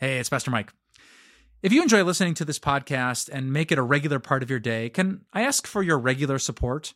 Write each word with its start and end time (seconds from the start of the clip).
Hey, 0.00 0.20
it's 0.20 0.28
Pastor 0.28 0.52
Mike. 0.52 0.72
If 1.60 1.72
you 1.72 1.82
enjoy 1.82 2.04
listening 2.04 2.34
to 2.34 2.44
this 2.44 2.60
podcast 2.60 3.28
and 3.32 3.52
make 3.52 3.72
it 3.72 3.78
a 3.78 3.82
regular 3.82 4.20
part 4.20 4.44
of 4.44 4.50
your 4.50 4.60
day, 4.60 4.90
can 4.90 5.22
I 5.32 5.42
ask 5.42 5.66
for 5.66 5.82
your 5.82 5.98
regular 5.98 6.38
support? 6.38 6.94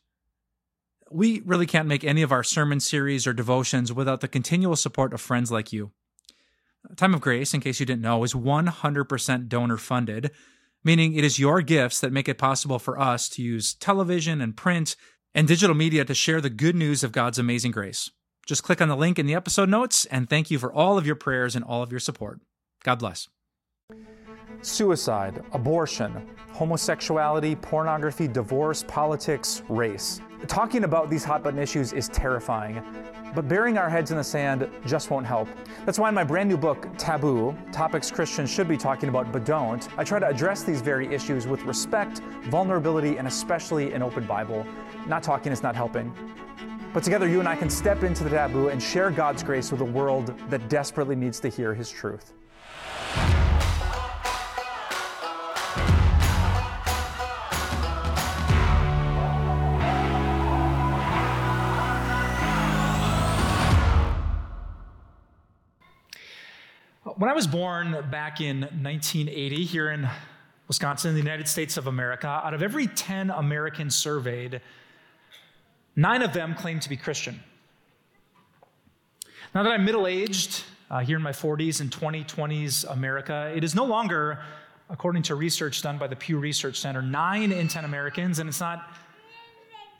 We 1.10 1.41
really 1.44 1.67
can't 1.67 1.88
make 1.88 2.04
any 2.04 2.23
of 2.23 2.30
our 2.30 2.44
sermon 2.44 2.78
series 2.78 3.26
or 3.26 3.33
devotions 3.33 3.92
without 3.92 4.20
the 4.20 4.28
continual 4.28 4.76
support 4.76 5.12
of 5.12 5.20
friends 5.20 5.50
like 5.50 5.73
you. 5.73 5.91
Time 6.94 7.12
of 7.12 7.20
Grace, 7.20 7.52
in 7.52 7.60
case 7.60 7.80
you 7.80 7.86
didn't 7.86 8.02
know, 8.02 8.23
is 8.23 8.34
100% 8.34 9.48
donor 9.48 9.79
funded, 9.79 10.30
meaning 10.84 11.14
it 11.14 11.25
is 11.25 11.41
your 11.41 11.61
gifts 11.61 11.98
that 11.98 12.12
make 12.12 12.29
it 12.29 12.39
possible 12.39 12.79
for 12.79 13.00
us 13.00 13.29
to 13.30 13.43
use 13.43 13.75
television 13.75 14.41
and 14.41 14.57
print 14.57 14.95
and 15.34 15.48
digital 15.48 15.75
media 15.75 16.05
to 16.05 16.14
share 16.14 16.41
the 16.41 16.50
good 16.50 16.77
news 16.77 17.03
of 17.03 17.11
God's 17.11 17.41
amazing 17.41 17.73
grace. 17.73 18.12
Just 18.46 18.62
click 18.62 18.80
on 18.80 18.89
the 18.89 18.96
link 18.96 19.19
in 19.19 19.27
the 19.27 19.34
episode 19.34 19.69
notes, 19.69 20.05
and 20.05 20.30
thank 20.30 20.53
you 20.53 20.61
for 20.61 20.73
all 20.73 20.96
of 20.98 21.07
your 21.07 21.16
prayers 21.16 21.57
and 21.57 21.64
all 21.64 21.82
of 21.82 21.91
your 21.91 21.98
support. 21.98 22.41
God 22.84 22.98
bless. 22.98 23.28
Suicide, 24.60 25.42
abortion, 25.52 26.28
homosexuality, 26.52 27.60
pornography, 27.60 28.28
divorce, 28.28 28.84
politics, 28.86 29.62
race. 29.68 30.20
Talking 30.46 30.84
about 30.84 31.09
these 31.10 31.24
hot 31.24 31.42
button 31.42 31.59
issues 31.59 31.92
is 31.92 32.09
terrifying, 32.09 32.82
but 33.34 33.48
burying 33.48 33.78
our 33.78 33.88
heads 33.88 34.10
in 34.10 34.16
the 34.16 34.24
sand 34.24 34.68
just 34.84 35.10
won't 35.10 35.26
help. 35.26 35.48
That's 35.84 35.98
why 35.98 36.09
in 36.09 36.14
my 36.14 36.24
brand 36.24 36.48
new 36.48 36.56
book, 36.56 36.87
Taboo 36.98 37.56
Topics 37.73 38.10
Christians 38.10 38.50
Should 38.50 38.68
Be 38.68 38.76
Talking 38.76 39.09
About 39.09 39.32
But 39.32 39.45
Don't, 39.45 39.88
I 39.98 40.04
try 40.04 40.18
to 40.18 40.28
address 40.28 40.64
these 40.64 40.80
very 40.80 41.12
issues 41.12 41.46
with 41.46 41.62
respect, 41.62 42.20
vulnerability, 42.45 43.16
and 43.16 43.26
especially 43.26 43.92
an 43.95 44.02
open 44.02 44.26
Bible. 44.26 44.66
Not 45.06 45.23
talking 45.23 45.52
is 45.52 45.62
not 45.62 45.74
helping. 45.74 46.12
But 46.92 47.02
together, 47.02 47.26
you 47.26 47.40
and 47.40 47.48
I 47.48 47.56
can 47.56 47.70
step 47.70 48.02
into 48.02 48.23
the 48.23 48.30
taboo 48.30 48.68
and 48.68 48.82
share 48.82 49.10
God's 49.10 49.42
grace 49.42 49.73
with 49.73 49.80
a 49.80 49.84
world 49.84 50.34
that 50.51 50.68
desperately 50.68 51.16
needs 51.16 51.40
to 51.40 51.48
hear 51.48 51.73
His 51.73 51.90
truth. 51.90 52.34
When 67.23 67.31
I 67.31 67.35
was 67.35 67.47
born 67.47 68.09
back 68.11 68.41
in 68.41 68.63
1980 68.63 69.65
here 69.65 69.91
in 69.93 70.09
Wisconsin, 70.67 71.13
the 71.13 71.21
United 71.21 71.47
States 71.47 71.77
of 71.77 71.87
America, 71.87 72.27
out 72.27 72.53
of 72.53 72.65
every 72.65 72.89
10 72.89 73.31
Americans 73.31 73.95
surveyed, 73.95 74.61
nine 75.95 76.23
of 76.23 76.33
them 76.33 76.57
claimed 76.57 76.83
to 76.83 76.89
be 76.89 76.97
Christian. 76.97 77.39
Now 79.55 79.63
that 79.63 79.71
I'm 79.71 79.85
middle 79.85 80.09
aged, 80.09 80.65
uh, 80.93 81.01
here 81.01 81.17
in 81.17 81.23
my 81.23 81.33
40s 81.33 81.81
and 81.81 81.91
2020s 81.91 82.85
America, 82.93 83.51
it 83.57 83.65
is 83.65 83.75
no 83.75 83.85
longer, 83.85 84.41
according 84.91 85.23
to 85.23 85.35
research 85.35 85.81
done 85.81 85.97
by 85.97 86.07
the 86.07 86.15
Pew 86.15 86.39
Research 86.39 86.79
Center, 86.79 87.01
nine 87.01 87.51
in 87.51 87.67
10 87.67 87.87
Americans, 87.87 88.39
and 88.39 88.48
it's 88.48 88.61
not 88.61 88.91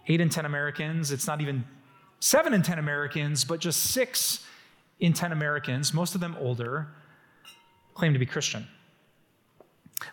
eight 0.07 0.21
in 0.21 0.29
10 0.29 0.45
Americans, 0.45 1.11
it's 1.11 1.27
not 1.27 1.41
even 1.41 1.65
seven 2.21 2.53
in 2.53 2.61
10 2.61 2.79
Americans, 2.79 3.43
but 3.43 3.59
just 3.59 3.81
six 3.85 4.45
in 5.01 5.15
10 5.15 5.33
Americans, 5.33 5.95
most 5.95 6.15
of 6.15 6.21
them 6.21 6.37
older, 6.39 6.89
claim 7.95 8.13
to 8.13 8.19
be 8.19 8.27
Christian. 8.27 8.67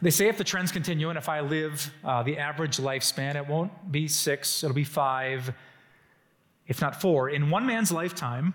They 0.01 0.11
say 0.11 0.29
if 0.29 0.37
the 0.37 0.45
trends 0.45 0.71
continue 0.71 1.09
and 1.09 1.17
if 1.17 1.27
I 1.27 1.41
live 1.41 1.93
uh, 2.05 2.23
the 2.23 2.37
average 2.37 2.77
lifespan, 2.77 3.35
it 3.35 3.45
won't 3.45 3.91
be 3.91 4.07
six, 4.07 4.63
it'll 4.63 4.73
be 4.73 4.85
five, 4.85 5.53
if 6.67 6.79
not 6.79 7.01
four. 7.01 7.29
In 7.29 7.49
one 7.49 7.65
man's 7.65 7.91
lifetime, 7.91 8.53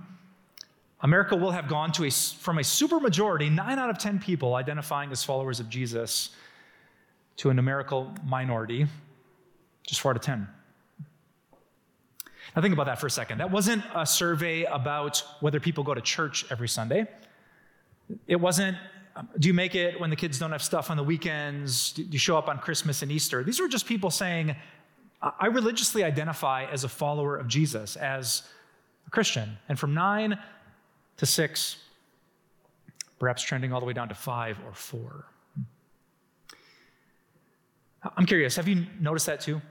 America 1.01 1.37
will 1.37 1.51
have 1.51 1.69
gone 1.69 1.93
to 1.93 2.05
a, 2.05 2.11
from 2.11 2.59
a 2.59 2.63
supermajority, 2.63 3.51
nine 3.51 3.79
out 3.79 3.91
of 3.91 3.99
10 3.99 4.19
people 4.21 4.55
identifying 4.55 5.13
as 5.13 5.23
followers 5.23 5.61
of 5.61 5.69
Jesus, 5.69 6.31
to 7.37 7.51
a 7.51 7.55
numerical 7.55 8.13
minority, 8.25 8.87
just 9.87 10.01
four 10.01 10.13
out 10.13 10.17
of 10.17 10.23
10. 10.23 10.49
Now, 12.55 12.63
think 12.63 12.73
about 12.73 12.87
that 12.87 13.01
for 13.01 13.07
a 13.07 13.11
second. 13.11 13.39
That 13.39 13.51
wasn't 13.51 13.83
a 13.95 14.07
survey 14.07 14.65
about 14.65 15.23
whether 15.41 15.59
people 15.59 15.83
go 15.83 15.95
to 15.95 16.01
church 16.01 16.47
every 16.51 16.69
Sunday. 16.69 17.07
It 18.29 18.37
wasn't, 18.37 18.77
um, 19.17 19.29
do 19.39 19.49
you 19.49 19.55
make 19.55 19.75
it 19.75 19.99
when 19.99 20.11
the 20.11 20.17
kids 20.17 20.39
don't 20.39 20.53
have 20.53 20.63
stuff 20.63 20.91
on 20.91 20.97
the 20.97 21.03
weekends? 21.03 21.93
Do 21.93 22.03
you 22.03 22.19
show 22.19 22.39
up 22.39 22.49
on 22.49 22.59
Christmas 22.59 23.03
and 23.03 23.11
Easter? 23.11 23.43
These 23.43 23.61
were 23.61 23.69
just 23.69 23.87
people 23.87 24.11
saying, 24.11 24.55
I 25.21 25.47
religiously 25.47 26.05
identify 26.05 26.67
as 26.67 26.85
a 26.85 26.89
follower 26.89 27.37
of 27.37 27.49
Jesus, 27.49 27.97
as 27.97 28.43
a 29.07 29.11
Christian. 29.11 29.57
And 29.69 29.79
from 29.79 29.95
nine 29.95 30.39
to 31.17 31.27
six, 31.27 31.77
perhaps 33.19 33.43
trending 33.43 33.73
all 33.73 33.81
the 33.81 33.87
way 33.87 33.93
down 33.93 34.09
to 34.09 34.15
five 34.15 34.59
or 34.67 34.73
four. 34.73 35.27
I'm 38.17 38.27
curious, 38.27 38.57
have 38.57 38.69
you 38.69 38.87
noticed 39.01 39.27
that 39.27 39.41
too? 39.41 39.63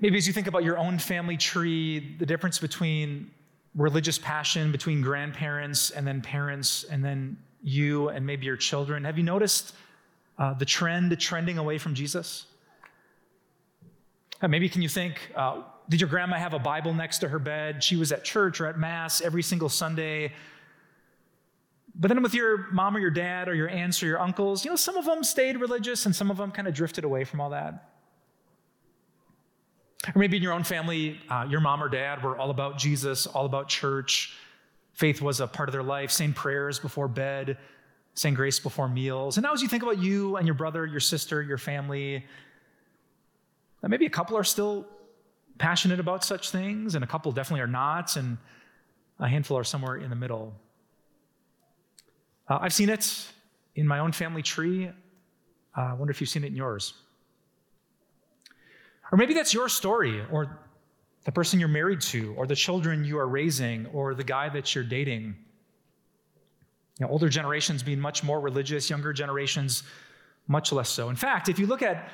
Maybe 0.00 0.18
as 0.18 0.26
you 0.26 0.32
think 0.32 0.46
about 0.46 0.64
your 0.64 0.78
own 0.78 0.98
family 0.98 1.36
tree, 1.36 2.16
the 2.18 2.26
difference 2.26 2.58
between 2.58 3.30
religious 3.74 4.18
passion 4.18 4.72
between 4.72 5.00
grandparents 5.00 5.90
and 5.90 6.06
then 6.06 6.20
parents 6.20 6.84
and 6.84 7.04
then 7.04 7.36
you 7.62 8.08
and 8.08 8.26
maybe 8.26 8.44
your 8.44 8.56
children, 8.56 9.04
have 9.04 9.16
you 9.16 9.24
noticed 9.24 9.74
uh, 10.38 10.52
the 10.54 10.64
trend 10.64 11.18
trending 11.18 11.58
away 11.58 11.78
from 11.78 11.94
Jesus? 11.94 12.46
Uh, 14.42 14.48
maybe 14.48 14.68
can 14.68 14.82
you 14.82 14.88
think, 14.88 15.32
uh, 15.34 15.62
did 15.88 16.00
your 16.00 16.10
grandma 16.10 16.36
have 16.36 16.52
a 16.52 16.58
Bible 16.58 16.92
next 16.92 17.18
to 17.18 17.28
her 17.28 17.38
bed? 17.38 17.82
She 17.82 17.96
was 17.96 18.12
at 18.12 18.24
church 18.24 18.60
or 18.60 18.66
at 18.66 18.78
Mass 18.78 19.20
every 19.20 19.42
single 19.42 19.68
Sunday. 19.68 20.32
But 21.94 22.08
then 22.08 22.22
with 22.22 22.34
your 22.34 22.70
mom 22.70 22.96
or 22.96 23.00
your 23.00 23.10
dad 23.10 23.48
or 23.48 23.54
your 23.54 23.68
aunts 23.68 24.02
or 24.02 24.06
your 24.06 24.20
uncles, 24.20 24.64
you 24.64 24.70
know, 24.70 24.76
some 24.76 24.96
of 24.96 25.04
them 25.04 25.24
stayed 25.24 25.56
religious 25.56 26.06
and 26.06 26.14
some 26.14 26.30
of 26.30 26.36
them 26.36 26.50
kind 26.50 26.68
of 26.68 26.74
drifted 26.74 27.04
away 27.04 27.24
from 27.24 27.40
all 27.40 27.50
that. 27.50 27.88
Or 30.14 30.18
maybe 30.18 30.36
in 30.36 30.42
your 30.42 30.52
own 30.52 30.62
family, 30.62 31.18
uh, 31.28 31.46
your 31.48 31.60
mom 31.60 31.82
or 31.82 31.88
dad 31.88 32.22
were 32.22 32.36
all 32.38 32.50
about 32.50 32.78
Jesus, 32.78 33.26
all 33.26 33.46
about 33.46 33.68
church. 33.68 34.36
Faith 34.92 35.20
was 35.22 35.40
a 35.40 35.46
part 35.46 35.68
of 35.68 35.72
their 35.72 35.82
life, 35.82 36.10
saying 36.10 36.34
prayers 36.34 36.78
before 36.78 37.08
bed, 37.08 37.56
saying 38.14 38.34
grace 38.34 38.60
before 38.60 38.88
meals. 38.88 39.36
And 39.36 39.44
now, 39.44 39.52
as 39.52 39.62
you 39.62 39.68
think 39.68 39.82
about 39.82 39.98
you 39.98 40.36
and 40.36 40.46
your 40.46 40.54
brother, 40.54 40.86
your 40.86 41.00
sister, 41.00 41.42
your 41.42 41.58
family, 41.58 42.24
maybe 43.82 44.06
a 44.06 44.10
couple 44.10 44.36
are 44.36 44.44
still 44.44 44.86
passionate 45.58 46.00
about 46.00 46.24
such 46.24 46.50
things, 46.50 46.94
and 46.94 47.04
a 47.04 47.06
couple 47.06 47.32
definitely 47.32 47.62
are 47.62 47.66
not, 47.66 48.16
and 48.16 48.38
a 49.18 49.28
handful 49.28 49.58
are 49.58 49.64
somewhere 49.64 49.96
in 49.96 50.10
the 50.10 50.16
middle. 50.16 50.54
Uh, 52.48 52.58
I've 52.60 52.72
seen 52.72 52.88
it 52.88 53.26
in 53.74 53.86
my 53.86 53.98
own 53.98 54.12
family 54.12 54.42
tree. 54.42 54.88
Uh, 55.76 55.80
I 55.80 55.92
wonder 55.92 56.10
if 56.10 56.20
you've 56.20 56.30
seen 56.30 56.44
it 56.44 56.48
in 56.48 56.56
yours. 56.56 56.94
Or 59.10 59.18
maybe 59.18 59.34
that's 59.34 59.52
your 59.52 59.68
story, 59.68 60.22
or 60.30 60.58
the 61.24 61.32
person 61.32 61.58
you're 61.58 61.68
married 61.68 62.00
to, 62.02 62.34
or 62.36 62.46
the 62.46 62.56
children 62.56 63.04
you 63.04 63.18
are 63.18 63.28
raising, 63.28 63.86
or 63.86 64.14
the 64.14 64.24
guy 64.24 64.48
that 64.48 64.74
you're 64.74 64.84
dating. 64.84 65.36
You 66.98 67.06
know, 67.06 67.08
older 67.12 67.28
generations 67.28 67.82
being 67.82 68.00
much 68.00 68.22
more 68.24 68.40
religious, 68.40 68.90
younger 68.90 69.12
generations 69.12 69.82
much 70.46 70.72
less 70.72 70.88
so. 70.88 71.10
In 71.10 71.16
fact, 71.16 71.48
if 71.48 71.58
you 71.58 71.66
look 71.66 71.82
at 71.82 72.08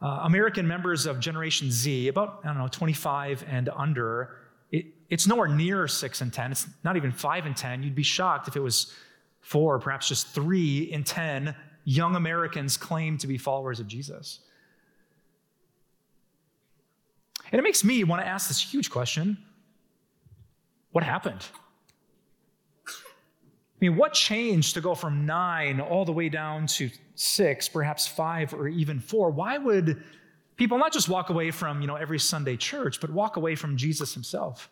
uh, 0.00 0.20
American 0.24 0.66
members 0.66 1.06
of 1.06 1.18
Generation 1.18 1.70
Z, 1.70 2.08
about, 2.08 2.40
I 2.44 2.48
don't 2.48 2.58
know, 2.58 2.68
25 2.68 3.44
and 3.48 3.68
under, 3.76 4.36
it, 4.70 4.86
it's 5.10 5.26
nowhere 5.26 5.48
near 5.48 5.88
6 5.88 6.20
and 6.20 6.32
10. 6.32 6.52
It's 6.52 6.66
not 6.84 6.96
even 6.96 7.10
5 7.10 7.46
and 7.46 7.56
10. 7.56 7.82
You'd 7.82 7.94
be 7.94 8.02
shocked 8.02 8.48
if 8.48 8.56
it 8.56 8.60
was 8.60 8.92
4, 9.40 9.78
perhaps 9.80 10.08
just 10.08 10.28
3 10.28 10.90
in 10.92 11.04
10 11.04 11.54
young 11.84 12.16
Americans 12.16 12.76
claim 12.76 13.16
to 13.18 13.26
be 13.26 13.38
followers 13.38 13.80
of 13.80 13.88
Jesus. 13.88 14.40
And 17.50 17.58
it 17.58 17.62
makes 17.62 17.82
me 17.82 18.04
want 18.04 18.22
to 18.22 18.28
ask 18.28 18.48
this 18.48 18.60
huge 18.60 18.90
question 18.90 19.38
what 20.90 21.04
happened? 21.04 21.46
I 22.86 23.78
mean, 23.80 23.96
what 23.96 24.12
changed 24.12 24.74
to 24.74 24.80
go 24.80 24.94
from 24.94 25.26
nine 25.26 25.80
all 25.80 26.04
the 26.04 26.12
way 26.12 26.28
down 26.28 26.66
to 26.66 26.90
six, 27.18 27.68
perhaps 27.68 28.06
five 28.06 28.54
or 28.54 28.68
even 28.68 29.00
four? 29.00 29.30
Why 29.30 29.58
would 29.58 30.02
people 30.56 30.78
not 30.78 30.92
just 30.92 31.08
walk 31.08 31.30
away 31.30 31.50
from, 31.50 31.80
you 31.80 31.86
know, 31.86 31.96
every 31.96 32.18
Sunday 32.18 32.56
church, 32.56 33.00
but 33.00 33.10
walk 33.10 33.36
away 33.36 33.56
from 33.56 33.76
Jesus 33.76 34.14
himself? 34.14 34.70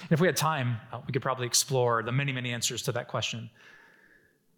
And 0.00 0.12
if 0.12 0.20
we 0.20 0.26
had 0.26 0.36
time, 0.36 0.78
uh, 0.92 1.00
we 1.06 1.12
could 1.12 1.22
probably 1.22 1.46
explore 1.46 2.02
the 2.02 2.12
many, 2.12 2.32
many 2.32 2.52
answers 2.52 2.82
to 2.82 2.92
that 2.92 3.08
question. 3.08 3.50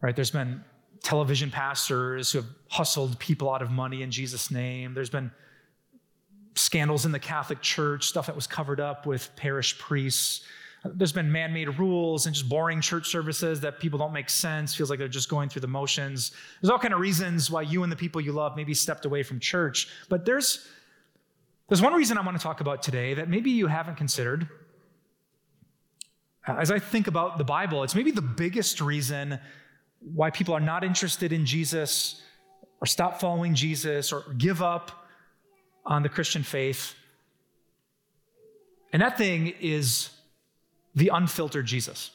Right? 0.00 0.14
There's 0.14 0.30
been 0.30 0.62
television 1.02 1.50
pastors 1.50 2.30
who 2.30 2.38
have 2.38 2.48
hustled 2.68 3.18
people 3.18 3.52
out 3.52 3.62
of 3.62 3.70
money 3.70 4.02
in 4.02 4.10
Jesus' 4.10 4.50
name. 4.50 4.94
There's 4.94 5.10
been 5.10 5.30
scandals 6.54 7.04
in 7.04 7.10
the 7.10 7.18
Catholic 7.18 7.62
Church, 7.62 8.06
stuff 8.06 8.26
that 8.26 8.36
was 8.36 8.46
covered 8.46 8.80
up 8.80 9.06
with 9.06 9.34
parish 9.34 9.76
priests. 9.78 10.42
There's 10.84 11.12
been 11.12 11.30
man 11.30 11.52
made 11.52 11.78
rules 11.78 12.24
and 12.24 12.34
just 12.34 12.48
boring 12.48 12.80
church 12.80 13.08
services 13.08 13.60
that 13.60 13.80
people 13.80 13.98
don't 13.98 14.14
make 14.14 14.30
sense, 14.30 14.74
feels 14.74 14.88
like 14.88 14.98
they're 14.98 15.08
just 15.08 15.28
going 15.28 15.50
through 15.50 15.60
the 15.60 15.68
motions. 15.68 16.32
There's 16.60 16.70
all 16.70 16.78
kind 16.78 16.94
of 16.94 17.00
reasons 17.00 17.50
why 17.50 17.62
you 17.62 17.82
and 17.82 17.92
the 17.92 17.96
people 17.96 18.20
you 18.20 18.32
love 18.32 18.56
maybe 18.56 18.72
stepped 18.72 19.04
away 19.04 19.22
from 19.22 19.40
church. 19.40 19.88
But 20.08 20.24
there's, 20.24 20.66
there's 21.68 21.82
one 21.82 21.92
reason 21.92 22.16
I 22.16 22.22
want 22.22 22.38
to 22.38 22.42
talk 22.42 22.62
about 22.62 22.82
today 22.82 23.12
that 23.14 23.28
maybe 23.28 23.50
you 23.50 23.66
haven't 23.66 23.96
considered. 23.96 24.48
As 26.46 26.70
I 26.70 26.78
think 26.78 27.08
about 27.08 27.36
the 27.36 27.44
Bible, 27.44 27.82
it's 27.82 27.94
maybe 27.94 28.10
the 28.10 28.22
biggest 28.22 28.80
reason 28.80 29.38
why 30.00 30.30
people 30.30 30.54
are 30.54 30.60
not 30.60 30.82
interested 30.82 31.30
in 31.30 31.44
Jesus 31.44 32.22
or 32.80 32.86
stop 32.86 33.20
following 33.20 33.54
Jesus 33.54 34.12
or 34.12 34.24
give 34.38 34.62
up 34.62 35.06
on 35.84 36.02
the 36.02 36.08
Christian 36.08 36.42
faith. 36.42 36.94
And 38.94 39.02
that 39.02 39.18
thing 39.18 39.52
is 39.60 40.08
the 40.94 41.10
unfiltered 41.12 41.66
Jesus. 41.66 42.10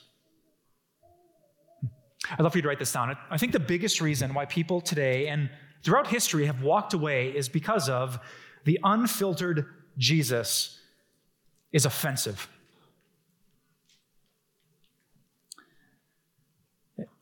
Hmm. 1.81 1.87
I'd 2.31 2.41
love 2.41 2.51
for 2.51 2.57
you 2.57 2.63
to 2.63 2.67
write 2.67 2.79
this 2.79 2.91
down. 2.91 3.15
I 3.29 3.37
think 3.37 3.51
the 3.51 3.59
biggest 3.59 4.01
reason 4.01 4.33
why 4.33 4.45
people 4.45 4.81
today 4.81 5.27
and 5.27 5.49
throughout 5.83 6.07
history 6.07 6.45
have 6.45 6.61
walked 6.61 6.93
away 6.93 7.29
is 7.29 7.47
because 7.47 7.89
of 7.89 8.19
the 8.63 8.79
unfiltered 8.83 9.67
Jesus 9.97 10.79
is 11.71 11.85
offensive. 11.85 12.47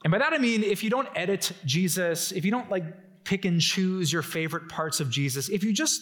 And 0.03 0.11
by 0.11 0.17
that 0.17 0.33
I 0.33 0.38
mean, 0.38 0.63
if 0.63 0.83
you 0.83 0.89
don't 0.89 1.07
edit 1.15 1.51
Jesus, 1.65 2.31
if 2.31 2.44
you 2.44 2.51
don't 2.51 2.69
like 2.69 2.83
pick 3.23 3.45
and 3.45 3.59
choose 3.59 4.11
your 4.11 4.21
favorite 4.21 4.67
parts 4.69 5.00
of 5.00 5.09
Jesus, 5.09 5.50
if 5.50 5.63
you 5.63 5.73
just 5.73 6.01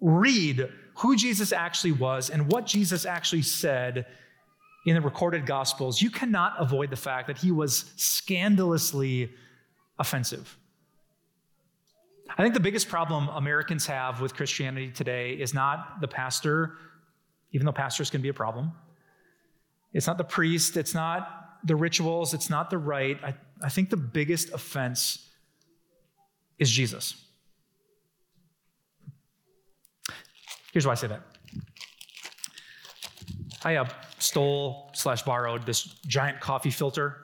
read 0.00 0.68
who 0.96 1.16
Jesus 1.16 1.52
actually 1.52 1.92
was 1.92 2.30
and 2.30 2.50
what 2.52 2.66
Jesus 2.66 3.06
actually 3.06 3.42
said 3.42 4.06
in 4.88 4.94
the 4.94 5.00
recorded 5.00 5.46
Gospels, 5.46 6.00
you 6.00 6.10
cannot 6.10 6.54
avoid 6.58 6.90
the 6.90 6.96
fact 6.96 7.26
that 7.26 7.38
he 7.38 7.50
was 7.50 7.92
scandalously 7.96 9.30
offensive. 9.98 10.56
I 12.36 12.42
think 12.42 12.54
the 12.54 12.60
biggest 12.60 12.88
problem 12.88 13.28
Americans 13.28 13.86
have 13.86 14.20
with 14.20 14.34
Christianity 14.34 14.90
today 14.90 15.32
is 15.32 15.54
not 15.54 16.00
the 16.00 16.08
pastor, 16.08 16.74
even 17.52 17.64
though 17.66 17.72
pastors 17.72 18.10
can 18.10 18.22
be 18.22 18.28
a 18.28 18.34
problem. 18.34 18.72
It's 19.92 20.06
not 20.06 20.18
the 20.18 20.24
priest, 20.24 20.76
it's 20.76 20.94
not 20.94 21.58
the 21.64 21.74
rituals, 21.74 22.34
it's 22.34 22.50
not 22.50 22.70
the 22.70 22.78
rite. 22.78 23.18
I, 23.24 23.34
I 23.62 23.68
think 23.70 23.90
the 23.90 23.96
biggest 23.96 24.52
offense 24.52 25.28
is 26.58 26.70
Jesus. 26.70 27.24
Here's 30.72 30.86
why 30.86 30.92
I 30.92 30.96
say 30.96 31.08
that. 31.08 31.22
I 33.64 33.76
uh, 33.76 33.88
stole 34.18 34.90
slash 34.94 35.22
borrowed 35.22 35.64
this 35.66 35.82
giant 36.06 36.40
coffee 36.40 36.70
filter 36.70 37.16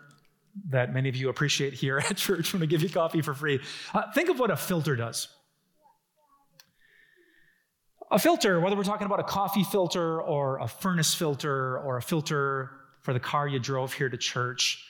that 0.70 0.92
many 0.92 1.08
of 1.08 1.16
you 1.16 1.28
appreciate 1.28 1.74
here 1.74 1.98
at 2.10 2.16
church 2.16 2.52
when 2.52 2.60
we 2.60 2.66
give 2.66 2.82
you 2.82 2.88
coffee 2.88 3.22
for 3.22 3.34
free. 3.34 3.60
Uh, 3.92 4.02
think 4.12 4.28
of 4.28 4.38
what 4.38 4.50
a 4.50 4.56
filter 4.56 4.96
does. 4.96 5.28
A 8.10 8.18
filter, 8.18 8.60
whether 8.60 8.76
we're 8.76 8.84
talking 8.84 9.06
about 9.06 9.18
a 9.18 9.24
coffee 9.24 9.64
filter 9.64 10.20
or 10.22 10.58
a 10.60 10.68
furnace 10.68 11.14
filter 11.14 11.78
or 11.78 11.96
a 11.96 12.02
filter 12.02 12.70
for 13.00 13.12
the 13.12 13.20
car 13.20 13.48
you 13.48 13.58
drove 13.58 13.92
here 13.92 14.08
to 14.08 14.16
church, 14.16 14.82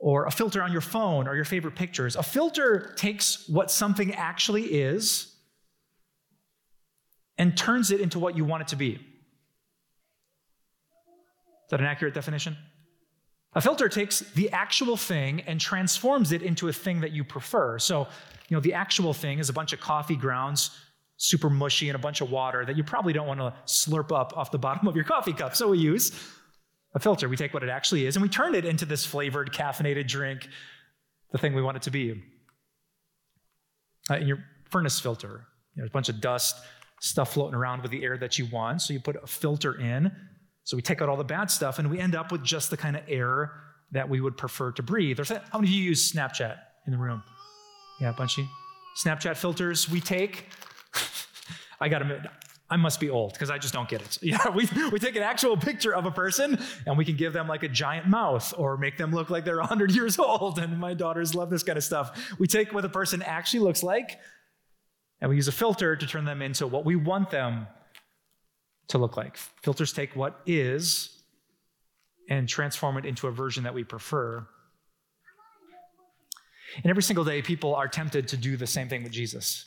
or 0.00 0.24
a 0.24 0.30
filter 0.30 0.62
on 0.62 0.72
your 0.72 0.80
phone 0.80 1.28
or 1.28 1.36
your 1.36 1.44
favorite 1.44 1.76
pictures, 1.76 2.16
a 2.16 2.22
filter 2.22 2.94
takes 2.96 3.46
what 3.48 3.70
something 3.70 4.14
actually 4.14 4.64
is 4.64 5.36
and 7.36 7.56
turns 7.56 7.90
it 7.90 8.00
into 8.00 8.18
what 8.18 8.36
you 8.36 8.44
want 8.44 8.62
it 8.62 8.68
to 8.68 8.76
be. 8.76 8.98
That 11.70 11.80
an 11.80 11.86
accurate 11.86 12.14
definition? 12.14 12.56
A 13.54 13.60
filter 13.60 13.88
takes 13.88 14.20
the 14.20 14.50
actual 14.50 14.96
thing 14.96 15.40
and 15.42 15.60
transforms 15.60 16.30
it 16.32 16.42
into 16.42 16.68
a 16.68 16.72
thing 16.72 17.00
that 17.00 17.12
you 17.12 17.24
prefer. 17.24 17.78
So, 17.78 18.06
you 18.48 18.56
know, 18.56 18.60
the 18.60 18.74
actual 18.74 19.12
thing 19.12 19.38
is 19.38 19.48
a 19.48 19.52
bunch 19.52 19.72
of 19.72 19.80
coffee 19.80 20.14
grounds, 20.14 20.70
super 21.16 21.50
mushy, 21.50 21.88
and 21.88 21.96
a 21.96 21.98
bunch 21.98 22.20
of 22.20 22.30
water 22.30 22.64
that 22.64 22.76
you 22.76 22.84
probably 22.84 23.12
don't 23.12 23.26
want 23.26 23.40
to 23.40 23.52
slurp 23.66 24.12
up 24.12 24.36
off 24.36 24.50
the 24.52 24.58
bottom 24.66 24.86
of 24.86 24.94
your 24.94 25.04
coffee 25.04 25.32
cup. 25.32 25.56
So 25.56 25.68
we 25.68 25.78
use 25.78 26.12
a 26.94 27.00
filter. 27.00 27.28
We 27.28 27.36
take 27.36 27.52
what 27.52 27.62
it 27.62 27.68
actually 27.68 28.06
is 28.06 28.16
and 28.16 28.22
we 28.22 28.28
turn 28.28 28.54
it 28.54 28.64
into 28.64 28.84
this 28.84 29.04
flavored, 29.04 29.52
caffeinated 29.52 30.06
drink, 30.06 30.48
the 31.32 31.38
thing 31.38 31.54
we 31.54 31.62
want 31.62 31.76
it 31.76 31.82
to 31.84 31.90
be. 31.90 32.22
Uh, 34.08 34.14
in 34.14 34.26
your 34.26 34.44
furnace 34.70 34.98
filter, 34.98 35.28
you 35.28 35.32
know, 35.34 35.82
there's 35.82 35.90
a 35.90 35.92
bunch 35.92 36.08
of 36.08 36.20
dust, 36.20 36.56
stuff 37.00 37.34
floating 37.34 37.54
around 37.54 37.82
with 37.82 37.90
the 37.90 38.02
air 38.02 38.16
that 38.18 38.38
you 38.38 38.46
want. 38.46 38.82
So 38.82 38.92
you 38.92 39.00
put 39.00 39.16
a 39.16 39.26
filter 39.26 39.80
in. 39.80 40.10
So 40.64 40.76
we 40.76 40.82
take 40.82 41.02
out 41.02 41.08
all 41.08 41.16
the 41.16 41.24
bad 41.24 41.50
stuff 41.50 41.78
and 41.78 41.90
we 41.90 41.98
end 41.98 42.14
up 42.14 42.30
with 42.30 42.42
just 42.44 42.70
the 42.70 42.76
kind 42.76 42.96
of 42.96 43.02
air 43.08 43.52
that 43.92 44.08
we 44.08 44.20
would 44.20 44.36
prefer 44.36 44.72
to 44.72 44.82
breathe. 44.82 45.18
How 45.18 45.58
many 45.58 45.68
of 45.68 45.74
you 45.74 45.82
use 45.82 46.12
Snapchat 46.12 46.56
in 46.86 46.92
the 46.92 46.98
room? 46.98 47.22
Yeah, 48.00 48.10
a 48.10 48.12
bunch 48.12 48.38
of 48.38 48.44
Snapchat 49.04 49.36
filters 49.36 49.88
we 49.88 50.00
take. 50.00 50.46
I 51.80 51.88
got 51.88 52.00
to 52.00 52.30
I 52.72 52.76
must 52.76 53.00
be 53.00 53.10
old 53.10 53.32
because 53.32 53.50
I 53.50 53.58
just 53.58 53.74
don't 53.74 53.88
get 53.88 54.00
it. 54.00 54.18
Yeah, 54.22 54.48
we, 54.50 54.68
we 54.92 55.00
take 55.00 55.16
an 55.16 55.24
actual 55.24 55.56
picture 55.56 55.92
of 55.92 56.06
a 56.06 56.10
person 56.10 56.56
and 56.86 56.96
we 56.96 57.04
can 57.04 57.16
give 57.16 57.32
them 57.32 57.48
like 57.48 57.64
a 57.64 57.68
giant 57.68 58.06
mouth 58.06 58.54
or 58.56 58.76
make 58.76 58.96
them 58.96 59.10
look 59.10 59.28
like 59.28 59.44
they're 59.44 59.56
100 59.58 59.92
years 59.92 60.18
old. 60.18 60.60
And 60.60 60.78
my 60.78 60.94
daughters 60.94 61.34
love 61.34 61.50
this 61.50 61.64
kind 61.64 61.76
of 61.76 61.82
stuff. 61.82 62.32
We 62.38 62.46
take 62.46 62.72
what 62.72 62.84
a 62.84 62.88
person 62.88 63.22
actually 63.22 63.60
looks 63.60 63.82
like 63.82 64.20
and 65.20 65.28
we 65.28 65.36
use 65.36 65.48
a 65.48 65.52
filter 65.52 65.96
to 65.96 66.06
turn 66.06 66.24
them 66.24 66.42
into 66.42 66.66
what 66.66 66.84
we 66.84 66.94
want 66.94 67.30
them 67.30 67.66
to 68.90 68.98
look 68.98 69.16
like. 69.16 69.36
Filters 69.36 69.92
take 69.92 70.14
what 70.14 70.40
is 70.46 71.22
and 72.28 72.48
transform 72.48 72.96
it 72.96 73.04
into 73.04 73.26
a 73.26 73.30
version 73.30 73.64
that 73.64 73.74
we 73.74 73.82
prefer. 73.84 74.46
And 76.76 76.86
every 76.86 77.02
single 77.02 77.24
day, 77.24 77.42
people 77.42 77.74
are 77.74 77.88
tempted 77.88 78.28
to 78.28 78.36
do 78.36 78.56
the 78.56 78.66
same 78.66 78.88
thing 78.88 79.02
with 79.02 79.12
Jesus. 79.12 79.66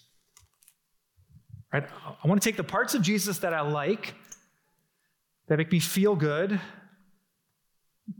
Right? 1.73 1.83
I 2.23 2.27
want 2.27 2.41
to 2.41 2.47
take 2.47 2.55
the 2.55 2.63
parts 2.63 2.93
of 2.93 3.01
Jesus 3.01 3.39
that 3.39 3.53
I 3.53 3.61
like, 3.61 4.13
that 5.47 5.57
make 5.57 5.71
me 5.71 5.79
feel 5.79 6.15
good. 6.15 6.59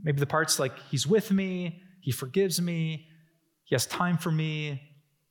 Maybe 0.02 0.18
the 0.18 0.26
parts 0.26 0.58
like 0.58 0.78
he's 0.90 1.06
with 1.06 1.30
me, 1.30 1.82
he 2.00 2.10
forgives 2.10 2.60
me, 2.60 3.08
he 3.64 3.74
has 3.74 3.86
time 3.86 4.18
for 4.18 4.30
me, 4.30 4.82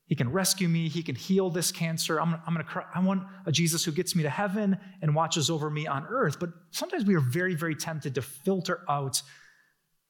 he 0.07 0.15
can 0.15 0.31
rescue 0.31 0.67
me. 0.67 0.89
He 0.89 1.01
can 1.01 1.15
heal 1.15 1.49
this 1.49 1.71
cancer. 1.71 2.19
I'm, 2.19 2.33
I'm 2.45 2.53
going 2.53 2.65
to 2.65 2.71
cry. 2.71 2.83
I 2.93 2.99
want 2.99 3.23
a 3.45 3.51
Jesus 3.51 3.85
who 3.85 3.91
gets 3.91 4.15
me 4.15 4.23
to 4.23 4.29
heaven 4.29 4.77
and 5.01 5.15
watches 5.15 5.49
over 5.49 5.69
me 5.69 5.87
on 5.87 6.05
earth. 6.09 6.39
But 6.39 6.49
sometimes 6.71 7.05
we 7.05 7.15
are 7.15 7.21
very, 7.21 7.55
very 7.55 7.75
tempted 7.75 8.15
to 8.15 8.21
filter 8.21 8.81
out 8.89 9.21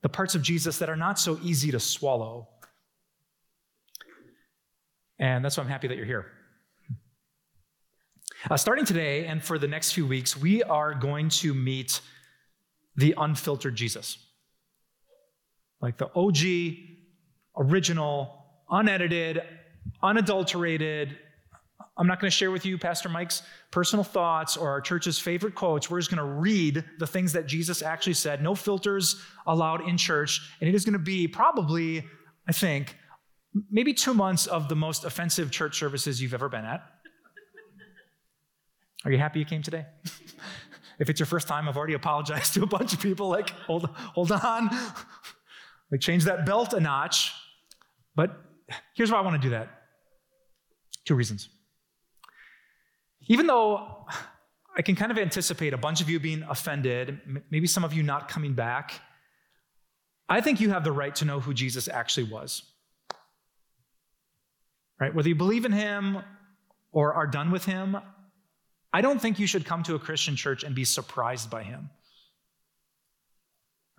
the 0.01 0.09
parts 0.09 0.35
of 0.35 0.41
Jesus 0.41 0.79
that 0.79 0.89
are 0.89 0.95
not 0.95 1.19
so 1.19 1.39
easy 1.43 1.71
to 1.71 1.79
swallow. 1.79 2.49
And 5.19 5.45
that's 5.45 5.57
why 5.57 5.63
I'm 5.63 5.69
happy 5.69 5.87
that 5.87 5.95
you're 5.95 6.05
here. 6.05 6.25
Uh, 8.49 8.57
starting 8.57 8.83
today 8.83 9.25
and 9.25 9.41
for 9.41 9.57
the 9.57 9.67
next 9.67 9.93
few 9.93 10.05
weeks, 10.05 10.35
we 10.35 10.63
are 10.63 10.93
going 10.93 11.29
to 11.29 11.53
meet 11.53 12.01
the 12.95 13.13
unfiltered 13.17 13.75
Jesus. 13.75 14.17
Like 15.79 15.97
the 15.97 16.09
OG, 16.13 16.77
original, 17.57 18.43
unedited, 18.69 19.43
unadulterated. 20.01 21.17
I'm 21.97 22.07
not 22.07 22.19
going 22.19 22.29
to 22.29 22.35
share 22.35 22.51
with 22.51 22.65
you 22.65 22.77
Pastor 22.77 23.07
Mike's 23.07 23.43
personal 23.71 24.03
thoughts 24.03 24.57
or 24.57 24.69
our 24.69 24.81
church's 24.81 25.19
favorite 25.19 25.53
quotes. 25.53 25.89
We're 25.89 25.99
just 25.99 26.09
going 26.09 26.25
to 26.25 26.33
read 26.33 26.83
the 26.97 27.07
things 27.07 27.33
that 27.33 27.45
Jesus 27.45 27.81
actually 27.81 28.13
said. 28.13 28.41
No 28.41 28.55
filters 28.55 29.21
allowed 29.45 29.87
in 29.87 29.97
church. 29.97 30.41
And 30.59 30.67
it 30.67 30.75
is 30.75 30.85
going 30.85 30.93
to 30.93 30.99
be 30.99 31.27
probably, 31.27 32.03
I 32.47 32.51
think, 32.51 32.97
maybe 33.69 33.93
two 33.93 34.13
months 34.13 34.47
of 34.47 34.69
the 34.69 34.75
most 34.75 35.03
offensive 35.03 35.51
church 35.51 35.77
services 35.77 36.21
you've 36.21 36.33
ever 36.33 36.49
been 36.49 36.65
at. 36.65 36.83
Are 39.05 39.11
you 39.11 39.17
happy 39.17 39.39
you 39.39 39.45
came 39.45 39.61
today? 39.61 39.85
if 40.99 41.09
it's 41.09 41.19
your 41.19 41.27
first 41.27 41.47
time, 41.47 41.67
I've 41.67 41.77
already 41.77 41.93
apologized 41.93 42.53
to 42.55 42.63
a 42.63 42.67
bunch 42.67 42.93
of 42.93 43.01
people. 43.01 43.29
Like, 43.29 43.49
hold, 43.49 43.89
hold 43.95 44.31
on. 44.31 44.69
Like, 45.91 46.01
change 46.01 46.23
that 46.23 46.43
belt 46.43 46.73
a 46.73 46.79
notch. 46.79 47.33
But 48.15 48.35
here's 48.93 49.11
why 49.11 49.17
I 49.17 49.21
want 49.21 49.41
to 49.41 49.47
do 49.47 49.51
that. 49.51 49.69
Two 51.05 51.15
reasons. 51.15 51.49
Even 53.27 53.47
though 53.47 54.05
I 54.75 54.81
can 54.81 54.95
kind 54.95 55.11
of 55.11 55.17
anticipate 55.17 55.73
a 55.73 55.77
bunch 55.77 56.01
of 56.01 56.09
you 56.09 56.19
being 56.19 56.43
offended, 56.43 57.19
maybe 57.49 57.67
some 57.67 57.83
of 57.83 57.93
you 57.93 58.03
not 58.03 58.27
coming 58.27 58.53
back, 58.53 58.99
I 60.27 60.41
think 60.41 60.61
you 60.61 60.69
have 60.71 60.83
the 60.83 60.91
right 60.91 61.13
to 61.15 61.25
know 61.25 61.39
who 61.39 61.53
Jesus 61.53 61.87
actually 61.87 62.31
was. 62.31 62.63
Right? 64.99 65.13
Whether 65.13 65.29
you 65.29 65.35
believe 65.35 65.65
in 65.65 65.71
him 65.71 66.19
or 66.91 67.13
are 67.13 67.27
done 67.27 67.51
with 67.51 67.65
him, 67.65 67.97
I 68.93 69.01
don't 69.01 69.19
think 69.19 69.39
you 69.39 69.47
should 69.47 69.65
come 69.65 69.83
to 69.83 69.95
a 69.95 69.99
Christian 69.99 70.35
church 70.35 70.63
and 70.63 70.75
be 70.75 70.85
surprised 70.85 71.49
by 71.49 71.63
him. 71.63 71.89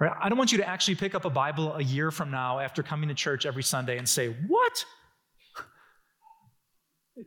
Right? 0.01 0.13
I 0.21 0.29
don't 0.29 0.39
want 0.39 0.51
you 0.51 0.59
to 0.59 0.69
actually 0.69 0.97
pick 0.97 1.15
up 1.15 1.25
a 1.25 1.31
Bible 1.31 1.75
a 1.75 1.83
year 1.83 2.11
from 2.11 2.31
now 2.31 2.59
after 2.59 2.83
coming 2.83 3.09
to 3.09 3.15
church 3.15 3.47
every 3.47 3.63
Sunday 3.63 3.97
and 3.97 4.09
say, 4.09 4.29
What? 4.49 4.85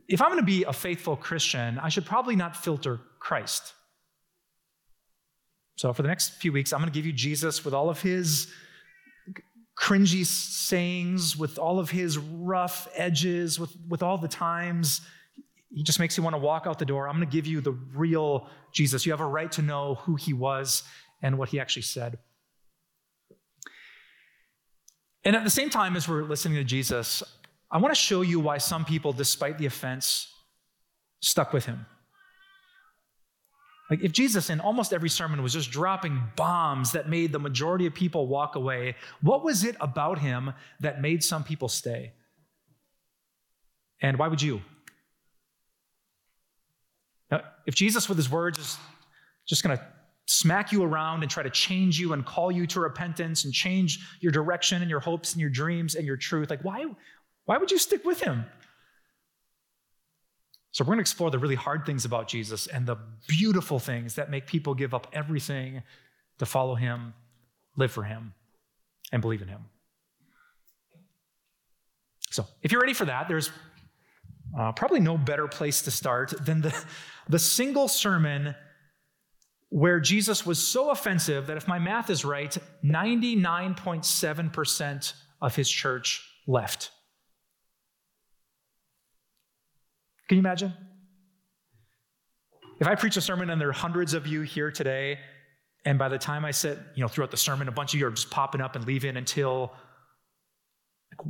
If 0.06 0.20
I'm 0.20 0.28
going 0.28 0.40
to 0.40 0.46
be 0.46 0.64
a 0.64 0.72
faithful 0.72 1.16
Christian, 1.16 1.78
I 1.78 1.88
should 1.88 2.04
probably 2.04 2.36
not 2.36 2.54
filter 2.54 3.00
Christ. 3.20 3.72
So, 5.76 5.92
for 5.92 6.02
the 6.02 6.08
next 6.08 6.34
few 6.34 6.52
weeks, 6.52 6.72
I'm 6.72 6.80
going 6.80 6.90
to 6.90 6.94
give 6.94 7.06
you 7.06 7.12
Jesus 7.12 7.64
with 7.64 7.72
all 7.72 7.88
of 7.88 8.02
his 8.02 8.48
cringy 9.78 10.26
sayings, 10.26 11.36
with 11.36 11.58
all 11.58 11.78
of 11.78 11.90
his 11.90 12.18
rough 12.18 12.88
edges, 12.94 13.60
with, 13.60 13.74
with 13.88 14.02
all 14.02 14.18
the 14.18 14.28
times. 14.28 15.00
He 15.70 15.82
just 15.84 16.00
makes 16.00 16.16
you 16.16 16.22
want 16.22 16.34
to 16.34 16.38
walk 16.38 16.66
out 16.66 16.78
the 16.78 16.84
door. 16.84 17.08
I'm 17.08 17.16
going 17.16 17.28
to 17.28 17.32
give 17.32 17.46
you 17.46 17.60
the 17.60 17.72
real 17.94 18.48
Jesus. 18.72 19.06
You 19.06 19.12
have 19.12 19.20
a 19.20 19.26
right 19.26 19.52
to 19.52 19.62
know 19.62 19.94
who 19.96 20.16
he 20.16 20.32
was 20.32 20.82
and 21.22 21.38
what 21.38 21.50
he 21.50 21.60
actually 21.60 21.82
said. 21.82 22.18
And 25.28 25.36
at 25.36 25.44
the 25.44 25.50
same 25.50 25.68
time, 25.68 25.94
as 25.94 26.08
we're 26.08 26.22
listening 26.22 26.54
to 26.54 26.64
Jesus, 26.64 27.22
I 27.70 27.76
want 27.76 27.94
to 27.94 28.00
show 28.00 28.22
you 28.22 28.40
why 28.40 28.56
some 28.56 28.86
people, 28.86 29.12
despite 29.12 29.58
the 29.58 29.66
offense, 29.66 30.32
stuck 31.20 31.52
with 31.52 31.66
him. 31.66 31.84
Like 33.90 34.02
if 34.02 34.10
Jesus 34.12 34.48
in 34.48 34.58
almost 34.58 34.94
every 34.94 35.10
sermon 35.10 35.42
was 35.42 35.52
just 35.52 35.70
dropping 35.70 36.18
bombs 36.34 36.92
that 36.92 37.10
made 37.10 37.32
the 37.32 37.38
majority 37.38 37.84
of 37.84 37.92
people 37.92 38.26
walk 38.26 38.56
away, 38.56 38.94
what 39.20 39.44
was 39.44 39.64
it 39.64 39.76
about 39.82 40.18
him 40.18 40.54
that 40.80 41.02
made 41.02 41.22
some 41.22 41.44
people 41.44 41.68
stay? 41.68 42.12
And 44.00 44.18
why 44.18 44.28
would 44.28 44.40
you? 44.40 44.62
Now, 47.30 47.42
if 47.66 47.74
Jesus 47.74 48.08
with 48.08 48.16
his 48.16 48.30
words 48.30 48.58
is 48.58 48.78
just 49.46 49.62
going 49.62 49.76
to 49.76 49.84
smack 50.28 50.72
you 50.72 50.84
around 50.84 51.22
and 51.22 51.30
try 51.30 51.42
to 51.42 51.50
change 51.50 51.98
you 51.98 52.12
and 52.12 52.24
call 52.24 52.52
you 52.52 52.66
to 52.66 52.80
repentance 52.80 53.44
and 53.44 53.52
change 53.52 53.98
your 54.20 54.30
direction 54.30 54.82
and 54.82 54.90
your 54.90 55.00
hopes 55.00 55.32
and 55.32 55.40
your 55.40 55.48
dreams 55.48 55.94
and 55.94 56.06
your 56.06 56.18
truth, 56.18 56.50
like 56.50 56.62
why 56.62 56.84
why 57.46 57.56
would 57.56 57.70
you 57.70 57.78
stick 57.78 58.04
with 58.04 58.20
him? 58.20 58.44
So, 60.70 60.84
we're 60.84 60.88
going 60.88 60.98
to 60.98 61.02
explore 61.02 61.30
the 61.30 61.38
really 61.38 61.54
hard 61.54 61.86
things 61.86 62.04
about 62.04 62.28
Jesus 62.28 62.66
and 62.66 62.86
the 62.86 62.96
beautiful 63.26 63.78
things 63.78 64.16
that 64.16 64.30
make 64.30 64.46
people 64.46 64.74
give 64.74 64.92
up 64.92 65.06
everything 65.14 65.82
to 66.38 66.46
follow 66.46 66.74
him, 66.74 67.14
live 67.76 67.90
for 67.90 68.02
him, 68.02 68.34
and 69.10 69.22
believe 69.22 69.40
in 69.40 69.48
him. 69.48 69.64
So, 72.30 72.44
if 72.62 72.70
you're 72.70 72.82
ready 72.82 72.92
for 72.92 73.06
that, 73.06 73.28
there's 73.28 73.50
uh, 74.56 74.72
probably 74.72 75.00
no 75.00 75.16
better 75.16 75.48
place 75.48 75.80
to 75.82 75.90
start 75.90 76.34
than 76.44 76.60
the, 76.60 76.84
the 77.30 77.38
single 77.38 77.88
sermon 77.88 78.54
where 79.70 80.00
Jesus 80.00 80.46
was 80.46 80.58
so 80.58 80.90
offensive 80.90 81.46
that, 81.46 81.56
if 81.56 81.68
my 81.68 81.78
math 81.78 82.10
is 82.10 82.24
right, 82.24 82.56
99.7% 82.84 85.12
of 85.40 85.54
his 85.54 85.70
church 85.70 86.28
left. 86.46 86.90
Can 90.28 90.36
you 90.36 90.40
imagine? 90.40 90.74
If 92.80 92.86
I 92.86 92.94
preach 92.94 93.16
a 93.16 93.20
sermon 93.20 93.50
and 93.50 93.60
there 93.60 93.68
are 93.68 93.72
hundreds 93.72 94.14
of 94.14 94.26
you 94.26 94.42
here 94.42 94.70
today, 94.70 95.18
and 95.84 95.98
by 95.98 96.08
the 96.08 96.18
time 96.18 96.44
I 96.44 96.50
sit, 96.50 96.78
you 96.94 97.02
know, 97.02 97.08
throughout 97.08 97.30
the 97.30 97.36
sermon, 97.36 97.68
a 97.68 97.72
bunch 97.72 97.94
of 97.94 98.00
you 98.00 98.06
are 98.06 98.10
just 98.10 98.30
popping 98.30 98.60
up 98.60 98.76
and 98.76 98.86
leaving 98.86 99.16
until 99.16 99.72
like, 101.10 101.26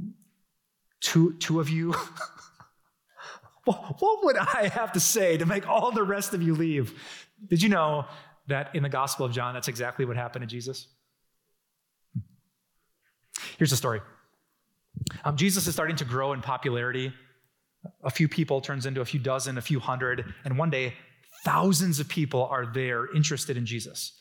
two, 1.01 1.35
two 1.39 1.61
of 1.61 1.69
you. 1.69 1.93
what 3.65 4.25
would 4.25 4.37
I 4.37 4.69
have 4.69 4.93
to 4.93 5.01
say 5.01 5.37
to 5.37 5.47
make 5.47 5.69
all 5.69 5.91
the 5.91 6.03
rest 6.03 6.35
of 6.35 6.43
you 6.43 6.55
leave? 6.55 6.99
Did 7.49 7.63
you 7.63 7.69
know 7.69 8.07
that 8.49 8.75
in 8.75 8.83
the 8.83 8.89
Gospel 8.89 9.25
of 9.25 9.33
John, 9.33 9.55
that's 9.55 9.69
exactly 9.69 10.05
what 10.05 10.17
happened 10.17 10.43
to 10.43 10.47
Jesus? 10.47 10.89
Here's 13.57 13.71
the 13.71 13.77
story 13.77 14.01
um, 15.25 15.37
Jesus 15.37 15.67
is 15.67 15.75
starting 15.75 15.97
to 15.97 16.05
grow 16.05 16.33
in 16.33 16.43
popularity 16.43 17.13
a 18.03 18.11
few 18.11 18.29
people 18.29 18.61
turns 18.61 18.87
into 18.87 19.01
a 19.01 19.05
few 19.05 19.21
dozen, 19.21 19.59
a 19.59 19.63
few 19.63 19.81
hundred, 19.81 20.35
and 20.45 20.59
one 20.59 20.71
day 20.71 20.95
thousands 21.45 22.01
of 22.01 22.09
people 22.09 22.47
are 22.47 22.67
there 22.67 23.15
interested 23.15 23.57
in 23.57 23.67
Jesus. 23.67 24.18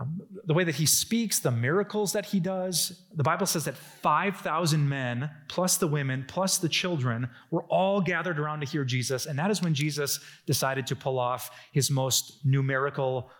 Um, 0.00 0.22
the 0.44 0.54
way 0.54 0.64
that 0.64 0.74
he 0.74 0.86
speaks, 0.86 1.38
the 1.40 1.50
miracles 1.50 2.12
that 2.12 2.24
he 2.24 2.40
does, 2.40 3.02
the 3.14 3.22
Bible 3.22 3.46
says 3.46 3.64
that 3.64 3.76
5,000 3.76 4.88
men, 4.88 5.30
plus 5.48 5.76
the 5.76 5.86
women, 5.86 6.24
plus 6.26 6.58
the 6.58 6.68
children, 6.68 7.28
were 7.50 7.64
all 7.64 8.00
gathered 8.00 8.38
around 8.38 8.60
to 8.60 8.66
hear 8.66 8.84
Jesus. 8.84 9.26
And 9.26 9.38
that 9.38 9.50
is 9.50 9.62
when 9.62 9.74
Jesus 9.74 10.20
decided 10.46 10.86
to 10.86 10.96
pull 10.96 11.18
off 11.18 11.50
his 11.72 11.90
most 11.90 12.38
numerical 12.44 13.30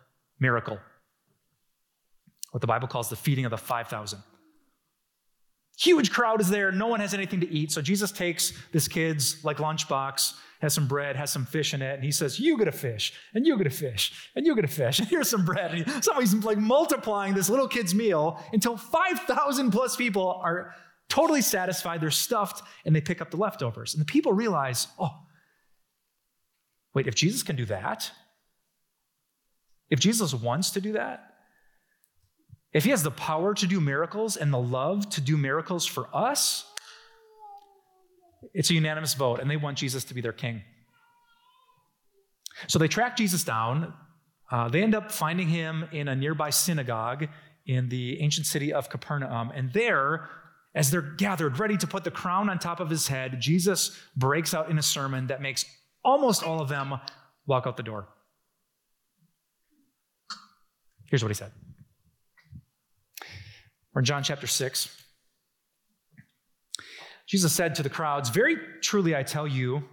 miracle, 0.40 0.78
what 2.50 2.60
the 2.60 2.66
Bible 2.66 2.88
calls 2.88 3.08
the 3.08 3.16
feeding 3.16 3.46
of 3.46 3.50
the 3.50 3.58
5,000. 3.58 4.22
Huge 5.82 6.12
crowd 6.12 6.40
is 6.40 6.48
there. 6.48 6.70
No 6.70 6.86
one 6.86 7.00
has 7.00 7.12
anything 7.12 7.40
to 7.40 7.50
eat. 7.52 7.72
So 7.72 7.82
Jesus 7.82 8.12
takes 8.12 8.52
this 8.70 8.86
kid's 8.86 9.44
like 9.44 9.56
lunchbox, 9.56 10.34
has 10.60 10.72
some 10.72 10.86
bread, 10.86 11.16
has 11.16 11.32
some 11.32 11.44
fish 11.44 11.74
in 11.74 11.82
it, 11.82 11.94
and 11.94 12.04
he 12.04 12.12
says, 12.12 12.38
"You 12.38 12.56
get 12.56 12.68
a 12.68 12.72
fish, 12.72 13.12
and 13.34 13.44
you 13.44 13.58
get 13.58 13.66
a 13.66 13.70
fish, 13.70 14.30
and 14.36 14.46
you 14.46 14.54
get 14.54 14.64
a 14.64 14.68
fish, 14.68 15.00
and 15.00 15.08
here's 15.12 15.28
some 15.28 15.44
bread." 15.44 15.74
And 15.74 16.04
somebody's 16.04 16.34
like 16.34 16.58
multiplying 16.58 17.34
this 17.34 17.50
little 17.50 17.66
kid's 17.66 17.96
meal 17.96 18.40
until 18.52 18.76
five 18.76 19.18
thousand 19.22 19.72
plus 19.72 19.96
people 19.96 20.40
are 20.44 20.72
totally 21.08 21.42
satisfied. 21.42 22.00
They're 22.00 22.12
stuffed, 22.12 22.62
and 22.84 22.94
they 22.94 23.00
pick 23.00 23.20
up 23.20 23.32
the 23.32 23.36
leftovers. 23.36 23.92
And 23.92 24.00
the 24.00 24.06
people 24.06 24.32
realize, 24.32 24.86
"Oh, 25.00 25.10
wait! 26.94 27.08
If 27.08 27.16
Jesus 27.16 27.42
can 27.42 27.56
do 27.56 27.64
that, 27.64 28.08
if 29.90 29.98
Jesus 29.98 30.32
wants 30.32 30.70
to 30.70 30.80
do 30.80 30.92
that." 30.92 31.31
If 32.72 32.84
he 32.84 32.90
has 32.90 33.02
the 33.02 33.10
power 33.10 33.54
to 33.54 33.66
do 33.66 33.80
miracles 33.80 34.36
and 34.36 34.52
the 34.52 34.58
love 34.58 35.08
to 35.10 35.20
do 35.20 35.36
miracles 35.36 35.84
for 35.86 36.08
us, 36.14 36.64
it's 38.54 38.70
a 38.70 38.74
unanimous 38.74 39.14
vote, 39.14 39.40
and 39.40 39.50
they 39.50 39.56
want 39.56 39.78
Jesus 39.78 40.04
to 40.04 40.14
be 40.14 40.20
their 40.20 40.32
king. 40.32 40.62
So 42.66 42.78
they 42.78 42.88
track 42.88 43.16
Jesus 43.16 43.44
down. 43.44 43.92
Uh, 44.50 44.68
they 44.68 44.82
end 44.82 44.94
up 44.94 45.10
finding 45.10 45.48
him 45.48 45.86
in 45.92 46.08
a 46.08 46.16
nearby 46.16 46.50
synagogue 46.50 47.28
in 47.66 47.88
the 47.88 48.20
ancient 48.20 48.46
city 48.46 48.72
of 48.72 48.88
Capernaum. 48.88 49.50
And 49.54 49.72
there, 49.72 50.28
as 50.74 50.90
they're 50.90 51.00
gathered, 51.00 51.58
ready 51.58 51.76
to 51.76 51.86
put 51.86 52.04
the 52.04 52.10
crown 52.10 52.50
on 52.50 52.58
top 52.58 52.80
of 52.80 52.90
his 52.90 53.08
head, 53.08 53.40
Jesus 53.40 53.98
breaks 54.16 54.52
out 54.54 54.70
in 54.70 54.78
a 54.78 54.82
sermon 54.82 55.28
that 55.28 55.40
makes 55.40 55.64
almost 56.04 56.42
all 56.42 56.60
of 56.60 56.68
them 56.68 56.94
walk 57.46 57.66
out 57.66 57.76
the 57.76 57.82
door. 57.82 58.08
Here's 61.06 61.22
what 61.22 61.30
he 61.30 61.34
said. 61.34 61.52
Or 63.94 64.00
in 64.00 64.04
John 64.04 64.22
chapter 64.22 64.46
6, 64.46 65.02
Jesus 67.26 67.52
said 67.52 67.74
to 67.76 67.82
the 67.82 67.90
crowds, 67.90 68.30
Very 68.30 68.56
truly 68.80 69.14
I 69.14 69.22
tell 69.22 69.46
you, 69.46 69.84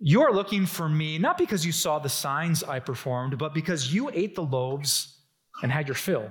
you 0.00 0.22
are 0.22 0.32
looking 0.32 0.64
for 0.66 0.88
me 0.88 1.18
not 1.18 1.38
because 1.38 1.66
you 1.66 1.72
saw 1.72 1.98
the 1.98 2.08
signs 2.08 2.62
I 2.62 2.78
performed, 2.78 3.36
but 3.38 3.52
because 3.52 3.92
you 3.92 4.10
ate 4.12 4.36
the 4.36 4.44
loaves 4.44 5.18
and 5.62 5.72
had 5.72 5.88
your 5.88 5.96
fill. 5.96 6.30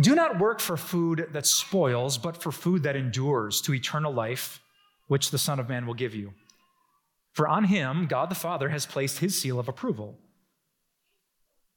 Do 0.00 0.14
not 0.14 0.38
work 0.38 0.60
for 0.60 0.76
food 0.76 1.28
that 1.32 1.46
spoils, 1.46 2.18
but 2.18 2.42
for 2.42 2.52
food 2.52 2.82
that 2.82 2.96
endures 2.96 3.60
to 3.62 3.74
eternal 3.74 4.12
life, 4.12 4.60
which 5.08 5.30
the 5.30 5.38
Son 5.38 5.58
of 5.58 5.68
Man 5.68 5.86
will 5.86 5.94
give 5.94 6.14
you. 6.14 6.32
For 7.32 7.48
on 7.48 7.64
him, 7.64 8.06
God 8.06 8.30
the 8.30 8.34
Father 8.34 8.68
has 8.68 8.86
placed 8.86 9.18
his 9.18 9.38
seal 9.38 9.58
of 9.58 9.68
approval. 9.68 10.18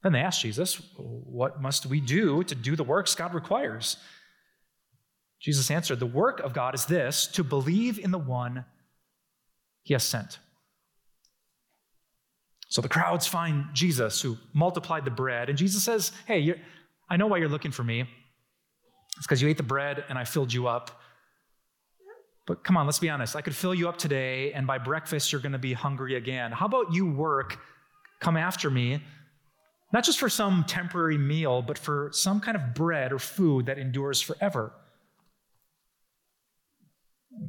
Then 0.06 0.12
they 0.12 0.20
asked 0.20 0.40
Jesus, 0.40 0.80
What 0.96 1.60
must 1.60 1.84
we 1.84 2.00
do 2.00 2.44
to 2.44 2.54
do 2.54 2.76
the 2.76 2.84
works 2.84 3.16
God 3.16 3.34
requires? 3.34 3.96
Jesus 5.40 5.68
answered, 5.68 5.98
The 5.98 6.06
work 6.06 6.38
of 6.38 6.52
God 6.52 6.76
is 6.76 6.86
this 6.86 7.26
to 7.32 7.42
believe 7.42 7.98
in 7.98 8.12
the 8.12 8.18
one 8.18 8.64
he 9.82 9.94
has 9.94 10.04
sent. 10.04 10.38
So 12.68 12.80
the 12.80 12.88
crowds 12.88 13.26
find 13.26 13.64
Jesus 13.74 14.22
who 14.22 14.36
multiplied 14.52 15.04
the 15.04 15.10
bread, 15.10 15.48
and 15.48 15.58
Jesus 15.58 15.82
says, 15.82 16.12
Hey, 16.24 16.54
I 17.10 17.16
know 17.16 17.26
why 17.26 17.38
you're 17.38 17.48
looking 17.48 17.72
for 17.72 17.82
me. 17.82 18.02
It's 19.16 19.26
because 19.26 19.42
you 19.42 19.48
ate 19.48 19.56
the 19.56 19.64
bread 19.64 20.04
and 20.08 20.16
I 20.16 20.22
filled 20.22 20.52
you 20.52 20.68
up. 20.68 21.02
But 22.46 22.62
come 22.62 22.76
on, 22.76 22.86
let's 22.86 23.00
be 23.00 23.10
honest. 23.10 23.34
I 23.34 23.40
could 23.40 23.56
fill 23.56 23.74
you 23.74 23.88
up 23.88 23.98
today, 23.98 24.52
and 24.52 24.68
by 24.68 24.78
breakfast, 24.78 25.32
you're 25.32 25.40
going 25.40 25.50
to 25.50 25.58
be 25.58 25.72
hungry 25.72 26.14
again. 26.14 26.52
How 26.52 26.66
about 26.66 26.94
you 26.94 27.10
work, 27.10 27.58
come 28.20 28.36
after 28.36 28.70
me, 28.70 29.02
not 29.96 30.04
just 30.04 30.18
for 30.18 30.28
some 30.28 30.62
temporary 30.64 31.16
meal, 31.16 31.62
but 31.62 31.78
for 31.78 32.10
some 32.12 32.38
kind 32.38 32.54
of 32.54 32.74
bread 32.74 33.14
or 33.14 33.18
food 33.18 33.64
that 33.64 33.78
endures 33.78 34.20
forever. 34.20 34.70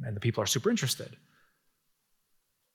And 0.02 0.16
the 0.16 0.20
people 0.20 0.42
are 0.42 0.46
super 0.46 0.70
interested. 0.70 1.10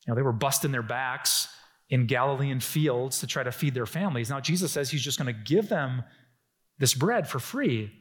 You 0.05 0.11
know, 0.11 0.15
they 0.15 0.21
were 0.21 0.31
busting 0.31 0.71
their 0.71 0.83
backs 0.83 1.47
in 1.89 2.05
Galilean 2.05 2.59
fields 2.59 3.21
to 3.21 3.25
try 3.25 3.41
to 3.41 3.51
feed 3.51 3.73
their 3.73 3.87
families. 3.87 4.29
Now, 4.29 4.39
Jesus 4.39 4.71
says 4.71 4.91
he's 4.91 5.01
just 5.01 5.17
going 5.17 5.33
to 5.33 5.41
give 5.41 5.69
them 5.69 6.03
this 6.77 6.93
bread 6.93 7.27
for 7.27 7.39
free. 7.39 7.91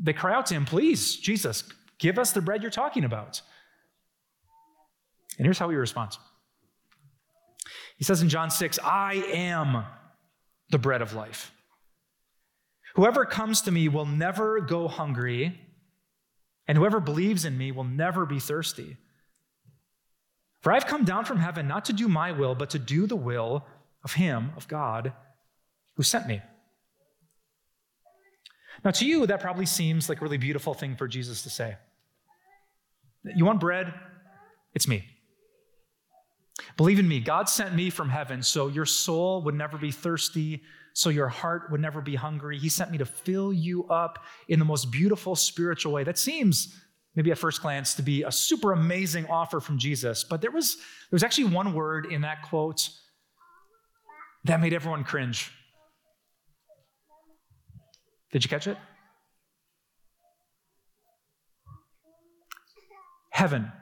They 0.00 0.12
cry 0.12 0.32
out 0.32 0.46
to 0.46 0.54
him, 0.54 0.66
Please, 0.66 1.16
Jesus, 1.16 1.64
give 1.98 2.16
us 2.16 2.30
the 2.30 2.42
bread 2.42 2.62
you're 2.62 2.70
talking 2.70 3.02
about. 3.02 3.42
And 5.36 5.44
here's 5.44 5.58
how 5.58 5.68
he 5.68 5.74
responds 5.74 6.16
He 7.96 8.04
says 8.04 8.22
in 8.22 8.28
John 8.28 8.52
6, 8.52 8.78
I 8.84 9.14
am 9.32 9.84
the 10.70 10.78
bread 10.78 11.02
of 11.02 11.14
life. 11.14 11.52
Whoever 12.94 13.24
comes 13.24 13.62
to 13.62 13.70
me 13.70 13.88
will 13.88 14.06
never 14.06 14.60
go 14.60 14.88
hungry, 14.88 15.60
and 16.66 16.76
whoever 16.76 17.00
believes 17.00 17.44
in 17.44 17.56
me 17.56 17.72
will 17.72 17.84
never 17.84 18.26
be 18.26 18.40
thirsty. 18.40 18.96
For 20.60 20.72
I've 20.72 20.86
come 20.86 21.04
down 21.04 21.24
from 21.24 21.38
heaven 21.38 21.66
not 21.66 21.86
to 21.86 21.92
do 21.92 22.08
my 22.08 22.32
will, 22.32 22.54
but 22.54 22.70
to 22.70 22.78
do 22.78 23.06
the 23.06 23.16
will 23.16 23.66
of 24.04 24.14
Him, 24.14 24.52
of 24.56 24.68
God, 24.68 25.12
who 25.96 26.02
sent 26.02 26.26
me. 26.26 26.42
Now, 28.84 28.90
to 28.92 29.06
you, 29.06 29.26
that 29.26 29.40
probably 29.40 29.66
seems 29.66 30.08
like 30.08 30.20
a 30.20 30.24
really 30.24 30.38
beautiful 30.38 30.74
thing 30.74 30.96
for 30.96 31.06
Jesus 31.06 31.42
to 31.42 31.50
say. 31.50 31.76
You 33.24 33.44
want 33.44 33.60
bread? 33.60 33.92
It's 34.74 34.88
me. 34.88 35.04
Believe 36.76 36.98
in 36.98 37.08
me. 37.08 37.20
God 37.20 37.48
sent 37.48 37.74
me 37.74 37.90
from 37.90 38.08
heaven 38.08 38.42
so 38.42 38.68
your 38.68 38.86
soul 38.86 39.42
would 39.42 39.54
never 39.54 39.78
be 39.78 39.90
thirsty 39.90 40.62
so 40.92 41.08
your 41.08 41.28
heart 41.28 41.70
would 41.70 41.80
never 41.80 42.00
be 42.00 42.14
hungry. 42.14 42.58
He 42.58 42.68
sent 42.68 42.90
me 42.90 42.98
to 42.98 43.04
fill 43.04 43.52
you 43.52 43.88
up 43.88 44.24
in 44.48 44.58
the 44.58 44.64
most 44.64 44.90
beautiful 44.90 45.36
spiritual 45.36 45.92
way. 45.92 46.04
That 46.04 46.18
seems, 46.18 46.76
maybe 47.14 47.30
at 47.30 47.38
first 47.38 47.62
glance, 47.62 47.94
to 47.94 48.02
be 48.02 48.22
a 48.22 48.32
super 48.32 48.72
amazing 48.72 49.26
offer 49.26 49.60
from 49.60 49.78
Jesus. 49.78 50.24
But 50.24 50.40
there 50.40 50.50
was, 50.50 50.76
there 50.76 51.12
was 51.12 51.22
actually 51.22 51.44
one 51.44 51.74
word 51.74 52.06
in 52.06 52.22
that 52.22 52.42
quote 52.42 52.88
that 54.44 54.60
made 54.60 54.72
everyone 54.72 55.04
cringe. 55.04 55.52
Did 58.32 58.44
you 58.44 58.50
catch 58.50 58.66
it? 58.66 58.76
Heaven. 63.30 63.72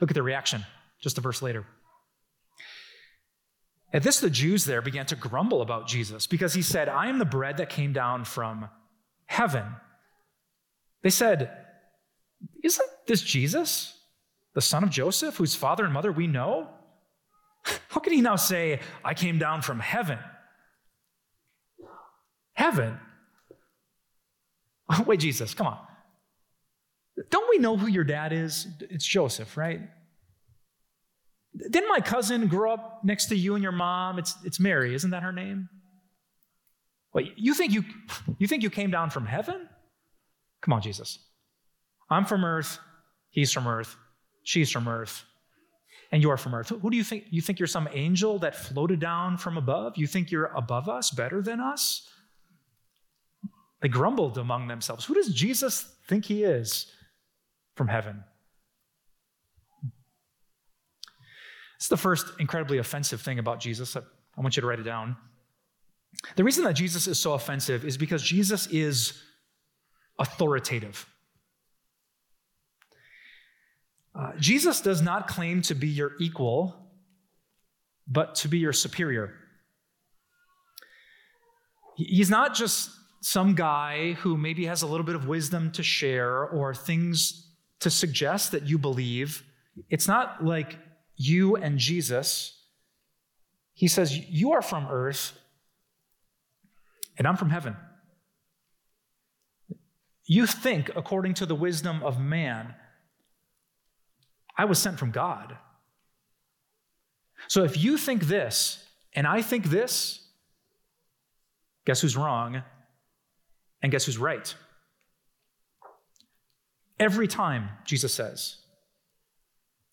Look 0.00 0.10
at 0.10 0.14
the 0.14 0.22
reaction 0.22 0.64
just 1.00 1.18
a 1.18 1.20
verse 1.20 1.42
later. 1.42 1.66
At 3.92 4.02
this, 4.02 4.20
the 4.20 4.30
Jews 4.30 4.64
there 4.64 4.82
began 4.82 5.06
to 5.06 5.16
grumble 5.16 5.62
about 5.62 5.88
Jesus 5.88 6.26
because 6.26 6.54
he 6.54 6.62
said, 6.62 6.88
I 6.88 7.08
am 7.08 7.18
the 7.18 7.24
bread 7.24 7.56
that 7.56 7.70
came 7.70 7.92
down 7.92 8.24
from 8.24 8.68
heaven. 9.26 9.64
They 11.02 11.10
said, 11.10 11.50
Isn't 12.62 12.88
this 13.06 13.22
Jesus, 13.22 13.98
the 14.54 14.60
son 14.60 14.84
of 14.84 14.90
Joseph, 14.90 15.36
whose 15.36 15.56
father 15.56 15.84
and 15.84 15.92
mother 15.92 16.12
we 16.12 16.28
know? 16.28 16.68
How 17.88 18.00
can 18.00 18.12
he 18.12 18.20
now 18.20 18.36
say, 18.36 18.80
I 19.04 19.14
came 19.14 19.38
down 19.38 19.62
from 19.62 19.80
heaven? 19.80 20.18
Heaven? 22.52 22.98
Wait, 25.06 25.18
Jesus, 25.18 25.52
come 25.52 25.66
on. 25.66 25.78
Don't 27.28 27.50
we 27.50 27.58
know 27.58 27.76
who 27.76 27.86
your 27.86 28.04
dad 28.04 28.32
is? 28.32 28.66
It's 28.80 29.04
Joseph, 29.04 29.56
right? 29.56 29.80
Didn't 31.56 31.88
my 31.88 32.00
cousin 32.00 32.46
grow 32.46 32.72
up 32.72 33.00
next 33.04 33.26
to 33.26 33.36
you 33.36 33.54
and 33.54 33.62
your 33.62 33.72
mom? 33.72 34.18
It's, 34.18 34.36
it's 34.44 34.60
Mary, 34.60 34.94
isn't 34.94 35.10
that 35.10 35.22
her 35.22 35.32
name? 35.32 35.68
Wait, 37.12 37.32
you 37.36 37.54
think 37.54 37.72
you, 37.72 37.84
you 38.38 38.46
think 38.46 38.62
you 38.62 38.70
came 38.70 38.90
down 38.90 39.10
from 39.10 39.26
heaven? 39.26 39.68
Come 40.62 40.72
on, 40.72 40.80
Jesus. 40.80 41.18
I'm 42.08 42.24
from 42.24 42.44
earth, 42.44 42.78
he's 43.30 43.52
from 43.52 43.66
earth, 43.66 43.96
she's 44.42 44.70
from 44.70 44.88
earth, 44.88 45.24
and 46.12 46.22
you're 46.22 46.36
from 46.36 46.54
earth. 46.54 46.68
Who 46.68 46.90
do 46.90 46.96
you 46.96 47.04
think? 47.04 47.24
You 47.30 47.40
think 47.40 47.58
you're 47.58 47.66
some 47.68 47.88
angel 47.92 48.38
that 48.40 48.54
floated 48.54 49.00
down 49.00 49.36
from 49.36 49.56
above? 49.56 49.96
You 49.96 50.06
think 50.06 50.30
you're 50.30 50.52
above 50.56 50.88
us, 50.88 51.10
better 51.10 51.42
than 51.42 51.60
us? 51.60 52.08
They 53.80 53.88
grumbled 53.88 54.38
among 54.38 54.68
themselves. 54.68 55.04
Who 55.04 55.14
does 55.14 55.32
Jesus 55.32 55.94
think 56.06 56.24
he 56.24 56.44
is 56.44 56.92
from 57.76 57.88
heaven? 57.88 58.24
It's 61.76 61.88
the 61.88 61.96
first 61.96 62.26
incredibly 62.38 62.76
offensive 62.76 63.22
thing 63.22 63.38
about 63.38 63.58
Jesus. 63.58 63.96
I 63.96 64.02
want 64.36 64.54
you 64.54 64.60
to 64.60 64.66
write 64.66 64.80
it 64.80 64.84
down. 64.84 65.16
The 66.36 66.44
reason 66.44 66.64
that 66.64 66.74
Jesus 66.74 67.06
is 67.06 67.18
so 67.18 67.32
offensive 67.32 67.84
is 67.84 67.96
because 67.96 68.22
Jesus 68.22 68.66
is 68.66 69.22
authoritative. 70.18 71.06
Uh, 74.14 74.32
Jesus 74.38 74.82
does 74.82 75.00
not 75.00 75.26
claim 75.26 75.62
to 75.62 75.74
be 75.74 75.88
your 75.88 76.12
equal, 76.20 76.90
but 78.06 78.34
to 78.36 78.48
be 78.48 78.58
your 78.58 78.72
superior. 78.72 79.34
He's 81.96 82.28
not 82.28 82.54
just 82.54 82.90
some 83.22 83.54
guy 83.54 84.12
who 84.14 84.36
maybe 84.36 84.66
has 84.66 84.82
a 84.82 84.86
little 84.86 85.06
bit 85.06 85.14
of 85.14 85.26
wisdom 85.26 85.70
to 85.72 85.82
share 85.82 86.44
or 86.44 86.74
things 86.74 87.49
to 87.80 87.90
suggest 87.90 88.52
that 88.52 88.66
you 88.66 88.78
believe. 88.78 89.42
It's 89.88 90.06
not 90.06 90.44
like 90.44 90.78
you 91.16 91.56
and 91.56 91.78
Jesus, 91.78 92.56
he 93.74 93.88
says, 93.88 94.16
You 94.16 94.52
are 94.52 94.62
from 94.62 94.86
earth, 94.90 95.38
and 97.18 97.26
I'm 97.26 97.36
from 97.36 97.50
heaven. 97.50 97.76
You 100.26 100.46
think 100.46 100.90
according 100.94 101.34
to 101.34 101.46
the 101.46 101.54
wisdom 101.54 102.02
of 102.02 102.20
man. 102.20 102.74
I 104.56 104.64
was 104.64 104.78
sent 104.78 104.98
from 104.98 105.10
God. 105.10 105.56
So 107.48 107.64
if 107.64 107.82
you 107.82 107.96
think 107.96 108.24
this, 108.24 108.84
and 109.14 109.26
I 109.26 109.42
think 109.42 109.70
this, 109.70 110.20
guess 111.86 112.00
who's 112.00 112.16
wrong? 112.16 112.62
And 113.82 113.90
guess 113.90 114.04
who's 114.04 114.18
right? 114.18 114.54
Every 117.00 117.26
time, 117.26 117.70
Jesus 117.86 118.12
says, 118.12 118.58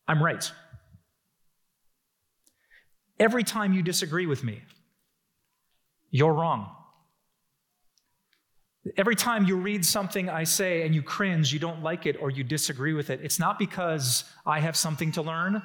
I'm 0.10 0.22
right. 0.22 0.52
Every 3.18 3.46
time 3.46 3.74
you 3.74 3.82
disagree 3.82 4.26
with 4.26 4.44
me, 4.44 4.62
you're 6.12 6.34
wrong. 6.34 6.70
Every 8.98 9.16
time 9.16 9.46
you 9.46 9.56
read 9.56 9.86
something 9.86 10.30
I 10.30 10.44
say 10.44 10.86
and 10.86 10.94
you 10.94 11.02
cringe, 11.02 11.54
you 11.54 11.60
don't 11.60 11.82
like 11.82 12.06
it, 12.06 12.18
or 12.22 12.30
you 12.30 12.44
disagree 12.44 12.94
with 12.94 13.10
it, 13.10 13.22
it's 13.24 13.40
not 13.40 13.58
because 13.58 14.26
I 14.46 14.60
have 14.60 14.76
something 14.76 15.14
to 15.14 15.22
learn, 15.22 15.62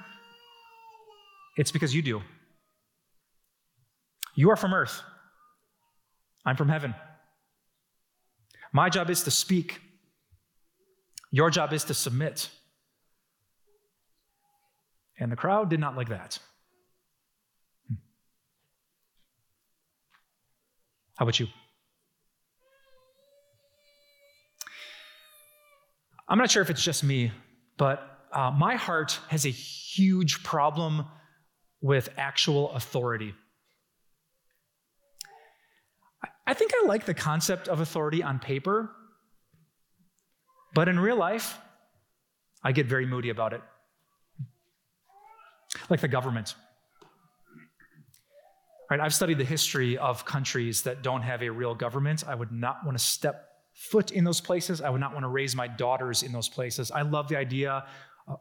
it's 1.57 1.72
because 1.72 1.94
you 1.94 2.02
do. 2.02 2.22
You 4.35 4.50
are 4.50 4.57
from 4.57 4.74
earth, 4.74 5.02
I'm 6.44 6.57
from 6.57 6.68
heaven. 6.68 6.94
My 8.72 8.88
job 8.88 9.11
is 9.11 9.24
to 9.24 9.31
speak, 9.31 9.81
your 11.33 11.51
job 11.51 11.73
is 11.73 11.83
to 11.85 11.95
submit. 11.95 12.49
And 15.18 15.33
the 15.33 15.37
crowd 15.37 15.71
did 15.71 15.81
not 15.81 15.97
like 15.97 16.11
that. 16.11 16.38
How 21.16 21.25
about 21.25 21.40
you? 21.40 21.49
I'm 26.29 26.38
not 26.38 26.51
sure 26.51 26.62
if 26.62 26.71
it's 26.71 26.83
just 26.83 27.03
me, 27.03 27.33
but 27.77 28.27
uh, 28.33 28.51
my 28.51 28.77
heart 28.77 29.18
has 29.29 29.45
a 29.45 29.51
huge 29.51 30.42
problem 30.42 31.07
with 31.81 32.09
actual 32.16 32.71
authority. 32.73 33.35
I 36.47 36.55
think 36.55 36.73
I 36.75 36.87
like 36.87 37.07
the 37.07 37.14
concept 37.14 37.68
of 37.68 37.81
authority 37.81 38.23
on 38.23 38.38
paper, 38.38 38.90
but 40.74 40.88
in 40.88 40.98
real 40.98 41.16
life, 41.16 41.58
I 42.62 42.72
get 42.72 42.87
very 42.87 43.06
moody 43.06 43.30
about 43.30 43.52
it. 43.52 43.62
Like 45.88 46.00
the 46.00 46.08
government. 46.08 46.54
Right? 48.90 49.00
I've 49.00 49.14
studied 49.14 49.38
the 49.38 49.44
history 49.44 49.96
of 49.96 50.24
countries 50.24 50.82
that 50.82 51.02
don't 51.02 51.22
have 51.22 51.42
a 51.42 51.48
real 51.48 51.74
government. 51.74 52.24
I 52.26 52.35
would 52.35 52.52
not 52.52 52.85
want 52.85 52.98
to 52.98 53.02
step 53.02 53.48
foot 53.72 54.11
in 54.11 54.22
those 54.22 54.40
places. 54.40 54.80
I 54.80 54.90
would 54.90 55.00
not 55.00 55.12
want 55.12 55.24
to 55.24 55.28
raise 55.28 55.56
my 55.56 55.66
daughters 55.66 56.22
in 56.22 56.32
those 56.32 56.48
places. 56.48 56.90
I 56.90 57.02
love 57.02 57.28
the 57.28 57.37
idea 57.37 57.87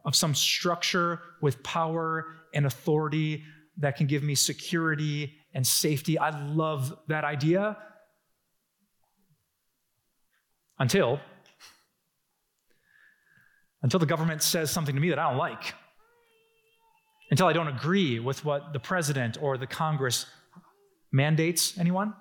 of 0.04 0.14
some 0.14 0.34
structure 0.34 1.20
with 1.40 1.62
power 1.62 2.36
and 2.54 2.66
authority 2.66 3.44
that 3.78 3.96
can 3.96 4.06
give 4.06 4.22
me 4.22 4.34
security 4.34 5.32
and 5.54 5.66
safety. 5.66 6.18
I 6.18 6.30
love 6.52 6.96
that 7.08 7.24
idea. 7.24 7.78
Until 10.78 11.20
until 13.82 13.98
the 13.98 14.06
government 14.06 14.42
says 14.42 14.70
something 14.70 14.94
to 14.94 15.00
me 15.00 15.10
that 15.10 15.18
I 15.18 15.28
don't 15.28 15.38
like. 15.38 15.74
Until 17.30 17.46
I 17.46 17.52
don't 17.52 17.68
agree 17.68 18.18
with 18.18 18.44
what 18.44 18.72
the 18.72 18.78
president 18.78 19.38
or 19.40 19.56
the 19.56 19.66
Congress 19.66 20.26
Mandates, 21.12 21.78
anyone? 21.78 22.14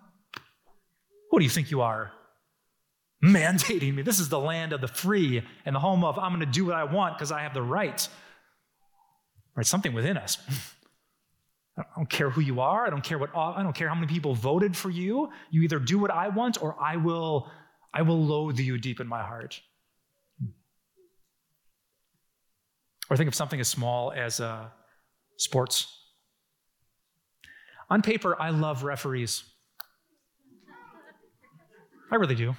Who 1.30 1.40
do 1.40 1.46
you 1.46 1.50
think 1.50 1.72
you 1.72 1.82
are? 1.82 2.12
Mandating 3.24 3.94
me. 3.94 4.02
This 4.02 4.20
is 4.20 4.30
the 4.30 4.40
land 4.40 4.74
of 4.74 4.82
the 4.82 4.88
free 4.88 5.44
and 5.66 5.76
the 5.76 5.80
home 5.80 6.04
of 6.04 6.18
I'm 6.18 6.32
going 6.32 6.40
to 6.40 6.46
do 6.46 6.66
what 6.66 6.76
I 6.76 6.84
want 6.84 7.18
because 7.18 7.32
I 7.32 7.42
have 7.42 7.54
the 7.54 7.62
right. 7.62 8.08
Right? 9.56 9.66
Something 9.66 9.94
within 9.94 10.18
us. 10.18 10.38
I 11.78 11.84
don't 11.96 12.10
care 12.10 12.30
who 12.30 12.42
you 12.42 12.60
are. 12.60 12.86
I 12.86 12.90
don't 12.90 13.04
care 13.04 13.18
what 13.18 13.36
I 13.36 13.64
don't 13.64 13.74
care 13.74 13.88
how 13.88 13.96
many 13.96 14.08
people 14.08 14.36
voted 14.36 14.76
for 14.76 14.90
you. 14.90 15.30
You 15.52 15.62
either 15.62 15.80
do 15.80 15.98
what 16.00 16.12
I 16.12 16.28
want 16.28 16.62
or 16.62 16.76
I 16.82 16.98
will 16.98 17.50
I 17.94 18.02
will 18.02 18.22
loathe 18.24 18.60
you 18.60 18.78
deep 18.78 19.00
in 19.00 19.08
my 19.08 19.24
heart. 19.24 19.62
Or 23.12 23.18
think 23.18 23.28
of 23.28 23.36
something 23.36 23.60
as 23.60 23.68
small 23.68 24.14
as 24.14 24.40
uh, 24.40 24.68
sports. 25.36 25.86
On 27.90 28.02
paper, 28.02 28.42
I 28.42 28.52
love 28.52 28.84
referees. 28.84 29.44
I 32.10 32.16
really 32.16 32.36
do. 32.36 32.56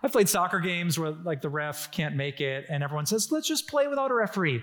I've 0.00 0.12
played 0.12 0.28
soccer 0.28 0.60
games 0.60 0.96
where 0.96 1.10
like 1.10 1.42
the 1.42 1.48
ref 1.48 1.90
can't 1.90 2.14
make 2.14 2.40
it 2.40 2.66
and 2.68 2.84
everyone 2.84 3.06
says, 3.06 3.32
let's 3.32 3.48
just 3.48 3.66
play 3.66 3.88
without 3.88 4.12
a 4.12 4.14
referee. 4.14 4.62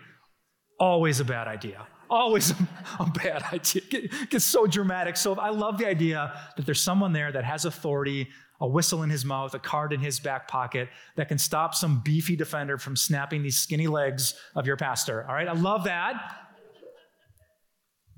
Always 0.79 1.19
a 1.19 1.25
bad 1.25 1.49
idea. 1.49 1.85
Always 2.09 2.51
a, 2.51 2.55
a 3.01 3.09
bad 3.09 3.43
idea. 3.51 3.81
It 3.91 4.29
gets 4.29 4.45
so 4.45 4.65
dramatic. 4.65 5.17
So 5.17 5.33
I 5.35 5.49
love 5.49 5.77
the 5.77 5.87
idea 5.87 6.39
that 6.55 6.65
there's 6.65 6.79
someone 6.79 7.11
there 7.11 7.33
that 7.33 7.43
has 7.43 7.65
authority, 7.65 8.29
a 8.61 8.67
whistle 8.67 9.01
in 9.01 9.09
his 9.09 9.25
mouth, 9.25 9.53
a 9.55 9.59
card 9.59 9.91
in 9.91 9.99
his 9.99 10.19
back 10.19 10.47
pocket 10.47 10.87
that 11.15 11.27
can 11.27 11.39
stop 11.39 11.73
some 11.73 11.99
beefy 12.05 12.35
defender 12.35 12.77
from 12.77 12.95
snapping 12.95 13.41
these 13.41 13.59
skinny 13.59 13.87
legs 13.87 14.35
of 14.55 14.67
your 14.67 14.77
pastor. 14.77 15.25
All 15.27 15.33
right, 15.33 15.47
I 15.47 15.53
love 15.53 15.85
that. 15.85 16.37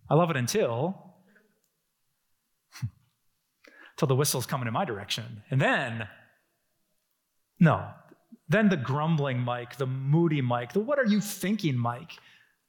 I 0.10 0.16
love 0.16 0.30
it 0.30 0.36
until 0.36 1.16
until 3.96 4.08
the 4.08 4.16
whistle's 4.16 4.46
coming 4.46 4.68
in 4.68 4.74
my 4.74 4.84
direction. 4.84 5.42
And 5.50 5.62
then 5.62 6.08
no. 7.60 7.88
Then 8.50 8.68
the 8.68 8.78
grumbling 8.78 9.40
Mike, 9.40 9.78
the 9.78 9.88
moody 9.88 10.42
Mike, 10.42 10.74
the 10.74 10.82
what 10.82 11.00
are 11.00 11.06
you 11.06 11.22
thinking 11.22 11.78
Mike 11.78 12.12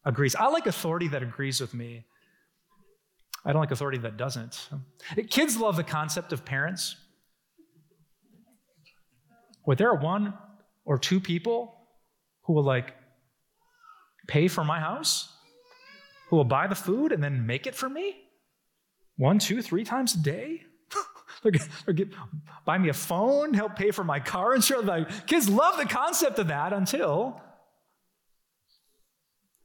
agrees. 0.05 0.37
I 0.37 0.47
like 0.47 0.67
authority 0.67 1.09
that 1.09 1.25
agrees 1.25 1.61
with 1.61 1.75
me. 1.75 2.07
I 3.45 3.53
don't 3.53 3.61
like 3.61 3.73
authority 3.73 3.99
that 3.99 4.17
doesn't. 4.17 4.69
Kids 5.29 5.59
love 5.59 5.77
the 5.77 5.85
concept 5.85 6.33
of 6.33 6.45
parents. 6.45 6.97
Where 9.65 9.77
there 9.77 9.91
are 9.91 9.99
one 9.99 10.35
or 10.85 10.99
two 10.99 11.21
people 11.21 11.75
who 12.43 12.53
will 12.53 12.63
like 12.63 12.95
pay 14.27 14.49
for 14.49 14.65
my 14.65 14.81
house, 14.81 15.33
who 16.29 16.37
will 16.37 16.45
buy 16.45 16.67
the 16.67 16.75
food 16.75 17.13
and 17.13 17.23
then 17.23 17.47
make 17.47 17.67
it 17.67 17.75
for 17.75 17.89
me 17.89 18.17
one, 19.17 19.39
two, 19.39 19.63
three 19.63 19.85
times 19.85 20.15
a 20.15 20.19
day. 20.19 20.63
or 21.87 21.93
get, 21.93 22.09
buy 22.65 22.79
me 22.79 22.89
a 22.89 22.95
phone, 22.95 23.55
help 23.55 23.77
pay 23.77 23.91
for 23.91 24.05
my 24.05 24.21
car 24.21 24.55
insurance. 24.55 24.87
Like, 24.87 25.27
kids 25.27 25.49
love 25.49 25.77
the 25.77 25.87
concept 25.87 26.39
of 26.39 26.49
that 26.49 26.73
until, 26.73 27.41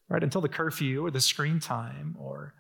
right, 0.08 0.24
until 0.24 0.42
the 0.42 0.50
curfew 0.50 1.06
or 1.06 1.12
the 1.12 1.22
screen 1.22 1.60
time 1.60 2.16
or 2.20 2.54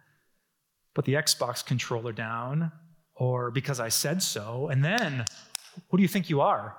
put 0.93 1.05
the 1.05 1.13
Xbox 1.13 1.65
controller 1.65 2.11
down 2.11 2.71
or 3.15 3.51
because 3.51 3.79
I 3.79 3.89
said 3.89 4.23
so. 4.23 4.69
And 4.69 4.83
then, 4.83 5.25
who 5.89 5.97
do 5.97 6.01
you 6.01 6.07
think 6.07 6.29
you 6.29 6.41
are? 6.41 6.75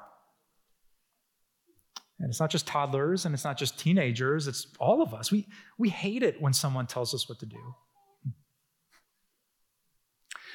And 2.20 2.28
it's 2.28 2.38
not 2.38 2.50
just 2.50 2.66
toddlers 2.66 3.24
and 3.24 3.34
it's 3.34 3.44
not 3.44 3.56
just 3.56 3.78
teenagers, 3.78 4.46
it's 4.46 4.66
all 4.78 5.02
of 5.02 5.14
us. 5.14 5.32
We, 5.32 5.48
we 5.78 5.88
hate 5.88 6.22
it 6.22 6.40
when 6.40 6.52
someone 6.52 6.86
tells 6.86 7.14
us 7.14 7.28
what 7.28 7.38
to 7.40 7.46
do. 7.46 7.74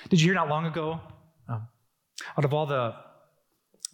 Did 0.10 0.22
you 0.22 0.28
hear 0.28 0.36
not 0.36 0.48
long 0.48 0.68
ago? 0.68 1.00
Um, 1.50 1.68
out 2.38 2.46
of 2.46 2.54
all 2.54 2.68
the, 2.68 2.94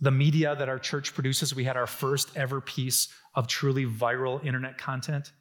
the 0.01 0.11
media 0.11 0.53
that 0.53 0.67
our 0.67 0.79
church 0.79 1.13
produces, 1.13 1.55
we 1.55 1.63
had 1.63 1.77
our 1.77 1.87
first 1.87 2.35
ever 2.35 2.59
piece 2.59 3.07
of 3.35 3.47
truly 3.47 3.85
viral 3.85 4.45
internet 4.45 4.77
content. 4.77 5.31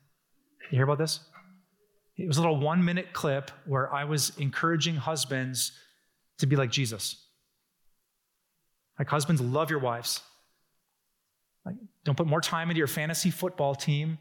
You 0.71 0.77
hear 0.77 0.85
about 0.85 0.99
this? 0.99 1.19
It 2.17 2.29
was 2.29 2.37
a 2.37 2.41
little 2.41 2.61
one 2.61 2.85
minute 2.85 3.13
clip 3.13 3.51
where 3.67 3.93
I 3.93 4.05
was 4.05 4.33
encouraging 4.39 4.95
husbands 4.95 5.73
to 6.39 6.47
be 6.47 6.55
like 6.55 6.71
Jesus. 6.71 7.27
Like, 8.99 9.09
husbands, 9.09 9.41
love 9.41 9.71
your 9.71 9.79
wives. 9.79 10.21
Like, 11.65 11.77
don't 12.05 12.17
put 12.17 12.27
more 12.27 12.41
time 12.41 12.71
into 12.71 12.79
your 12.79 12.87
fantasy 12.87 13.31
football 13.31 13.75
team. 13.75 14.19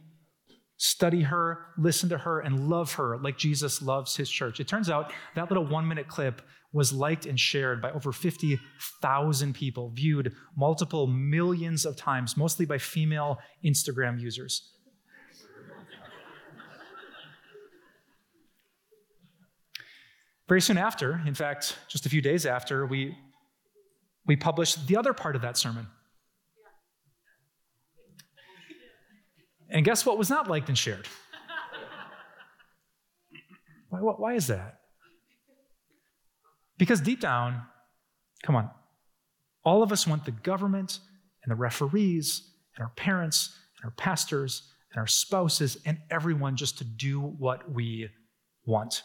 Study 0.77 1.23
her, 1.23 1.65
listen 1.77 2.09
to 2.09 2.17
her, 2.17 2.39
and 2.39 2.69
love 2.69 2.93
her 2.93 3.17
like 3.17 3.37
Jesus 3.37 3.81
loves 3.81 4.15
his 4.15 4.29
church. 4.29 4.59
It 4.59 4.67
turns 4.67 4.89
out 4.89 5.11
that 5.35 5.49
little 5.49 5.65
one 5.65 5.87
minute 5.87 6.07
clip 6.07 6.41
was 6.71 6.93
liked 6.93 7.25
and 7.25 7.39
shared 7.39 7.81
by 7.81 7.91
over 7.91 8.11
50,000 8.11 9.53
people, 9.53 9.89
viewed 9.89 10.33
multiple 10.55 11.07
millions 11.07 11.85
of 11.85 11.95
times, 11.95 12.37
mostly 12.37 12.65
by 12.65 12.77
female 12.77 13.39
Instagram 13.65 14.19
users. 14.19 14.73
Very 20.47 20.61
soon 20.61 20.79
after, 20.79 21.21
in 21.27 21.35
fact, 21.35 21.77
just 21.87 22.07
a 22.07 22.09
few 22.09 22.21
days 22.21 22.45
after, 22.47 22.85
we, 22.87 23.15
we 24.25 24.35
published 24.35 24.87
the 24.87 24.97
other 24.97 25.13
part 25.13 25.35
of 25.35 25.43
that 25.43 25.57
sermon. 25.57 25.85
And 29.69 29.85
guess 29.85 30.05
what 30.05 30.17
was 30.17 30.29
not 30.29 30.49
liked 30.49 30.69
and 30.69 30.77
shared? 30.77 31.07
why, 33.89 33.99
why 33.99 34.33
is 34.33 34.47
that? 34.47 34.79
Because 36.77 37.01
deep 37.01 37.19
down, 37.19 37.61
come 38.43 38.55
on, 38.55 38.69
all 39.63 39.83
of 39.83 39.91
us 39.91 40.07
want 40.07 40.25
the 40.25 40.31
government 40.31 40.99
and 41.43 41.51
the 41.51 41.55
referees 41.55 42.53
and 42.75 42.83
our 42.83 42.91
parents 42.95 43.57
and 43.77 43.85
our 43.85 43.91
pastors 43.91 44.63
and 44.91 44.99
our 44.99 45.07
spouses 45.07 45.77
and 45.85 45.97
everyone 46.09 46.55
just 46.55 46.77
to 46.79 46.83
do 46.83 47.19
what 47.19 47.71
we 47.71 48.09
want. 48.65 49.03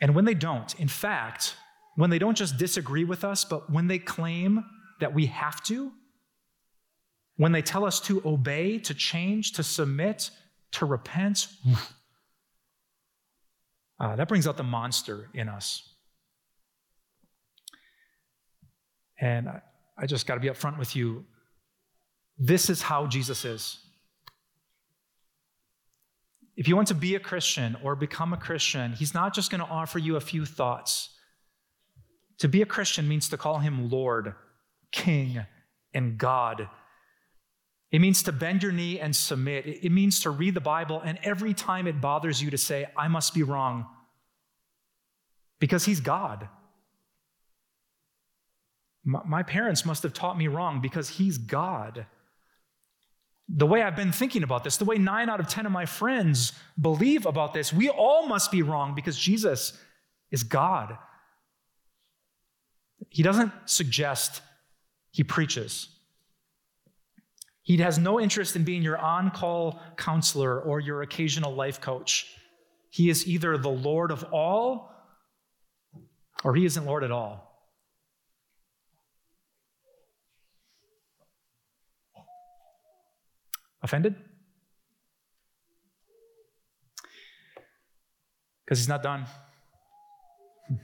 And 0.00 0.14
when 0.14 0.24
they 0.24 0.34
don't, 0.34 0.78
in 0.80 0.88
fact, 0.88 1.54
when 1.96 2.10
they 2.10 2.18
don't 2.18 2.36
just 2.36 2.56
disagree 2.56 3.04
with 3.04 3.24
us, 3.24 3.44
but 3.44 3.70
when 3.70 3.86
they 3.86 3.98
claim 3.98 4.64
that 5.00 5.14
we 5.14 5.26
have 5.26 5.62
to, 5.64 5.92
when 7.40 7.52
they 7.52 7.62
tell 7.62 7.86
us 7.86 8.00
to 8.00 8.20
obey, 8.26 8.76
to 8.76 8.92
change, 8.92 9.52
to 9.52 9.62
submit, 9.62 10.30
to 10.72 10.84
repent, 10.84 11.46
uh, 13.98 14.14
that 14.14 14.28
brings 14.28 14.46
out 14.46 14.58
the 14.58 14.62
monster 14.62 15.26
in 15.32 15.48
us. 15.48 15.94
And 19.18 19.48
I, 19.48 19.62
I 19.96 20.04
just 20.04 20.26
got 20.26 20.34
to 20.34 20.40
be 20.40 20.48
upfront 20.48 20.78
with 20.78 20.94
you. 20.94 21.24
This 22.36 22.68
is 22.68 22.82
how 22.82 23.06
Jesus 23.06 23.46
is. 23.46 23.78
If 26.58 26.68
you 26.68 26.76
want 26.76 26.88
to 26.88 26.94
be 26.94 27.14
a 27.14 27.20
Christian 27.20 27.74
or 27.82 27.96
become 27.96 28.34
a 28.34 28.36
Christian, 28.36 28.92
He's 28.92 29.14
not 29.14 29.32
just 29.32 29.50
going 29.50 29.62
to 29.62 29.66
offer 29.66 29.98
you 29.98 30.16
a 30.16 30.20
few 30.20 30.44
thoughts. 30.44 31.08
To 32.40 32.48
be 32.48 32.60
a 32.60 32.66
Christian 32.66 33.08
means 33.08 33.30
to 33.30 33.38
call 33.38 33.60
Him 33.60 33.90
Lord, 33.90 34.34
King, 34.92 35.46
and 35.94 36.18
God. 36.18 36.68
It 37.90 38.00
means 38.00 38.22
to 38.24 38.32
bend 38.32 38.62
your 38.62 38.72
knee 38.72 39.00
and 39.00 39.14
submit. 39.14 39.66
It 39.66 39.90
means 39.90 40.20
to 40.20 40.30
read 40.30 40.54
the 40.54 40.60
Bible, 40.60 41.00
and 41.04 41.18
every 41.22 41.54
time 41.54 41.86
it 41.86 42.00
bothers 42.00 42.40
you 42.40 42.50
to 42.50 42.58
say, 42.58 42.86
I 42.96 43.08
must 43.08 43.34
be 43.34 43.42
wrong, 43.42 43.86
because 45.58 45.84
He's 45.84 46.00
God. 46.00 46.48
My 49.02 49.42
parents 49.42 49.84
must 49.84 50.02
have 50.02 50.12
taught 50.12 50.36
me 50.36 50.46
wrong 50.46 50.80
because 50.80 51.08
He's 51.08 51.38
God. 51.38 52.06
The 53.48 53.66
way 53.66 53.82
I've 53.82 53.96
been 53.96 54.12
thinking 54.12 54.44
about 54.44 54.62
this, 54.62 54.76
the 54.76 54.84
way 54.84 54.98
nine 54.98 55.28
out 55.28 55.40
of 55.40 55.48
10 55.48 55.66
of 55.66 55.72
my 55.72 55.86
friends 55.86 56.52
believe 56.80 57.26
about 57.26 57.52
this, 57.54 57.72
we 57.72 57.88
all 57.88 58.26
must 58.28 58.52
be 58.52 58.62
wrong 58.62 58.94
because 58.94 59.18
Jesus 59.18 59.72
is 60.30 60.44
God. 60.44 60.96
He 63.08 63.22
doesn't 63.22 63.52
suggest, 63.64 64.42
He 65.10 65.24
preaches. 65.24 65.88
He 67.62 67.76
has 67.78 67.98
no 67.98 68.20
interest 68.20 68.56
in 68.56 68.64
being 68.64 68.82
your 68.82 68.98
on 68.98 69.30
call 69.30 69.80
counselor 69.96 70.60
or 70.60 70.80
your 70.80 71.02
occasional 71.02 71.54
life 71.54 71.80
coach. 71.80 72.34
He 72.88 73.10
is 73.10 73.26
either 73.26 73.56
the 73.56 73.68
Lord 73.68 74.10
of 74.10 74.24
all 74.32 74.90
or 76.42 76.54
he 76.54 76.64
isn't 76.64 76.84
Lord 76.84 77.04
at 77.04 77.10
all. 77.10 77.50
Offended? 83.82 84.14
Because 88.64 88.78
he's 88.78 88.88
not 88.88 89.02
done. 89.02 89.26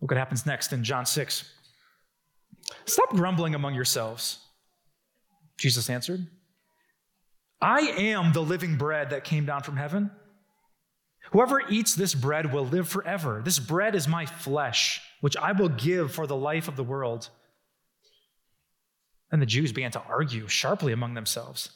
Look 0.00 0.10
what 0.10 0.16
happens 0.18 0.46
next 0.46 0.72
in 0.72 0.84
John 0.84 1.06
6. 1.06 1.52
Stop 2.84 3.10
grumbling 3.10 3.54
among 3.54 3.74
yourselves. 3.74 4.38
Jesus 5.58 5.90
answered, 5.90 6.26
I 7.60 7.80
am 7.80 8.32
the 8.32 8.42
living 8.42 8.76
bread 8.76 9.10
that 9.10 9.24
came 9.24 9.44
down 9.44 9.62
from 9.62 9.76
heaven. 9.76 10.10
Whoever 11.32 11.60
eats 11.68 11.94
this 11.94 12.14
bread 12.14 12.52
will 12.52 12.64
live 12.64 12.88
forever. 12.88 13.42
This 13.44 13.58
bread 13.58 13.94
is 13.94 14.08
my 14.08 14.24
flesh, 14.24 15.00
which 15.20 15.36
I 15.36 15.52
will 15.52 15.68
give 15.68 16.12
for 16.12 16.26
the 16.26 16.36
life 16.36 16.68
of 16.68 16.76
the 16.76 16.84
world. 16.84 17.28
And 19.30 19.42
the 19.42 19.46
Jews 19.46 19.72
began 19.72 19.90
to 19.90 20.02
argue 20.08 20.48
sharply 20.48 20.92
among 20.92 21.14
themselves 21.14 21.70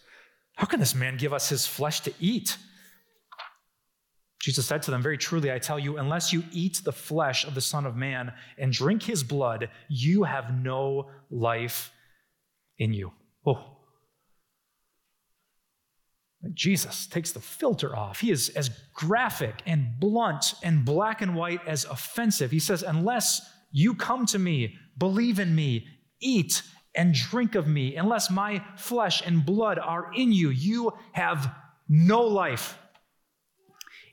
How 0.57 0.67
can 0.67 0.81
this 0.81 0.95
man 0.95 1.17
give 1.17 1.33
us 1.33 1.49
his 1.49 1.67
flesh 1.67 2.01
to 2.01 2.15
eat? 2.19 2.57
Jesus 4.41 4.67
said 4.67 4.83
to 4.85 4.91
them, 4.91 5.03
Very 5.03 5.19
truly, 5.19 5.53
I 5.53 5.59
tell 5.59 5.79
you, 5.79 5.99
unless 5.99 6.33
you 6.33 6.45
eat 6.51 6.81
the 6.83 6.93
flesh 6.93 7.47
of 7.47 7.55
the 7.55 7.61
Son 7.61 7.87
of 7.87 7.95
Man 7.95 8.33
and 8.59 8.73
drink 8.73 9.03
his 9.03 9.23
blood, 9.23 9.69
you 9.89 10.25
have 10.25 10.55
no 10.55 11.11
life 11.31 11.93
in 12.79 12.93
you. 12.93 13.13
Oh. 13.45 13.73
Jesus 16.55 17.07
takes 17.07 17.33
the 17.33 17.41
filter 17.41 17.95
off. 17.95 18.21
He 18.21 18.31
is 18.31 18.49
as 18.51 18.71
graphic 18.95 19.63
and 19.65 19.99
blunt 20.01 20.55
and 20.63 20.85
black 20.85 21.23
and 21.23 21.37
white 21.37 21.61
as 21.67 21.85
offensive. 21.85 22.51
He 22.51 22.59
says, 22.59 22.83
Unless 22.83 23.41
you 23.71 23.95
come 23.95 24.27
to 24.27 24.39
me, 24.39 24.77
believe 24.99 25.39
in 25.39 25.55
me, 25.55 25.87
eat 26.21 26.63
and 26.95 27.15
drink 27.15 27.55
of 27.55 27.67
me, 27.67 27.97
unless 27.97 28.31
my 28.31 28.63
flesh 28.77 29.23
and 29.25 29.47
blood 29.47 29.79
are 29.79 30.13
in 30.15 30.33
you, 30.33 30.51
you 30.51 30.93
have 31.13 31.55
no 31.89 32.23
life. 32.23 32.77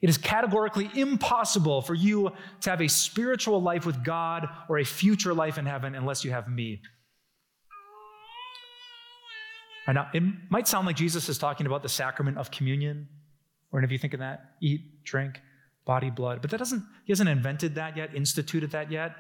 It 0.01 0.09
is 0.09 0.17
categorically 0.17 0.89
impossible 0.93 1.81
for 1.81 1.93
you 1.93 2.31
to 2.61 2.69
have 2.69 2.81
a 2.81 2.87
spiritual 2.87 3.61
life 3.61 3.85
with 3.85 4.03
God 4.03 4.47
or 4.69 4.79
a 4.79 4.85
future 4.85 5.33
life 5.33 5.57
in 5.57 5.65
heaven 5.65 5.93
unless 5.93 6.23
you 6.23 6.31
have 6.31 6.47
me. 6.47 6.81
Right 9.87 9.93
now, 9.93 10.09
it 10.13 10.23
might 10.49 10.67
sound 10.67 10.85
like 10.85 10.95
Jesus 10.95 11.29
is 11.29 11.37
talking 11.37 11.65
about 11.65 11.81
the 11.81 11.89
sacrament 11.89 12.37
of 12.37 12.51
communion, 12.51 13.07
Or 13.71 13.83
if 13.83 13.91
you 13.91 13.97
think 13.97 14.13
of 14.13 14.19
that, 14.19 14.55
eat, 14.61 15.03
drink, 15.03 15.41
body, 15.85 16.09
blood. 16.09 16.41
But 16.41 16.51
that 16.51 16.57
doesn't, 16.57 16.83
he 17.05 17.11
hasn't 17.11 17.29
invented 17.29 17.75
that 17.75 17.97
yet, 17.97 18.15
instituted 18.15 18.71
that 18.71 18.91
yet. 18.91 19.15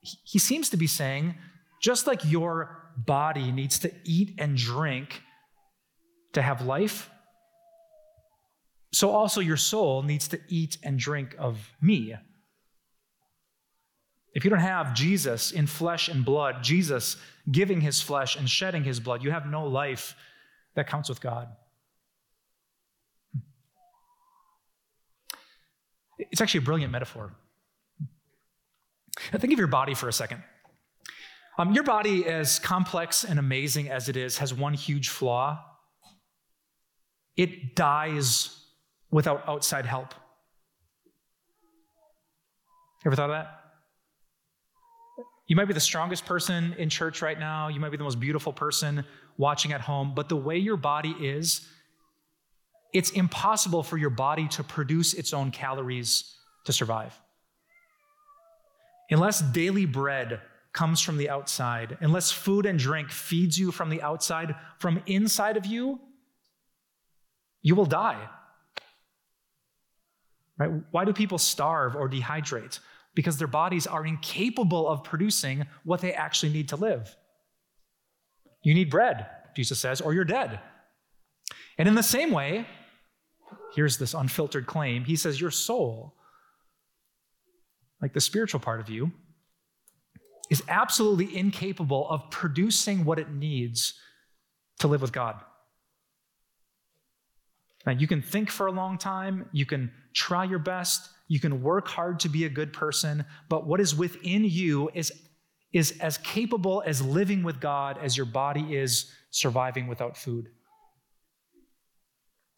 He, 0.00 0.18
he 0.24 0.38
seems 0.38 0.70
to 0.70 0.76
be 0.76 0.86
saying, 0.86 1.34
just 1.80 2.06
like 2.06 2.24
your 2.24 2.82
body 2.96 3.52
needs 3.52 3.78
to 3.80 3.92
eat 4.04 4.34
and 4.38 4.56
drink 4.56 5.22
to 6.32 6.42
have 6.42 6.62
life, 6.62 7.10
so 8.92 9.10
also 9.10 9.40
your 9.40 9.58
soul 9.58 10.02
needs 10.02 10.28
to 10.28 10.40
eat 10.48 10.78
and 10.82 10.98
drink 10.98 11.34
of 11.38 11.70
me. 11.82 12.14
If 14.36 14.44
you 14.44 14.50
don't 14.50 14.60
have 14.60 14.92
Jesus 14.92 15.50
in 15.50 15.66
flesh 15.66 16.10
and 16.10 16.22
blood, 16.22 16.62
Jesus 16.62 17.16
giving 17.50 17.80
his 17.80 18.02
flesh 18.02 18.36
and 18.36 18.48
shedding 18.48 18.84
his 18.84 19.00
blood, 19.00 19.24
you 19.24 19.30
have 19.30 19.46
no 19.46 19.66
life 19.66 20.14
that 20.74 20.86
counts 20.86 21.08
with 21.08 21.22
God. 21.22 21.48
It's 26.18 26.42
actually 26.42 26.58
a 26.58 26.64
brilliant 26.64 26.92
metaphor. 26.92 27.32
Think 29.32 29.54
of 29.54 29.58
your 29.58 29.68
body 29.68 29.94
for 29.94 30.06
a 30.06 30.12
second. 30.12 30.42
Um, 31.56 31.72
your 31.72 31.84
body, 31.84 32.26
as 32.26 32.58
complex 32.58 33.24
and 33.24 33.38
amazing 33.38 33.88
as 33.88 34.10
it 34.10 34.18
is, 34.18 34.36
has 34.36 34.52
one 34.52 34.74
huge 34.74 35.08
flaw 35.08 35.64
it 37.38 37.74
dies 37.74 38.66
without 39.10 39.48
outside 39.48 39.86
help. 39.86 40.14
Ever 43.06 43.16
thought 43.16 43.30
of 43.30 43.36
that? 43.36 43.65
You 45.46 45.54
might 45.56 45.66
be 45.66 45.74
the 45.74 45.80
strongest 45.80 46.26
person 46.26 46.74
in 46.78 46.88
church 46.88 47.22
right 47.22 47.38
now. 47.38 47.68
You 47.68 47.78
might 47.78 47.90
be 47.90 47.96
the 47.96 48.04
most 48.04 48.18
beautiful 48.18 48.52
person 48.52 49.04
watching 49.36 49.72
at 49.72 49.80
home. 49.80 50.12
But 50.14 50.28
the 50.28 50.36
way 50.36 50.58
your 50.58 50.76
body 50.76 51.14
is, 51.20 51.66
it's 52.92 53.10
impossible 53.10 53.82
for 53.82 53.96
your 53.96 54.10
body 54.10 54.48
to 54.48 54.64
produce 54.64 55.14
its 55.14 55.32
own 55.32 55.50
calories 55.50 56.34
to 56.64 56.72
survive. 56.72 57.18
Unless 59.10 59.40
daily 59.52 59.86
bread 59.86 60.40
comes 60.72 61.00
from 61.00 61.16
the 61.16 61.30
outside, 61.30 61.96
unless 62.00 62.32
food 62.32 62.66
and 62.66 62.78
drink 62.78 63.10
feeds 63.10 63.58
you 63.58 63.70
from 63.70 63.88
the 63.88 64.02
outside, 64.02 64.54
from 64.78 65.00
inside 65.06 65.56
of 65.56 65.64
you, 65.64 66.00
you 67.62 67.74
will 67.74 67.86
die. 67.86 68.28
Right? 70.58 70.70
Why 70.90 71.04
do 71.04 71.12
people 71.12 71.38
starve 71.38 71.94
or 71.94 72.08
dehydrate? 72.08 72.80
Because 73.16 73.38
their 73.38 73.48
bodies 73.48 73.86
are 73.88 74.06
incapable 74.06 74.86
of 74.86 75.02
producing 75.02 75.66
what 75.82 76.00
they 76.00 76.12
actually 76.12 76.52
need 76.52 76.68
to 76.68 76.76
live. 76.76 77.16
You 78.62 78.74
need 78.74 78.90
bread, 78.90 79.26
Jesus 79.56 79.80
says, 79.80 80.00
or 80.00 80.12
you're 80.12 80.24
dead. 80.24 80.60
And 81.78 81.88
in 81.88 81.94
the 81.94 82.02
same 82.02 82.30
way, 82.30 82.66
here's 83.74 83.96
this 83.96 84.14
unfiltered 84.14 84.66
claim 84.66 85.04
He 85.04 85.16
says, 85.16 85.40
Your 85.40 85.50
soul, 85.50 86.14
like 88.00 88.12
the 88.12 88.20
spiritual 88.20 88.60
part 88.60 88.80
of 88.80 88.90
you, 88.90 89.12
is 90.50 90.62
absolutely 90.68 91.36
incapable 91.36 92.08
of 92.10 92.30
producing 92.30 93.04
what 93.04 93.18
it 93.18 93.30
needs 93.30 93.94
to 94.80 94.88
live 94.88 95.00
with 95.00 95.12
God. 95.12 95.40
Now, 97.86 97.92
you 97.92 98.06
can 98.06 98.20
think 98.20 98.50
for 98.50 98.66
a 98.66 98.72
long 98.72 98.98
time, 98.98 99.48
you 99.52 99.64
can 99.64 99.90
try 100.12 100.44
your 100.44 100.58
best, 100.58 101.08
you 101.28 101.40
can 101.40 101.62
work 101.62 101.88
hard 101.88 102.20
to 102.20 102.28
be 102.28 102.44
a 102.44 102.48
good 102.48 102.72
person, 102.72 103.24
but 103.48 103.66
what 103.66 103.80
is 103.80 103.94
within 103.94 104.44
you 104.44 104.90
is, 104.94 105.12
is 105.72 105.98
as 105.98 106.18
capable 106.18 106.82
as 106.86 107.02
living 107.02 107.42
with 107.42 107.60
God 107.60 107.98
as 108.00 108.16
your 108.16 108.26
body 108.26 108.76
is 108.76 109.12
surviving 109.30 109.88
without 109.88 110.16
food. 110.16 110.48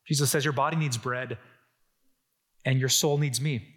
Jesus 0.07 0.31
says, 0.31 0.45
Your 0.45 0.53
body 0.53 0.77
needs 0.77 0.99
bread, 0.99 1.39
and 2.65 2.79
your 2.79 2.89
soul 2.89 3.19
needs 3.19 3.41
me. 3.41 3.75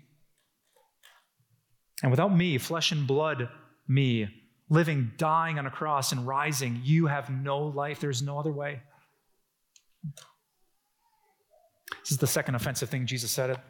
And 2.04 2.12
without 2.12 2.36
me, 2.36 2.58
flesh 2.58 2.92
and 2.92 3.08
blood, 3.08 3.50
me, 3.88 4.28
living, 4.70 5.12
dying 5.18 5.60
on 5.60 5.66
a 5.66 5.72
cross, 5.72 6.12
and 6.12 6.28
rising, 6.28 6.82
you 6.84 7.08
have 7.08 7.30
no 7.30 7.60
life. 7.60 8.00
There's 8.00 8.22
no 8.22 8.40
other 8.40 8.52
way. 8.52 8.82
This 12.02 12.12
is 12.12 12.18
the 12.18 12.28
second 12.28 12.56
offensive 12.56 12.90
thing 12.90 13.06
Jesus 13.06 13.32
said 13.32 13.62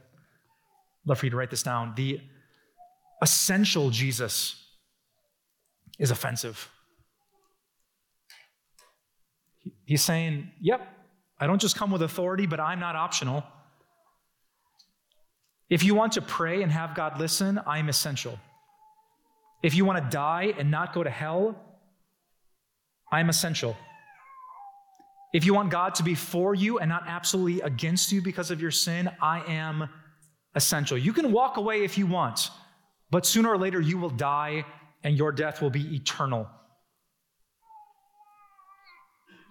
love 1.06 1.20
for 1.20 1.26
you 1.26 1.30
to 1.32 1.38
write 1.38 1.50
this 1.50 1.64
down. 1.64 1.94
The 1.96 2.20
essential 3.22 3.90
Jesus 3.90 4.64
is 6.00 6.12
offensive. 6.12 6.70
He's 9.86 10.02
saying, 10.02 10.52
Yep, 10.62 10.88
I 11.40 11.48
don't 11.48 11.62
just 11.62 11.76
come 11.76 11.92
with 11.92 12.02
authority, 12.02 12.46
but 12.46 12.60
I'm 12.60 12.80
not 12.80 12.96
optional. 12.96 13.44
If 15.70 15.84
you 15.84 15.96
want 15.96 16.14
to 16.14 16.22
pray 16.22 16.64
and 16.64 16.72
have 16.72 16.96
God 16.96 17.20
listen, 17.20 17.60
I'm 17.66 17.88
essential. 17.88 18.38
If 19.64 19.76
you 19.76 19.86
want 19.86 20.04
to 20.04 20.10
die 20.10 20.54
and 20.58 20.70
not 20.70 20.94
go 20.94 21.04
to 21.04 21.10
hell, 21.10 21.56
I'm 23.12 23.30
essential. 23.30 23.78
If 25.34 25.46
you 25.46 25.54
want 25.54 25.70
God 25.70 25.96
to 25.96 26.04
be 26.04 26.14
for 26.14 26.54
you 26.54 26.80
and 26.80 26.90
not 26.90 27.04
absolutely 27.08 27.62
against 27.62 28.12
you 28.12 28.22
because 28.22 28.52
of 28.52 28.62
your 28.62 28.72
sin, 28.72 29.10
I 29.22 29.42
am 29.48 29.90
essential. 30.56 30.98
You 30.98 31.14
can 31.14 31.32
walk 31.32 31.58
away 31.58 31.84
if 31.84 31.98
you 31.98 32.08
want, 32.08 32.50
but 33.10 33.26
sooner 33.26 33.50
or 33.50 33.58
later 33.58 33.80
you 33.80 33.98
will 33.98 34.10
die 34.10 34.66
and 35.04 35.18
your 35.18 35.32
death 35.32 35.62
will 35.62 35.70
be 35.70 35.96
eternal. 35.96 36.48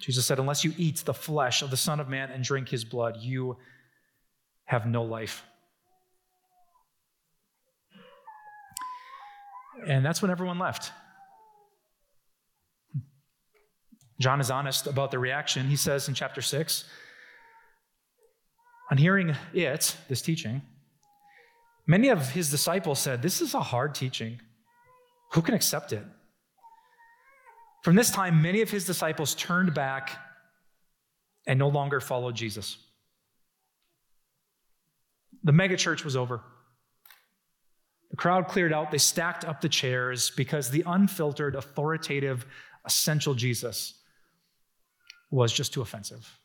Jesus 0.01 0.25
said, 0.25 0.39
Unless 0.39 0.65
you 0.65 0.73
eat 0.77 0.99
the 1.05 1.15
flesh 1.15 1.63
of 1.63 1.71
the 1.71 1.77
Son 1.77 2.01
of 2.01 2.09
Man 2.09 2.31
and 2.31 2.43
drink 2.43 2.69
his 2.69 2.85
blood, 2.85 3.19
you 3.19 3.57
have 4.65 4.87
no 4.87 5.03
life. 5.03 5.45
And 9.87 10.05
that's 10.05 10.21
when 10.21 10.31
everyone 10.31 10.59
left. 10.59 10.93
John 14.19 14.41
is 14.41 14.51
honest 14.51 14.87
about 14.87 15.11
the 15.11 15.19
reaction. 15.19 15.67
He 15.67 15.77
says 15.77 16.09
in 16.09 16.15
chapter 16.15 16.43
6 16.43 16.85
On 18.91 18.99
hearing 18.99 19.35
it, 19.55 19.97
this 20.09 20.21
teaching, 20.21 20.61
Many 21.91 22.11
of 22.11 22.31
his 22.31 22.53
disciples 22.53 23.01
said, 23.01 23.21
This 23.21 23.41
is 23.41 23.53
a 23.53 23.61
hard 23.61 23.97
teaching. 23.97 24.41
Who 25.33 25.43
can 25.43 25.55
accept 25.55 25.93
it? 25.93 26.05
From 27.83 27.97
this 27.97 28.13
time, 28.13 28.41
many 28.41 28.61
of 28.61 28.71
his 28.71 28.85
disciples 28.85 29.35
turned 29.35 29.75
back 29.75 30.17
and 31.49 31.59
no 31.59 31.67
longer 31.67 31.99
followed 31.99 32.37
Jesus. 32.37 32.77
The 35.43 35.51
megachurch 35.51 36.05
was 36.05 36.15
over. 36.15 36.43
The 38.11 38.17
crowd 38.17 38.47
cleared 38.47 38.73
out. 38.73 38.93
They 38.93 38.99
stacked 38.99 39.45
up 39.45 39.61
the 39.61 39.69
chairs 39.69 40.31
because 40.31 40.71
the 40.71 40.85
unfiltered, 40.87 41.57
authoritative, 41.57 42.47
essential 42.85 43.35
Jesus 43.35 43.95
was 45.29 45.53
just 45.53 45.75
too 45.75 45.83
offensive. 45.83 46.39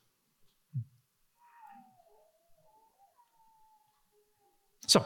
So, 4.87 5.05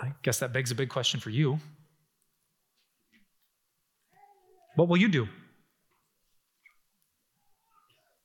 I 0.00 0.12
guess 0.22 0.38
that 0.38 0.52
begs 0.52 0.70
a 0.70 0.74
big 0.74 0.88
question 0.88 1.20
for 1.20 1.30
you. 1.30 1.58
What 4.76 4.88
will 4.88 4.96
you 4.96 5.08
do? 5.08 5.28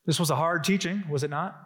This 0.05 0.19
was 0.19 0.29
a 0.29 0.35
hard 0.35 0.63
teaching, 0.63 1.03
was 1.09 1.23
it 1.23 1.29
not? 1.29 1.59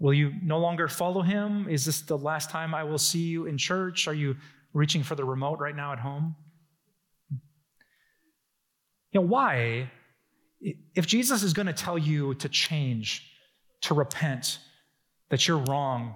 Will 0.00 0.12
you 0.12 0.34
no 0.42 0.58
longer 0.58 0.88
follow 0.88 1.22
him? 1.22 1.68
Is 1.68 1.86
this 1.86 2.02
the 2.02 2.18
last 2.18 2.50
time 2.50 2.74
I 2.74 2.84
will 2.84 2.98
see 2.98 3.22
you 3.22 3.46
in 3.46 3.56
church? 3.56 4.06
Are 4.06 4.14
you 4.14 4.36
reaching 4.74 5.02
for 5.02 5.14
the 5.14 5.24
remote 5.24 5.58
right 5.58 5.74
now 5.74 5.92
at 5.92 5.98
home? 5.98 6.36
You 9.12 9.20
know, 9.20 9.26
why? 9.26 9.90
If 10.94 11.06
Jesus 11.06 11.42
is 11.42 11.54
going 11.54 11.66
to 11.66 11.72
tell 11.72 11.96
you 11.96 12.34
to 12.34 12.48
change, 12.48 13.30
to 13.82 13.94
repent, 13.94 14.58
that 15.30 15.48
you're 15.48 15.58
wrong, 15.58 16.14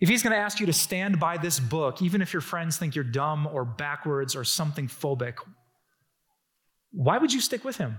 if 0.00 0.08
he's 0.08 0.22
going 0.22 0.32
to 0.32 0.38
ask 0.38 0.60
you 0.60 0.66
to 0.66 0.72
stand 0.72 1.20
by 1.20 1.36
this 1.36 1.60
book, 1.60 2.00
even 2.00 2.22
if 2.22 2.32
your 2.32 2.40
friends 2.40 2.78
think 2.78 2.94
you're 2.94 3.04
dumb 3.04 3.46
or 3.46 3.64
backwards 3.64 4.34
or 4.34 4.44
something 4.44 4.88
phobic, 4.88 5.34
why 6.92 7.18
would 7.18 7.32
you 7.32 7.40
stick 7.40 7.64
with 7.64 7.76
him? 7.76 7.98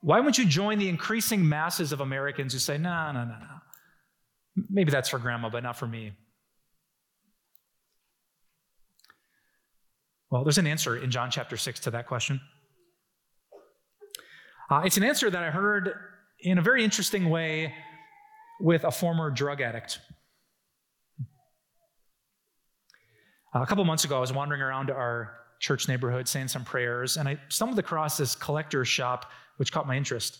Why 0.00 0.18
wouldn't 0.18 0.38
you 0.38 0.46
join 0.46 0.78
the 0.78 0.88
increasing 0.88 1.46
masses 1.46 1.92
of 1.92 2.00
Americans 2.00 2.52
who 2.52 2.58
say, 2.58 2.78
no, 2.78 3.12
no, 3.12 3.24
no, 3.24 3.34
no. 3.34 4.64
Maybe 4.70 4.90
that's 4.90 5.08
for 5.08 5.18
grandma, 5.18 5.50
but 5.50 5.62
not 5.62 5.76
for 5.76 5.86
me? 5.86 6.12
Well, 10.30 10.44
there's 10.44 10.58
an 10.58 10.66
answer 10.66 10.96
in 10.96 11.10
John 11.10 11.30
chapter 11.30 11.56
6 11.56 11.80
to 11.80 11.90
that 11.90 12.06
question. 12.06 12.40
Uh, 14.70 14.82
it's 14.84 14.96
an 14.96 15.02
answer 15.02 15.28
that 15.28 15.42
I 15.42 15.50
heard 15.50 15.92
in 16.38 16.58
a 16.58 16.62
very 16.62 16.84
interesting 16.84 17.28
way 17.28 17.74
with 18.60 18.84
a 18.84 18.90
former 18.90 19.30
drug 19.30 19.60
addict. 19.60 20.00
A 23.54 23.66
couple 23.66 23.84
months 23.84 24.04
ago, 24.04 24.16
I 24.16 24.20
was 24.20 24.32
wandering 24.32 24.62
around 24.62 24.90
our 24.90 25.32
church 25.58 25.88
neighborhood 25.88 26.28
saying 26.28 26.48
some 26.48 26.64
prayers, 26.64 27.16
and 27.16 27.28
I 27.28 27.38
stumbled 27.48 27.78
across 27.78 28.16
this 28.16 28.34
collector's 28.34 28.88
shop, 28.88 29.30
which 29.56 29.72
caught 29.72 29.86
my 29.86 29.96
interest. 29.96 30.38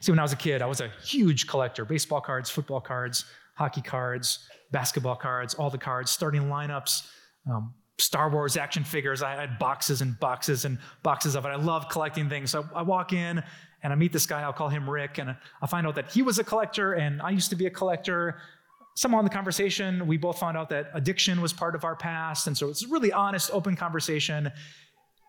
See, 0.00 0.12
when 0.12 0.18
I 0.18 0.22
was 0.22 0.32
a 0.32 0.36
kid, 0.36 0.60
I 0.60 0.66
was 0.66 0.80
a 0.80 0.90
huge 1.02 1.46
collector 1.46 1.84
baseball 1.84 2.20
cards, 2.20 2.50
football 2.50 2.80
cards, 2.80 3.24
hockey 3.54 3.80
cards, 3.80 4.46
basketball 4.70 5.16
cards, 5.16 5.54
all 5.54 5.70
the 5.70 5.78
cards, 5.78 6.10
starting 6.10 6.42
lineups, 6.42 7.08
um, 7.50 7.72
Star 7.98 8.28
Wars 8.28 8.58
action 8.58 8.84
figures. 8.84 9.22
I 9.22 9.34
had 9.34 9.58
boxes 9.58 10.02
and 10.02 10.18
boxes 10.20 10.66
and 10.66 10.78
boxes 11.02 11.34
of 11.34 11.46
it. 11.46 11.48
I 11.48 11.56
love 11.56 11.88
collecting 11.88 12.28
things. 12.28 12.50
So 12.50 12.68
I 12.74 12.82
walk 12.82 13.14
in 13.14 13.42
and 13.82 13.92
I 13.92 13.96
meet 13.96 14.12
this 14.12 14.26
guy. 14.26 14.42
I'll 14.42 14.52
call 14.52 14.68
him 14.68 14.88
Rick, 14.88 15.18
and 15.18 15.36
I 15.62 15.66
find 15.66 15.86
out 15.86 15.94
that 15.96 16.10
he 16.10 16.22
was 16.22 16.38
a 16.38 16.44
collector 16.44 16.94
and 16.94 17.20
I 17.22 17.30
used 17.30 17.50
to 17.50 17.56
be 17.56 17.66
a 17.66 17.70
collector. 17.70 18.38
Somehow 18.94 19.18
in 19.18 19.24
the 19.24 19.30
conversation, 19.30 20.06
we 20.06 20.16
both 20.16 20.38
found 20.38 20.56
out 20.56 20.70
that 20.70 20.90
addiction 20.94 21.42
was 21.42 21.52
part 21.52 21.74
of 21.74 21.84
our 21.84 21.94
past. 21.94 22.46
And 22.46 22.56
so 22.56 22.70
it's 22.70 22.84
a 22.84 22.88
really 22.88 23.12
honest, 23.12 23.50
open 23.52 23.76
conversation. 23.76 24.50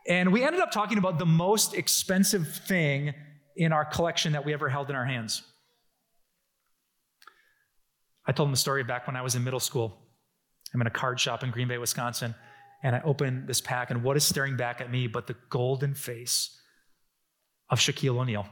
And 0.08 0.32
we 0.32 0.44
ended 0.44 0.62
up 0.62 0.72
talking 0.72 0.98
about 0.98 1.20
the 1.20 1.26
most 1.26 1.74
expensive 1.74 2.48
thing 2.48 3.14
in 3.58 3.74
our 3.74 3.84
collection 3.84 4.32
that 4.34 4.46
we 4.46 4.54
ever 4.54 4.70
held 4.70 4.90
in 4.90 4.96
our 4.96 5.06
hands. 5.06 5.44
I 8.26 8.32
told 8.32 8.48
him 8.48 8.54
the 8.54 8.58
story 8.58 8.84
back 8.84 9.08
when 9.08 9.16
I 9.16 9.22
was 9.22 9.36
in 9.36 9.44
middle 9.44 9.60
school. 9.60 9.98
I'm 10.74 10.82
in 10.82 10.88
a 10.88 10.92
card 10.92 11.20
shop 11.20 11.44
in 11.44 11.52
Green 11.52 11.68
Bay, 11.68 11.78
Wisconsin, 11.78 12.36
and 12.84 12.96
I 12.96 13.02
open 13.02 13.46
this 13.46 13.62
pack, 13.62 13.90
and 13.90 14.04
what 14.04 14.18
is 14.18 14.26
staring 14.26 14.58
back 14.58 14.82
at 14.82 14.92
me 14.92 15.08
but 15.08 15.28
the 15.28 15.36
golden 15.50 15.94
face 15.94 16.58
of 17.70 17.80
Shaquille 17.80 18.18
O'Neal? 18.18 18.48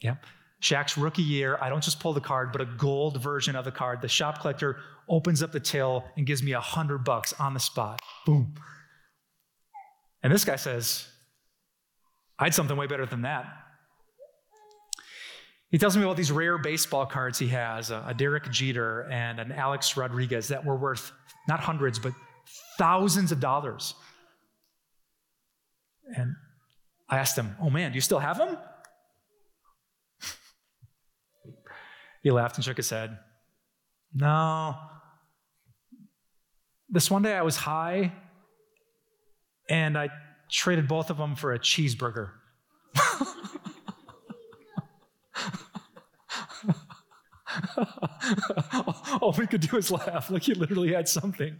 Yeah. 0.00 0.16
Shaq's 0.62 0.96
rookie 0.96 1.22
year, 1.22 1.58
I 1.60 1.68
don't 1.68 1.82
just 1.82 2.00
pull 2.00 2.12
the 2.12 2.20
card, 2.20 2.50
but 2.52 2.60
a 2.60 2.64
gold 2.64 3.22
version 3.22 3.56
of 3.56 3.64
the 3.64 3.70
card. 3.70 4.00
The 4.00 4.08
shop 4.08 4.40
collector 4.40 4.78
opens 5.08 5.42
up 5.42 5.52
the 5.52 5.60
till 5.60 6.04
and 6.16 6.26
gives 6.26 6.42
me 6.42 6.52
a 6.52 6.60
hundred 6.60 7.04
bucks 7.04 7.32
on 7.34 7.54
the 7.54 7.60
spot. 7.60 8.00
Boom. 8.24 8.54
And 10.22 10.32
this 10.32 10.44
guy 10.44 10.56
says, 10.56 11.06
I 12.38 12.44
had 12.44 12.54
something 12.54 12.76
way 12.76 12.86
better 12.86 13.06
than 13.06 13.22
that. 13.22 13.46
He 15.70 15.78
tells 15.78 15.96
me 15.96 16.02
about 16.02 16.16
these 16.16 16.32
rare 16.32 16.58
baseball 16.58 17.06
cards 17.06 17.38
he 17.38 17.48
has 17.48 17.90
a, 17.90 18.14
Derek 18.16 18.50
Jeter 18.50 19.08
and 19.10 19.38
an 19.38 19.52
Alex 19.52 19.96
Rodriguez 19.96 20.48
that 20.48 20.64
were 20.64 20.76
worth 20.76 21.12
not 21.48 21.60
hundreds, 21.60 21.98
but 21.98 22.12
thousands 22.78 23.32
of 23.32 23.40
dollars. 23.40 23.94
And 26.16 26.34
I 27.08 27.18
asked 27.18 27.36
him, 27.36 27.56
Oh 27.60 27.70
man, 27.70 27.92
do 27.92 27.94
you 27.94 28.00
still 28.00 28.18
have 28.18 28.38
them? 28.38 28.58
he 32.22 32.30
laughed 32.30 32.56
and 32.56 32.64
shook 32.64 32.76
his 32.76 32.90
head. 32.90 33.18
No. 34.14 34.76
This 36.88 37.10
one 37.10 37.22
day 37.22 37.34
I 37.34 37.42
was 37.42 37.56
high 37.56 38.12
and 39.68 39.98
I 39.98 40.08
traded 40.50 40.88
both 40.88 41.10
of 41.10 41.18
them 41.18 41.34
for 41.34 41.52
a 41.52 41.58
cheeseburger. 41.58 42.30
All 49.20 49.34
we 49.36 49.46
could 49.46 49.60
do 49.60 49.76
was 49.76 49.90
laugh. 49.90 50.30
Like 50.30 50.42
he 50.42 50.54
literally 50.54 50.92
had 50.92 51.08
something 51.08 51.56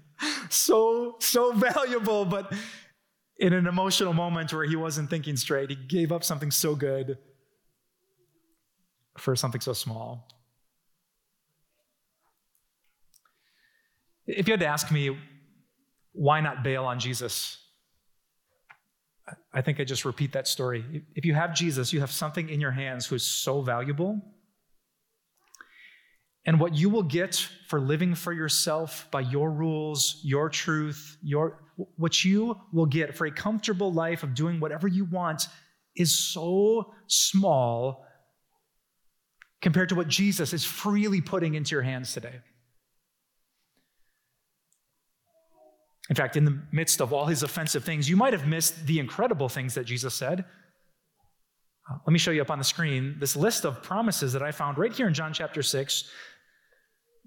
so, 0.50 1.16
so 1.20 1.52
valuable, 1.52 2.24
but 2.24 2.52
in 3.38 3.52
an 3.52 3.66
emotional 3.66 4.12
moment 4.12 4.52
where 4.52 4.64
he 4.64 4.76
wasn't 4.76 5.10
thinking 5.10 5.36
straight, 5.36 5.70
he 5.70 5.76
gave 5.76 6.12
up 6.12 6.24
something 6.24 6.50
so 6.50 6.74
good 6.74 7.18
for 9.18 9.36
something 9.36 9.60
so 9.60 9.72
small. 9.72 10.28
If 14.26 14.48
you 14.48 14.52
had 14.52 14.60
to 14.60 14.66
ask 14.66 14.90
me, 14.90 15.16
why 16.12 16.40
not 16.40 16.64
bail 16.64 16.84
on 16.84 16.98
Jesus? 16.98 17.58
I 19.52 19.60
think 19.60 19.80
I 19.80 19.84
just 19.84 20.04
repeat 20.04 20.32
that 20.32 20.48
story. 20.48 21.04
If 21.14 21.24
you 21.24 21.34
have 21.34 21.54
Jesus, 21.54 21.92
you 21.92 22.00
have 22.00 22.10
something 22.10 22.48
in 22.48 22.60
your 22.60 22.70
hands 22.70 23.06
who 23.06 23.16
is 23.16 23.22
so 23.22 23.60
valuable 23.60 24.20
and 26.46 26.60
what 26.60 26.74
you 26.74 26.88
will 26.88 27.02
get 27.02 27.34
for 27.66 27.80
living 27.80 28.14
for 28.14 28.32
yourself 28.32 29.08
by 29.10 29.20
your 29.20 29.50
rules, 29.50 30.20
your 30.22 30.48
truth, 30.48 31.18
your 31.22 31.60
what 31.96 32.24
you 32.24 32.56
will 32.72 32.86
get 32.86 33.14
for 33.14 33.26
a 33.26 33.30
comfortable 33.30 33.92
life 33.92 34.22
of 34.22 34.32
doing 34.34 34.60
whatever 34.60 34.88
you 34.88 35.04
want 35.04 35.48
is 35.96 36.16
so 36.16 36.94
small 37.08 38.06
compared 39.60 39.88
to 39.88 39.94
what 39.94 40.08
Jesus 40.08 40.52
is 40.52 40.64
freely 40.64 41.20
putting 41.20 41.54
into 41.54 41.74
your 41.74 41.82
hands 41.82 42.12
today. 42.12 42.40
In 46.08 46.14
fact, 46.14 46.36
in 46.36 46.44
the 46.44 46.62
midst 46.70 47.00
of 47.00 47.12
all 47.12 47.26
his 47.26 47.42
offensive 47.42 47.84
things, 47.84 48.08
you 48.08 48.16
might 48.16 48.32
have 48.32 48.46
missed 48.46 48.86
the 48.86 49.00
incredible 49.00 49.48
things 49.48 49.74
that 49.74 49.84
Jesus 49.84 50.14
said. 50.14 50.44
Uh, 51.90 51.96
let 52.06 52.12
me 52.12 52.18
show 52.18 52.30
you 52.30 52.42
up 52.42 52.50
on 52.50 52.58
the 52.58 52.64
screen 52.64 53.16
this 53.18 53.34
list 53.34 53.64
of 53.64 53.82
promises 53.82 54.32
that 54.32 54.42
I 54.42 54.52
found 54.52 54.78
right 54.78 54.92
here 54.92 55.08
in 55.08 55.14
John 55.14 55.32
chapter 55.32 55.62
6 55.62 56.10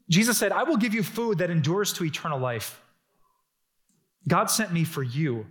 Jesus 0.09 0.37
said, 0.37 0.51
I 0.51 0.63
will 0.63 0.77
give 0.77 0.93
you 0.93 1.03
food 1.03 1.37
that 1.39 1.49
endures 1.49 1.93
to 1.93 2.05
eternal 2.05 2.39
life. 2.39 2.81
God 4.27 4.49
sent 4.49 4.71
me 4.71 4.83
for 4.83 5.03
you, 5.03 5.45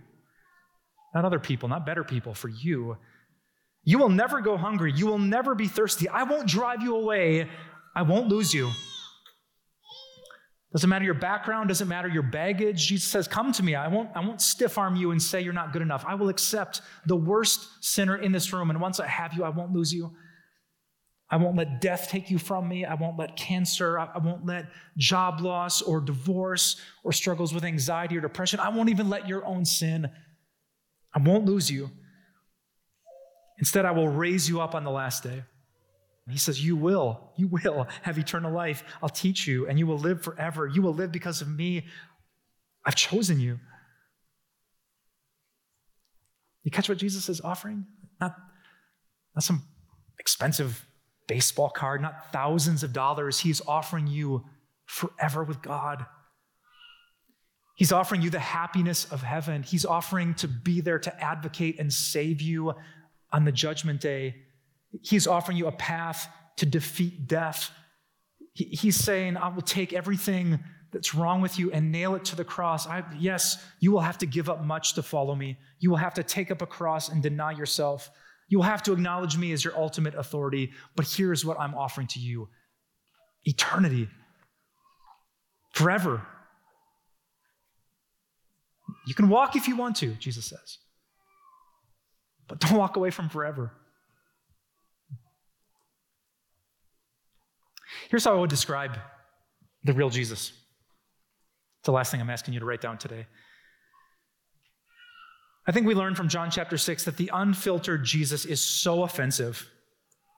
not 1.15 1.25
other 1.25 1.39
people, 1.39 1.69
not 1.69 1.85
better 1.85 2.03
people, 2.03 2.33
for 2.33 2.49
you. 2.49 2.97
You 3.83 3.97
will 3.97 4.09
never 4.09 4.41
go 4.41 4.57
hungry. 4.57 4.91
You 4.93 5.07
will 5.07 5.17
never 5.17 5.55
be 5.55 5.67
thirsty. 5.67 6.07
I 6.09 6.23
won't 6.23 6.47
drive 6.47 6.81
you 6.81 6.95
away. 6.95 7.47
I 7.95 8.01
won't 8.03 8.27
lose 8.27 8.53
you. 8.53 8.69
Doesn't 10.71 10.89
matter 10.89 11.05
your 11.05 11.15
background, 11.15 11.69
doesn't 11.69 11.87
matter 11.87 12.07
your 12.07 12.21
baggage. 12.21 12.87
Jesus 12.87 13.07
says, 13.07 13.27
Come 13.27 13.51
to 13.53 13.63
me. 13.63 13.73
I 13.73 13.87
won't, 13.87 14.09
I 14.13 14.19
won't 14.19 14.39
stiff 14.39 14.77
arm 14.77 14.95
you 14.95 15.11
and 15.11 15.21
say 15.21 15.41
you're 15.41 15.51
not 15.51 15.73
good 15.73 15.81
enough. 15.81 16.05
I 16.07 16.13
will 16.13 16.29
accept 16.29 16.81
the 17.07 17.15
worst 17.15 17.83
sinner 17.83 18.17
in 18.17 18.31
this 18.31 18.53
room. 18.53 18.69
And 18.69 18.79
once 18.79 18.99
I 18.99 19.07
have 19.07 19.33
you, 19.33 19.43
I 19.43 19.49
won't 19.49 19.71
lose 19.71 19.91
you. 19.91 20.11
I 21.31 21.37
won't 21.37 21.55
let 21.55 21.79
death 21.79 22.09
take 22.09 22.31
you 22.31 22.39
from 22.39 22.67
me. 22.67 22.85
I 22.85 22.95
won't 22.95 23.17
let 23.17 23.35
cancer, 23.35 23.99
I 23.99 24.17
won't 24.17 24.45
let 24.45 24.65
job 24.97 25.41
loss 25.41 25.81
or 25.81 26.01
divorce 26.01 26.81
or 27.03 27.11
struggles 27.11 27.53
with 27.53 27.63
anxiety 27.63 28.17
or 28.17 28.21
depression. 28.21 28.59
I 28.59 28.69
won't 28.69 28.89
even 28.89 29.09
let 29.09 29.27
your 29.27 29.45
own 29.45 29.63
sin. 29.63 30.09
I 31.13 31.19
won't 31.19 31.45
lose 31.45 31.69
you. 31.69 31.91
Instead, 33.59 33.85
I 33.85 33.91
will 33.91 34.07
raise 34.07 34.47
you 34.49 34.61
up 34.61 34.73
on 34.73 34.83
the 34.83 34.91
last 34.91 35.23
day. 35.23 35.43
He 36.29 36.37
says, 36.37 36.63
You 36.63 36.75
will, 36.75 37.31
you 37.35 37.47
will 37.47 37.87
have 38.03 38.17
eternal 38.17 38.51
life. 38.51 38.83
I'll 39.01 39.09
teach 39.09 39.47
you, 39.47 39.67
and 39.67 39.79
you 39.79 39.87
will 39.87 39.97
live 39.97 40.23
forever. 40.23 40.67
You 40.67 40.81
will 40.81 40.93
live 40.93 41.11
because 41.11 41.41
of 41.41 41.47
me. 41.47 41.85
I've 42.85 42.95
chosen 42.95 43.39
you. 43.39 43.59
You 46.63 46.71
catch 46.71 46.87
what 46.87 46.97
Jesus 46.97 47.29
is 47.29 47.41
offering? 47.41 47.85
Not, 48.21 48.35
not 49.35 49.43
some 49.43 49.63
expensive 50.19 50.85
baseball 51.29 51.69
card, 51.69 52.01
not 52.01 52.33
thousands 52.33 52.83
of 52.83 52.91
dollars. 52.91 53.39
He's 53.39 53.61
offering 53.65 54.07
you 54.07 54.43
forever 54.85 55.45
with 55.45 55.61
God. 55.61 56.05
He's 57.75 57.93
offering 57.93 58.21
you 58.21 58.29
the 58.29 58.39
happiness 58.39 59.05
of 59.05 59.21
heaven. 59.21 59.63
He's 59.63 59.85
offering 59.85 60.33
to 60.35 60.49
be 60.49 60.81
there 60.81 60.99
to 60.99 61.23
advocate 61.23 61.79
and 61.79 61.93
save 61.93 62.41
you 62.41 62.73
on 63.31 63.45
the 63.45 63.53
judgment 63.53 64.01
day. 64.01 64.35
He's 65.01 65.27
offering 65.27 65.55
you 65.55 65.67
a 65.67 65.71
path 65.71 66.27
to 66.57 66.65
defeat 66.65 67.27
death. 67.27 67.71
He's 68.53 68.97
saying, 68.97 69.37
I 69.37 69.47
will 69.47 69.61
take 69.61 69.93
everything 69.93 70.59
that's 70.91 71.13
wrong 71.13 71.39
with 71.39 71.59
you 71.59 71.71
and 71.71 71.91
nail 71.91 72.15
it 72.15 72.25
to 72.25 72.35
the 72.35 72.43
cross. 72.43 72.87
I, 72.87 73.03
yes, 73.17 73.63
you 73.79 73.91
will 73.91 74.01
have 74.01 74.17
to 74.17 74.25
give 74.25 74.49
up 74.49 74.63
much 74.65 74.95
to 74.95 75.03
follow 75.03 75.35
me. 75.35 75.57
You 75.79 75.91
will 75.91 75.97
have 75.97 76.15
to 76.15 76.23
take 76.23 76.51
up 76.51 76.61
a 76.61 76.65
cross 76.65 77.07
and 77.07 77.21
deny 77.21 77.51
yourself. 77.51 78.09
You'll 78.49 78.63
have 78.63 78.83
to 78.83 78.93
acknowledge 78.93 79.37
me 79.37 79.53
as 79.53 79.63
your 79.63 79.77
ultimate 79.77 80.15
authority, 80.15 80.71
but 80.95 81.07
here's 81.07 81.45
what 81.45 81.59
I'm 81.59 81.75
offering 81.75 82.07
to 82.07 82.19
you 82.19 82.49
eternity, 83.45 84.09
forever. 85.73 86.25
You 89.07 89.13
can 89.13 89.29
walk 89.29 89.55
if 89.55 89.67
you 89.67 89.75
want 89.75 89.95
to, 89.97 90.13
Jesus 90.15 90.45
says, 90.45 90.79
but 92.47 92.59
don't 92.59 92.73
walk 92.73 92.97
away 92.97 93.11
from 93.11 93.29
forever. 93.29 93.71
Here's 98.09 98.25
how 98.25 98.35
I 98.35 98.39
would 98.39 98.49
describe 98.49 98.97
the 99.83 99.93
real 99.93 100.09
Jesus. 100.09 100.49
It's 100.49 101.85
the 101.85 101.91
last 101.91 102.11
thing 102.11 102.19
I'm 102.19 102.29
asking 102.29 102.55
you 102.55 102.59
to 102.59 102.65
write 102.65 102.81
down 102.81 102.97
today. 102.97 103.27
I 105.69 105.71
think 105.71 105.85
we 105.85 105.93
learn 105.93 106.15
from 106.15 106.29
John 106.29 106.49
chapter 106.49 106.79
6 106.79 107.03
that 107.03 107.17
the 107.17 107.29
unfiltered 107.31 108.03
Jesus 108.03 108.43
is 108.43 108.59
so 108.59 109.03
offensive, 109.03 109.69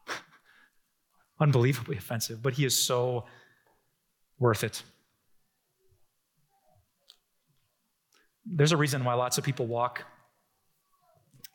unbelievably 1.40 1.96
offensive, 1.96 2.44
but 2.44 2.56
he 2.56 2.66
is 2.66 2.78
so 2.78 3.24
worth 4.40 4.66
it. 4.66 4.84
There's 8.46 8.74
a 8.74 8.78
reason 8.78 9.06
why 9.06 9.14
lots 9.14 9.38
of 9.38 9.46
people 9.46 9.68
walk, 9.68 10.04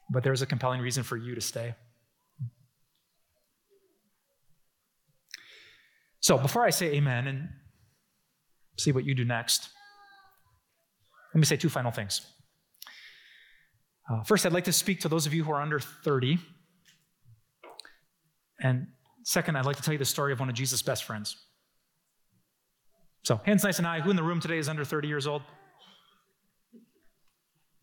but 0.09 0.24
there's 0.24 0.41
a 0.41 0.47
compelling 0.47 0.81
reason 0.81 1.03
for 1.03 1.18
you 1.18 1.35
to 1.35 1.43
stay. 1.43 1.74
So, 6.20 6.39
before 6.39 6.64
I 6.64 6.70
say 6.70 6.95
amen 6.95 7.27
and 7.27 7.49
see 8.79 8.93
what 8.93 9.05
you 9.05 9.14
do 9.14 9.27
next, 9.27 9.68
let 11.35 11.41
me 11.41 11.45
say 11.45 11.59
two 11.59 11.68
final 11.68 11.91
things. 11.91 12.27
Uh, 14.09 14.22
first, 14.22 14.46
I'd 14.46 14.52
like 14.52 14.64
to 14.64 14.72
speak 14.72 15.00
to 15.00 15.09
those 15.09 15.26
of 15.26 15.34
you 15.34 15.44
who 15.44 15.52
are 15.52 15.61
under 15.61 15.80
30. 15.80 16.38
And 18.61 18.86
second, 19.24 19.57
I'd 19.57 19.66
like 19.66 19.76
to 19.76 19.82
tell 19.82 19.92
you 19.92 19.98
the 19.98 20.04
story 20.04 20.32
of 20.32 20.40
one 20.40 20.48
of 20.48 20.54
Jesus' 20.54 20.82
best 20.82 21.04
friends. 21.04 21.36
So, 23.24 23.40
hands 23.44 23.64
nice 23.64 23.78
and 23.78 23.86
high. 23.86 24.00
Who 24.00 24.11
in 24.11 24.16
the 24.16 24.22
room 24.22 24.40
today 24.40 24.59
is 24.59 24.68
under 24.68 24.84
30 24.84 25.09
years 25.09 25.26
old? 25.26 25.42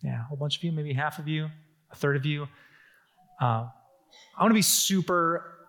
Yeah, 0.01 0.21
a 0.21 0.23
whole 0.23 0.37
bunch 0.37 0.57
of 0.57 0.63
you, 0.63 0.71
maybe 0.71 0.93
half 0.93 1.19
of 1.19 1.27
you, 1.27 1.49
a 1.91 1.95
third 1.95 2.15
of 2.15 2.25
you. 2.25 2.47
Uh, 3.41 3.67
I 4.37 4.41
want 4.41 4.51
to 4.51 4.55
be 4.55 4.61
super, 4.61 5.67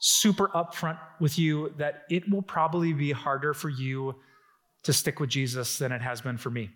super 0.00 0.48
upfront 0.48 0.98
with 1.20 1.38
you 1.38 1.74
that 1.78 2.02
it 2.10 2.28
will 2.30 2.42
probably 2.42 2.92
be 2.92 3.10
harder 3.10 3.54
for 3.54 3.68
you 3.68 4.14
to 4.84 4.92
stick 4.92 5.18
with 5.18 5.30
Jesus 5.30 5.78
than 5.78 5.92
it 5.92 6.02
has 6.02 6.20
been 6.20 6.36
for 6.36 6.50
me. 6.50 6.70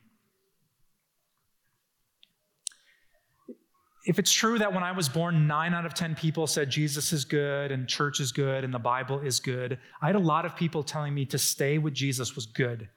If 4.08 4.18
it's 4.18 4.32
true 4.32 4.58
that 4.58 4.72
when 4.72 4.82
I 4.82 4.92
was 4.92 5.06
born, 5.06 5.46
nine 5.46 5.74
out 5.74 5.84
of 5.84 5.92
10 5.92 6.14
people 6.14 6.46
said 6.46 6.70
Jesus 6.70 7.12
is 7.12 7.26
good 7.26 7.70
and 7.70 7.86
church 7.86 8.20
is 8.20 8.32
good 8.32 8.64
and 8.64 8.72
the 8.72 8.78
Bible 8.78 9.20
is 9.20 9.38
good, 9.38 9.78
I 10.00 10.06
had 10.06 10.16
a 10.16 10.18
lot 10.18 10.46
of 10.46 10.56
people 10.56 10.82
telling 10.82 11.12
me 11.12 11.26
to 11.26 11.36
stay 11.36 11.76
with 11.76 11.92
Jesus 11.92 12.34
was 12.34 12.46
good. 12.46 12.88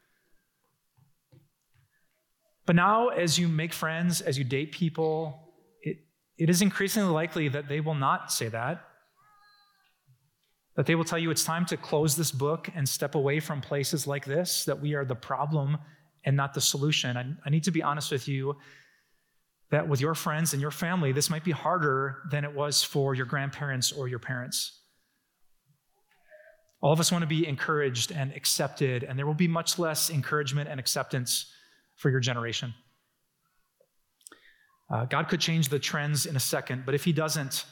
But 2.66 2.78
now, 2.78 3.10
as 3.10 3.38
you 3.38 3.50
make 3.50 3.74
friends, 3.74 4.22
as 4.22 4.38
you 4.38 4.46
date 4.46 4.72
people, 4.72 5.54
it, 5.82 5.98
it 6.38 6.50
is 6.50 6.62
increasingly 6.62 7.12
likely 7.12 7.50
that 7.50 7.68
they 7.68 7.82
will 7.82 7.94
not 7.94 8.32
say 8.32 8.48
that. 8.48 8.82
That 10.78 10.86
they 10.86 10.96
will 10.96 11.04
tell 11.04 11.20
you 11.20 11.30
it's 11.30 11.44
time 11.44 11.66
to 11.66 11.76
close 11.76 12.16
this 12.16 12.32
book 12.32 12.70
and 12.74 12.88
step 12.88 13.16
away 13.16 13.42
from 13.42 13.60
places 13.60 14.08
like 14.08 14.24
this, 14.24 14.64
that 14.64 14.80
we 14.80 14.94
are 14.94 15.04
the 15.04 15.16
problem 15.16 15.78
and 16.24 16.38
not 16.38 16.54
the 16.54 16.62
solution. 16.62 17.18
I, 17.18 17.26
I 17.46 17.50
need 17.50 17.66
to 17.66 17.72
be 17.72 17.84
honest 17.84 18.14
with 18.14 18.30
you 18.30 18.56
that 19.72 19.88
with 19.88 20.02
your 20.02 20.14
friends 20.14 20.54
and 20.54 20.62
your 20.62 20.72
family, 20.72 21.12
this 21.12 21.30
might 21.30 21.44
be 21.44 21.52
harder 21.52 22.18
than 22.30 22.44
it 22.44 22.54
was 22.54 22.84
for 22.84 23.16
your 23.16 23.26
grandparents 23.26 23.92
or 23.92 24.08
your 24.08 24.20
parents. 24.20 24.80
All 26.82 26.92
of 26.92 27.00
us 27.00 27.12
want 27.12 27.22
to 27.22 27.28
be 27.28 27.48
encouraged 27.48 28.12
and 28.12 28.34
accepted, 28.34 29.04
and 29.04 29.18
there 29.18 29.26
will 29.26 29.34
be 29.34 29.48
much 29.48 29.80
less 29.80 30.10
encouragement 30.10 30.70
and 30.70 30.80
acceptance 30.80 31.52
for 31.96 32.10
your 32.10 32.20
generation. 32.20 32.74
Uh, 34.90 35.06
God 35.06 35.30
could 35.30 35.40
change 35.40 35.70
the 35.70 35.80
trends 35.80 36.26
in 36.26 36.36
a 36.36 36.40
second, 36.40 36.84
but 36.86 36.94
if 36.94 37.06
He 37.06 37.14
doesn't, 37.14 37.66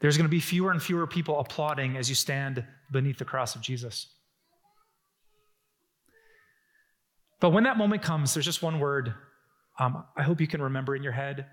there's 0.00 0.16
going 0.16 0.24
to 0.24 0.30
be 0.30 0.40
fewer 0.40 0.72
and 0.72 0.82
fewer 0.82 1.06
people 1.06 1.38
applauding 1.38 1.96
as 1.96 2.08
you 2.08 2.14
stand 2.16 2.64
beneath 2.90 3.18
the 3.18 3.24
cross 3.24 3.54
of 3.54 3.60
Jesus. 3.60 4.08
But 7.38 7.50
when 7.50 7.64
that 7.64 7.76
moment 7.76 8.02
comes, 8.02 8.34
there's 8.34 8.46
just 8.46 8.62
one 8.62 8.80
word 8.80 9.14
um, 9.78 10.04
I 10.16 10.22
hope 10.22 10.40
you 10.40 10.46
can 10.46 10.62
remember 10.62 10.94
in 10.94 11.02
your 11.02 11.12
head 11.12 11.46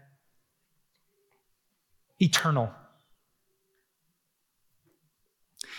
eternal. 2.20 2.72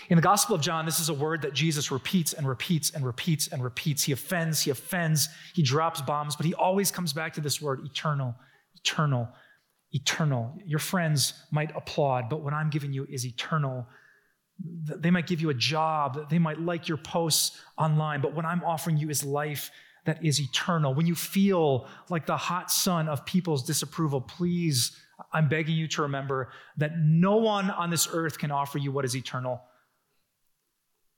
In 0.09 0.17
the 0.17 0.23
Gospel 0.23 0.57
of 0.57 0.61
John, 0.61 0.85
this 0.85 0.99
is 0.99 1.09
a 1.09 1.15
word 1.15 1.43
that 1.43 1.55
Jesus 1.55 1.91
repeats 1.93 2.33
and 2.33 2.49
repeats 2.49 2.91
and 2.91 3.07
repeats 3.07 3.49
and 3.49 3.63
repeats. 3.63 4.03
He 4.03 4.13
offends, 4.13 4.61
he 4.61 4.71
offends, 4.71 5.29
he 5.55 5.63
drops 5.63 6.01
bombs, 6.01 6.35
but 6.35 6.45
he 6.45 6.55
always 6.55 6.91
comes 6.91 7.13
back 7.13 7.33
to 7.35 7.41
this 7.41 7.63
word 7.63 7.85
eternal, 7.85 8.35
eternal, 8.75 9.29
eternal. 9.93 10.59
Your 10.67 10.81
friends 10.81 11.35
might 11.53 11.75
applaud, 11.77 12.29
but 12.29 12.43
what 12.43 12.53
I'm 12.53 12.71
giving 12.71 12.93
you 12.93 13.07
is 13.09 13.25
eternal. 13.25 13.87
They 14.59 15.11
might 15.11 15.27
give 15.27 15.41
you 15.41 15.51
a 15.51 15.55
job, 15.55 16.29
they 16.29 16.39
might 16.39 16.61
like 16.61 16.89
your 16.89 16.99
posts 16.99 17.59
online, 17.79 18.21
but 18.21 18.35
what 18.35 18.45
I'm 18.45 18.65
offering 18.65 18.97
you 18.97 19.09
is 19.09 19.25
life 19.25 19.71
that 20.05 20.25
is 20.25 20.41
eternal. 20.41 20.95
When 20.95 21.07
you 21.07 21.15
feel 21.15 21.87
like 22.09 22.27
the 22.27 22.37
hot 22.37 22.71
sun 22.71 23.09
of 23.09 23.25
people's 23.25 23.63
disapproval, 23.63 24.21
please, 24.21 24.97
I'm 25.33 25.49
begging 25.49 25.77
you 25.77 25.87
to 25.89 26.03
remember 26.03 26.51
that 26.77 26.99
no 26.99 27.37
one 27.37 27.71
on 27.71 27.91
this 27.91 28.09
earth 28.13 28.39
can 28.39 28.51
offer 28.51 28.79
you 28.79 28.91
what 28.91 29.05
is 29.05 29.17
eternal 29.17 29.63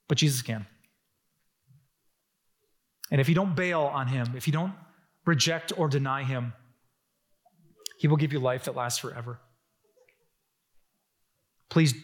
but 0.08 0.18
Jesus 0.18 0.42
can. 0.42 0.66
And 3.10 3.20
if 3.20 3.28
you 3.28 3.34
don't 3.34 3.54
bail 3.54 3.80
on 3.80 4.06
him, 4.06 4.34
if 4.36 4.46
you 4.46 4.52
don't 4.52 4.72
reject 5.24 5.72
or 5.76 5.88
deny 5.88 6.24
him, 6.24 6.52
he 7.98 8.08
will 8.08 8.16
give 8.16 8.32
you 8.32 8.38
life 8.38 8.64
that 8.64 8.74
lasts 8.74 8.98
forever. 8.98 9.40
Please 11.68 11.94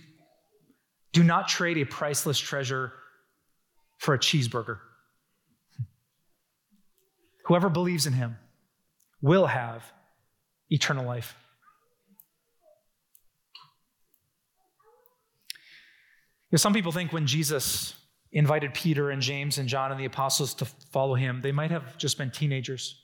do 1.13 1.23
not 1.23 1.49
trade 1.49 1.79
a 1.79 1.85
priceless 1.85 2.39
treasure 2.39 2.93
for 3.99 4.15
a 4.15 4.19
cheeseburger. 4.19 4.79
Whoever 7.51 7.69
believes 7.69 8.07
in 8.07 8.13
him 8.13 8.37
will 9.21 9.47
have 9.49 9.83
eternal 10.69 11.05
life. 11.05 11.35
You 16.49 16.53
know, 16.53 16.59
some 16.59 16.73
people 16.73 16.93
think 16.93 17.13
when 17.13 17.27
Jesus 17.27 17.95
invited 18.31 18.73
Peter 18.73 19.11
and 19.11 19.21
James 19.21 19.59
and 19.59 19.69
John 19.69 19.91
and 19.91 19.99
the 19.99 20.05
apostles 20.05 20.55
to 20.55 20.65
follow 20.65 21.17
him, 21.17 21.41
they 21.41 21.51
might 21.51 21.73
have 21.73 21.99
just 21.99 22.19
been 22.19 22.31
teenagers. 22.31 23.03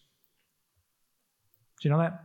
Do 1.83 1.89
you 1.89 1.93
know 1.93 1.99
that? 1.99 2.23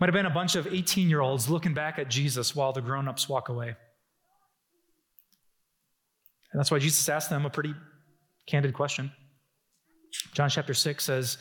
Might 0.00 0.06
have 0.06 0.14
been 0.14 0.24
a 0.24 0.30
bunch 0.30 0.56
of 0.56 0.66
18 0.66 1.10
year 1.10 1.20
olds 1.20 1.50
looking 1.50 1.74
back 1.74 1.98
at 1.98 2.08
Jesus 2.08 2.56
while 2.56 2.72
the 2.72 2.80
grown 2.80 3.06
ups 3.06 3.28
walk 3.28 3.50
away. 3.50 3.76
And 6.52 6.58
that's 6.58 6.70
why 6.70 6.78
Jesus 6.78 7.06
asked 7.06 7.28
them 7.28 7.44
a 7.44 7.50
pretty 7.50 7.74
candid 8.46 8.72
question. 8.72 9.12
John 10.32 10.48
chapter 10.48 10.74
6 10.74 11.04
says, 11.04 11.38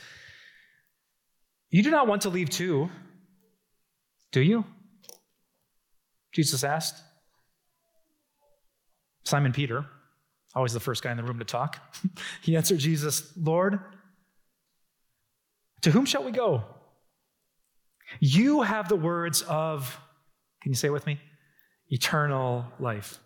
You 1.69 1.83
do 1.83 1.91
not 1.91 2.07
want 2.07 2.23
to 2.23 2.29
leave 2.29 2.49
too, 2.49 2.89
do 4.31 4.41
you? 4.41 4.65
Jesus 6.31 6.63
asked. 6.63 7.01
Simon 9.25 9.53
Peter, 9.53 9.85
always 10.53 10.73
the 10.73 10.79
first 10.79 11.01
guy 11.01 11.11
in 11.11 11.17
the 11.17 11.23
room 11.23 11.39
to 11.39 11.45
talk, 11.45 11.79
he 12.41 12.55
answered 12.55 12.79
Jesus, 12.79 13.31
Lord, 13.37 13.79
to 15.81 15.91
whom 15.91 16.05
shall 16.05 16.23
we 16.23 16.31
go? 16.31 16.63
You 18.19 18.61
have 18.61 18.89
the 18.89 18.95
words 18.95 19.41
of, 19.43 19.97
can 20.61 20.71
you 20.71 20.75
say 20.75 20.89
with 20.89 21.05
me? 21.05 21.19
Eternal 21.89 22.65
life. 22.79 23.19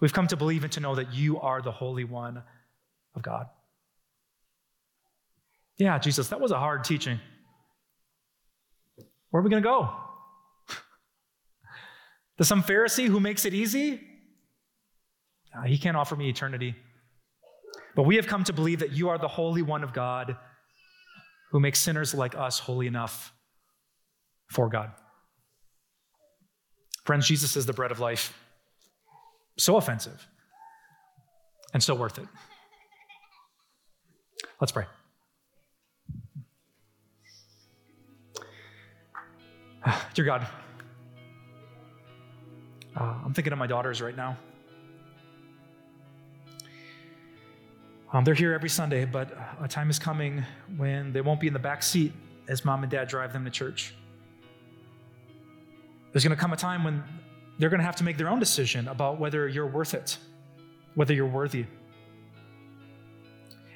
We've 0.00 0.12
come 0.12 0.26
to 0.28 0.36
believe 0.36 0.64
and 0.64 0.72
to 0.72 0.80
know 0.80 0.94
that 0.94 1.12
you 1.12 1.40
are 1.40 1.60
the 1.60 1.72
Holy 1.72 2.04
One 2.04 2.42
of 3.14 3.22
God. 3.22 3.46
Yeah, 5.80 5.98
Jesus, 5.98 6.28
that 6.28 6.38
was 6.38 6.50
a 6.50 6.58
hard 6.58 6.84
teaching. 6.84 7.18
Where 9.30 9.40
are 9.40 9.42
we 9.42 9.48
going 9.50 9.62
to 9.62 9.68
go? 9.68 9.88
To 12.38 12.44
some 12.44 12.62
Pharisee 12.62 13.06
who 13.06 13.20
makes 13.20 13.44
it 13.44 13.52
easy? 13.52 14.00
Uh, 15.54 15.62
he 15.62 15.76
can't 15.76 15.96
offer 15.96 16.16
me 16.16 16.28
eternity. 16.30 16.74
But 17.94 18.04
we 18.04 18.16
have 18.16 18.26
come 18.26 18.44
to 18.44 18.52
believe 18.54 18.80
that 18.80 18.92
you 18.92 19.10
are 19.10 19.18
the 19.18 19.28
Holy 19.28 19.60
One 19.60 19.84
of 19.84 19.92
God 19.92 20.36
who 21.50 21.60
makes 21.60 21.78
sinners 21.78 22.14
like 22.14 22.34
us 22.34 22.58
holy 22.58 22.86
enough 22.86 23.32
for 24.50 24.68
God. 24.68 24.92
Friends, 27.04 27.26
Jesus 27.26 27.56
is 27.56 27.66
the 27.66 27.74
bread 27.74 27.90
of 27.90 28.00
life. 28.00 28.34
So 29.58 29.76
offensive 29.76 30.26
and 31.74 31.82
so 31.82 31.94
worth 31.94 32.18
it. 32.18 32.28
Let's 34.60 34.72
pray. 34.72 34.84
Dear 40.14 40.24
God, 40.24 40.46
uh, 42.96 43.14
I'm 43.24 43.32
thinking 43.32 43.52
of 43.52 43.58
my 43.58 43.66
daughters 43.66 44.02
right 44.02 44.16
now. 44.16 44.36
Um, 48.12 48.24
they're 48.24 48.34
here 48.34 48.52
every 48.52 48.68
Sunday, 48.68 49.04
but 49.04 49.36
a 49.60 49.68
time 49.68 49.88
is 49.88 49.98
coming 49.98 50.44
when 50.76 51.12
they 51.12 51.20
won't 51.20 51.40
be 51.40 51.46
in 51.46 51.52
the 51.52 51.60
back 51.60 51.82
seat 51.82 52.12
as 52.48 52.64
mom 52.64 52.82
and 52.82 52.90
dad 52.90 53.08
drive 53.08 53.32
them 53.32 53.44
to 53.44 53.50
church. 53.50 53.94
There's 56.12 56.24
going 56.24 56.36
to 56.36 56.40
come 56.40 56.52
a 56.52 56.56
time 56.56 56.82
when 56.82 57.04
they're 57.58 57.70
going 57.70 57.78
to 57.78 57.86
have 57.86 57.96
to 57.96 58.04
make 58.04 58.18
their 58.18 58.28
own 58.28 58.40
decision 58.40 58.88
about 58.88 59.20
whether 59.20 59.46
you're 59.46 59.66
worth 59.66 59.94
it, 59.94 60.18
whether 60.94 61.14
you're 61.14 61.26
worthy. 61.26 61.66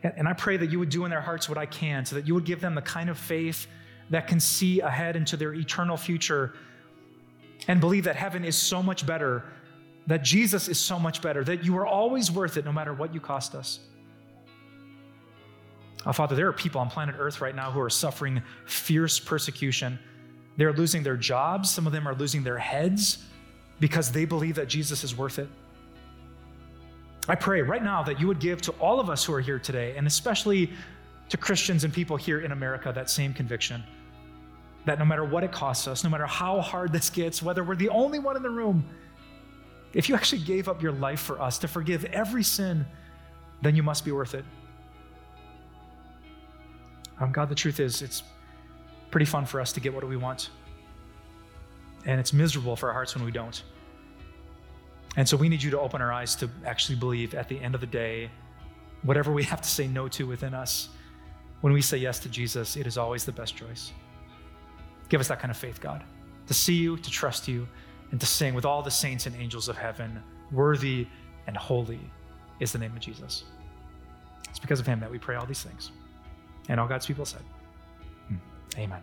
And, 0.02 0.12
and 0.16 0.28
I 0.28 0.32
pray 0.32 0.56
that 0.56 0.66
you 0.66 0.80
would 0.80 0.90
do 0.90 1.04
in 1.04 1.10
their 1.10 1.20
hearts 1.20 1.48
what 1.48 1.56
I 1.56 1.66
can 1.66 2.04
so 2.04 2.16
that 2.16 2.26
you 2.26 2.34
would 2.34 2.44
give 2.44 2.60
them 2.60 2.74
the 2.74 2.82
kind 2.82 3.08
of 3.08 3.16
faith 3.16 3.68
that 4.10 4.26
can 4.26 4.40
see 4.40 4.80
ahead 4.80 5.16
into 5.16 5.36
their 5.36 5.54
eternal 5.54 5.96
future 5.96 6.54
and 7.68 7.80
believe 7.80 8.04
that 8.04 8.16
heaven 8.16 8.44
is 8.44 8.56
so 8.56 8.82
much 8.82 9.06
better, 9.06 9.44
that 10.06 10.22
Jesus 10.22 10.68
is 10.68 10.78
so 10.78 10.98
much 10.98 11.22
better, 11.22 11.42
that 11.44 11.64
you 11.64 11.76
are 11.76 11.86
always 11.86 12.30
worth 12.30 12.56
it 12.56 12.64
no 12.64 12.72
matter 12.72 12.92
what 12.92 13.14
you 13.14 13.20
cost 13.20 13.54
us. 13.54 13.80
Uh, 16.04 16.12
Father, 16.12 16.36
there 16.36 16.48
are 16.48 16.52
people 16.52 16.80
on 16.80 16.90
planet 16.90 17.14
Earth 17.18 17.40
right 17.40 17.54
now 17.54 17.70
who 17.70 17.80
are 17.80 17.88
suffering 17.88 18.42
fierce 18.66 19.18
persecution. 19.18 19.98
They're 20.56 20.72
losing 20.72 21.02
their 21.02 21.16
jobs, 21.16 21.70
some 21.70 21.86
of 21.86 21.92
them 21.92 22.06
are 22.06 22.14
losing 22.14 22.42
their 22.42 22.58
heads 22.58 23.24
because 23.80 24.12
they 24.12 24.24
believe 24.24 24.54
that 24.56 24.68
Jesus 24.68 25.02
is 25.02 25.16
worth 25.16 25.38
it. 25.38 25.48
I 27.26 27.34
pray 27.34 27.62
right 27.62 27.82
now 27.82 28.02
that 28.02 28.20
you 28.20 28.26
would 28.26 28.38
give 28.38 28.60
to 28.62 28.72
all 28.72 29.00
of 29.00 29.08
us 29.08 29.24
who 29.24 29.32
are 29.32 29.40
here 29.40 29.58
today, 29.58 29.96
and 29.96 30.06
especially 30.06 30.70
to 31.28 31.36
Christians 31.36 31.84
and 31.84 31.92
people 31.92 32.16
here 32.16 32.40
in 32.40 32.52
America 32.52 32.92
that 32.94 33.10
same 33.10 33.32
conviction 33.32 33.82
that 34.84 34.98
no 34.98 35.04
matter 35.04 35.24
what 35.24 35.44
it 35.44 35.52
costs 35.52 35.88
us, 35.88 36.04
no 36.04 36.10
matter 36.10 36.26
how 36.26 36.60
hard 36.60 36.92
this 36.92 37.08
gets, 37.08 37.42
whether 37.42 37.64
we're 37.64 37.76
the 37.76 37.88
only 37.88 38.18
one 38.18 38.36
in 38.36 38.42
the 38.42 38.50
room, 38.50 38.84
if 39.94 40.08
you 40.08 40.14
actually 40.14 40.42
gave 40.42 40.68
up 40.68 40.82
your 40.82 40.92
life 40.92 41.20
for 41.20 41.40
us 41.40 41.58
to 41.58 41.68
forgive 41.68 42.04
every 42.06 42.42
sin, 42.42 42.84
then 43.62 43.74
you 43.74 43.82
must 43.82 44.04
be 44.04 44.12
worth 44.12 44.34
it. 44.34 44.44
Um, 47.20 47.32
God, 47.32 47.48
the 47.48 47.54
truth 47.54 47.80
is, 47.80 48.02
it's 48.02 48.22
pretty 49.10 49.24
fun 49.24 49.46
for 49.46 49.60
us 49.60 49.72
to 49.72 49.80
get 49.80 49.94
what 49.94 50.06
we 50.06 50.16
want. 50.16 50.50
And 52.04 52.20
it's 52.20 52.32
miserable 52.32 52.76
for 52.76 52.88
our 52.88 52.92
hearts 52.92 53.14
when 53.14 53.24
we 53.24 53.30
don't. 53.30 53.62
And 55.16 55.26
so 55.26 55.36
we 55.36 55.48
need 55.48 55.62
you 55.62 55.70
to 55.70 55.80
open 55.80 56.02
our 56.02 56.12
eyes 56.12 56.34
to 56.36 56.50
actually 56.66 56.96
believe 56.96 57.34
at 57.34 57.48
the 57.48 57.58
end 57.60 57.74
of 57.74 57.80
the 57.80 57.86
day, 57.86 58.30
whatever 59.02 59.32
we 59.32 59.44
have 59.44 59.62
to 59.62 59.68
say 59.68 59.86
no 59.86 60.08
to 60.08 60.26
within 60.26 60.52
us, 60.52 60.88
when 61.60 61.72
we 61.72 61.80
say 61.80 61.96
yes 61.96 62.18
to 62.20 62.28
Jesus, 62.28 62.76
it 62.76 62.86
is 62.86 62.98
always 62.98 63.24
the 63.24 63.32
best 63.32 63.56
choice. 63.56 63.92
Give 65.08 65.20
us 65.20 65.28
that 65.28 65.40
kind 65.40 65.50
of 65.50 65.56
faith, 65.56 65.80
God, 65.80 66.04
to 66.46 66.54
see 66.54 66.74
you, 66.74 66.96
to 66.96 67.10
trust 67.10 67.48
you, 67.48 67.66
and 68.10 68.20
to 68.20 68.26
sing 68.26 68.54
with 68.54 68.64
all 68.64 68.82
the 68.82 68.90
saints 68.90 69.26
and 69.26 69.34
angels 69.36 69.68
of 69.68 69.76
heaven, 69.76 70.22
worthy 70.52 71.06
and 71.46 71.56
holy 71.56 72.00
is 72.60 72.72
the 72.72 72.78
name 72.78 72.92
of 72.92 73.00
Jesus. 73.00 73.44
It's 74.48 74.58
because 74.58 74.80
of 74.80 74.86
him 74.86 75.00
that 75.00 75.10
we 75.10 75.18
pray 75.18 75.36
all 75.36 75.46
these 75.46 75.62
things. 75.62 75.90
And 76.68 76.78
all 76.78 76.86
God's 76.86 77.06
people 77.06 77.24
said, 77.24 77.42
hmm, 78.28 78.36
Amen. 78.78 79.02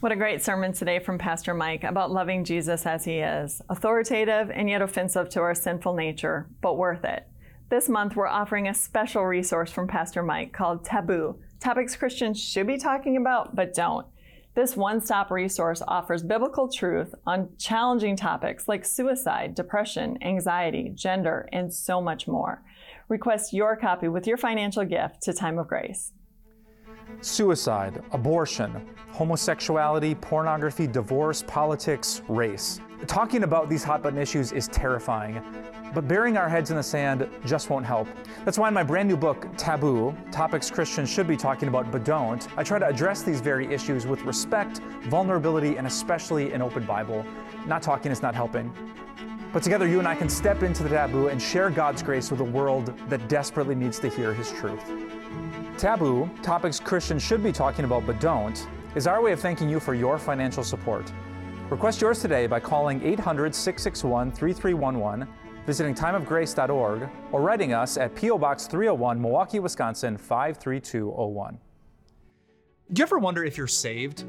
What 0.00 0.12
a 0.12 0.16
great 0.16 0.42
sermon 0.42 0.72
today 0.72 1.00
from 1.00 1.18
Pastor 1.18 1.54
Mike 1.54 1.82
about 1.82 2.12
loving 2.12 2.44
Jesus 2.44 2.86
as 2.86 3.04
he 3.04 3.16
is, 3.16 3.60
authoritative 3.68 4.48
and 4.50 4.70
yet 4.70 4.80
offensive 4.80 5.28
to 5.30 5.40
our 5.40 5.56
sinful 5.56 5.94
nature, 5.94 6.46
but 6.60 6.76
worth 6.76 7.04
it. 7.04 7.26
This 7.70 7.88
month, 7.88 8.16
we're 8.16 8.26
offering 8.26 8.68
a 8.68 8.74
special 8.74 9.26
resource 9.26 9.70
from 9.70 9.88
Pastor 9.88 10.22
Mike 10.22 10.54
called 10.54 10.84
Taboo 10.84 11.38
Topics 11.60 11.96
Christians 11.96 12.42
should 12.42 12.66
be 12.68 12.78
talking 12.78 13.16
about, 13.16 13.54
but 13.54 13.74
don't. 13.74 14.06
This 14.54 14.76
one 14.76 15.00
stop 15.00 15.30
resource 15.30 15.82
offers 15.86 16.22
biblical 16.22 16.68
truth 16.68 17.14
on 17.26 17.48
challenging 17.58 18.16
topics 18.16 18.68
like 18.68 18.84
suicide, 18.84 19.54
depression, 19.54 20.16
anxiety, 20.22 20.92
gender, 20.94 21.48
and 21.52 21.72
so 21.72 22.00
much 22.00 22.26
more. 22.26 22.62
Request 23.08 23.52
your 23.52 23.76
copy 23.76 24.08
with 24.08 24.26
your 24.26 24.36
financial 24.36 24.84
gift 24.84 25.20
to 25.22 25.32
Time 25.32 25.58
of 25.58 25.68
Grace 25.68 26.12
suicide, 27.20 28.02
abortion, 28.12 28.86
homosexuality, 29.12 30.14
pornography, 30.14 30.86
divorce, 30.86 31.42
politics, 31.46 32.22
race. 32.28 32.80
Talking 33.06 33.44
about 33.44 33.68
these 33.68 33.84
hot 33.84 34.02
button 34.02 34.18
issues 34.18 34.50
is 34.50 34.66
terrifying, 34.66 35.40
but 35.94 36.08
burying 36.08 36.36
our 36.36 36.48
heads 36.48 36.70
in 36.70 36.76
the 36.76 36.82
sand 36.82 37.28
just 37.46 37.70
won't 37.70 37.86
help. 37.86 38.08
That's 38.44 38.58
why 38.58 38.68
in 38.68 38.74
my 38.74 38.82
brand 38.82 39.08
new 39.08 39.16
book, 39.16 39.46
Taboo 39.56 40.14
Topics 40.32 40.68
Christians 40.68 41.08
Should 41.08 41.28
Be 41.28 41.36
Talking 41.36 41.68
About 41.68 41.92
But 41.92 42.04
Don't, 42.04 42.46
I 42.58 42.64
try 42.64 42.78
to 42.80 42.86
address 42.86 43.22
these 43.22 43.40
very 43.40 43.72
issues 43.72 44.04
with 44.04 44.22
respect, 44.22 44.80
vulnerability, 45.04 45.76
and 45.76 45.86
especially 45.86 46.52
an 46.52 46.60
open 46.60 46.84
Bible. 46.84 47.24
Not 47.66 47.82
talking 47.82 48.10
is 48.10 48.20
not 48.20 48.34
helping. 48.34 48.72
But 49.52 49.62
together, 49.62 49.86
you 49.86 50.00
and 50.00 50.08
I 50.08 50.16
can 50.16 50.28
step 50.28 50.64
into 50.64 50.82
the 50.82 50.90
taboo 50.90 51.28
and 51.28 51.40
share 51.40 51.70
God's 51.70 52.02
grace 52.02 52.32
with 52.32 52.40
a 52.40 52.44
world 52.44 52.92
that 53.08 53.28
desperately 53.28 53.76
needs 53.76 54.00
to 54.00 54.08
hear 54.08 54.34
His 54.34 54.50
truth. 54.50 54.82
Taboo, 55.78 56.28
topics 56.42 56.80
Christians 56.80 57.22
should 57.22 57.44
be 57.44 57.52
talking 57.52 57.84
about 57.84 58.06
but 58.06 58.20
don't, 58.20 58.66
is 58.96 59.06
our 59.06 59.22
way 59.22 59.30
of 59.32 59.40
thanking 59.40 59.68
you 59.68 59.78
for 59.78 59.94
your 59.94 60.18
financial 60.18 60.64
support. 60.64 61.10
Request 61.70 62.00
yours 62.00 62.20
today 62.22 62.46
by 62.46 62.58
calling 62.58 63.02
800 63.04 63.54
661 63.54 64.32
3311, 64.32 65.28
visiting 65.66 65.94
timeofgrace.org, 65.94 67.10
or 67.30 67.42
writing 67.42 67.74
us 67.74 67.98
at 67.98 68.14
P.O. 68.14 68.38
Box 68.38 68.66
301, 68.66 69.20
Milwaukee, 69.20 69.58
Wisconsin 69.58 70.16
53201. 70.16 71.58
Do 72.90 73.00
you 73.00 73.02
ever 73.02 73.18
wonder 73.18 73.44
if 73.44 73.58
you're 73.58 73.66
saved? 73.66 74.24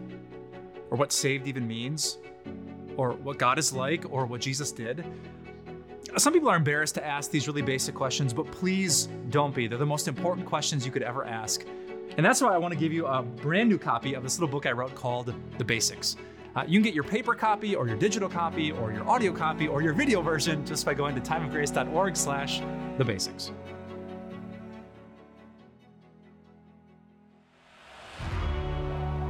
Or 0.92 0.98
what 0.98 1.14
saved 1.14 1.48
even 1.48 1.66
means? 1.66 2.18
Or 2.98 3.12
what 3.14 3.38
God 3.38 3.58
is 3.58 3.72
like? 3.72 4.04
Or 4.12 4.26
what 4.26 4.42
Jesus 4.42 4.74
did? 4.74 5.06
Some 6.18 6.34
people 6.34 6.50
are 6.50 6.58
embarrassed 6.58 6.96
to 6.96 7.08
ask 7.08 7.32
these 7.32 7.48
really 7.48 7.62
basic 7.62 7.96
questions, 7.96 8.34
but 8.34 8.52
please 8.52 9.08
don't 9.30 9.56
be. 9.56 9.66
They're 9.66 9.78
the 9.78 9.86
most 9.86 10.10
important 10.10 10.46
questions 10.46 10.86
you 10.86 10.92
could 10.92 11.04
ever 11.04 11.24
ask. 11.24 11.64
And 12.18 12.26
that's 12.26 12.42
why 12.42 12.54
I 12.54 12.58
want 12.58 12.74
to 12.74 12.80
give 12.80 12.92
you 12.92 13.06
a 13.06 13.24
brand 13.24 13.70
new 13.70 13.78
copy 13.78 14.14
of 14.14 14.24
this 14.24 14.38
little 14.38 14.52
book 14.52 14.66
I 14.66 14.74
wrote 14.74 14.94
called 14.94 15.34
The 15.58 15.64
Basics. 15.64 16.18
Uh, 16.60 16.64
you 16.68 16.74
can 16.74 16.84
get 16.84 16.94
your 16.94 17.06
paper 17.06 17.34
copy 17.34 17.74
or 17.74 17.88
your 17.88 17.96
digital 17.96 18.28
copy 18.28 18.74
or 18.74 18.92
your 18.92 19.08
audio 19.08 19.32
copy 19.32 19.66
or 19.66 19.82
your 19.82 19.94
video 19.94 20.22
version 20.22 20.66
just 20.66 20.86
by 20.86 20.94
going 20.94 21.16
to 21.16 21.22
timeofgrace.org 21.22 22.18
slash 22.18 22.62
the 22.98 23.06
basics. 23.06 23.54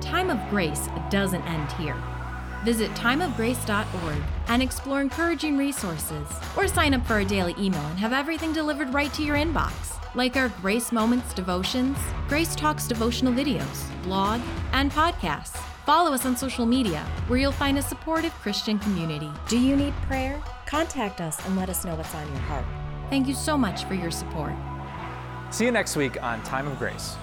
Time 0.02 0.32
of 0.32 0.40
Grace 0.50 0.90
doesn't 1.12 1.44
end 1.44 1.72
here. 1.74 2.02
Visit 2.66 2.90
timeofgrace.org 2.92 4.18
and 4.48 4.64
explore 4.64 5.00
encouraging 5.00 5.56
resources, 5.56 6.28
or 6.58 6.68
sign 6.68 6.96
up 6.96 7.06
for 7.06 7.20
a 7.20 7.26
daily 7.26 7.54
email 7.60 7.86
and 7.86 8.00
have 8.00 8.12
everything 8.12 8.54
delivered 8.54 8.92
right 8.92 9.14
to 9.14 9.24
your 9.24 9.36
inbox, 9.36 10.04
like 10.16 10.36
our 10.36 10.50
Grace 10.64 10.92
Moments 10.92 11.32
devotions, 11.36 11.96
Grace 12.28 12.56
Talks 12.56 12.88
devotional 12.88 13.32
videos, 13.32 14.04
blog, 14.04 14.42
and 14.74 14.92
podcasts. 14.92 15.62
Follow 15.90 16.14
us 16.14 16.24
on 16.24 16.38
social 16.38 16.68
media, 16.68 17.04
where 17.28 17.40
you'll 17.40 17.52
find 17.52 17.76
a 17.80 17.82
supportive 17.82 18.32
Christian 18.34 18.78
community. 18.78 19.32
Do 19.48 19.58
you 19.58 19.76
need 19.76 19.92
prayer? 20.04 20.40
Contact 20.68 21.20
us 21.20 21.44
and 21.48 21.56
let 21.56 21.68
us 21.68 21.84
know 21.84 21.96
what's 21.96 22.14
on 22.14 22.28
your 22.28 22.42
heart. 22.42 22.64
Thank 23.10 23.28
you 23.28 23.34
so 23.34 23.58
much 23.58 23.86
for 23.86 23.96
your 23.96 24.12
support. 24.12 24.54
See 25.50 25.66
you 25.66 25.72
next 25.72 25.96
week 25.96 26.22
on 26.22 26.44
Time 26.44 26.68
of 26.68 26.78
Grace. 26.78 27.16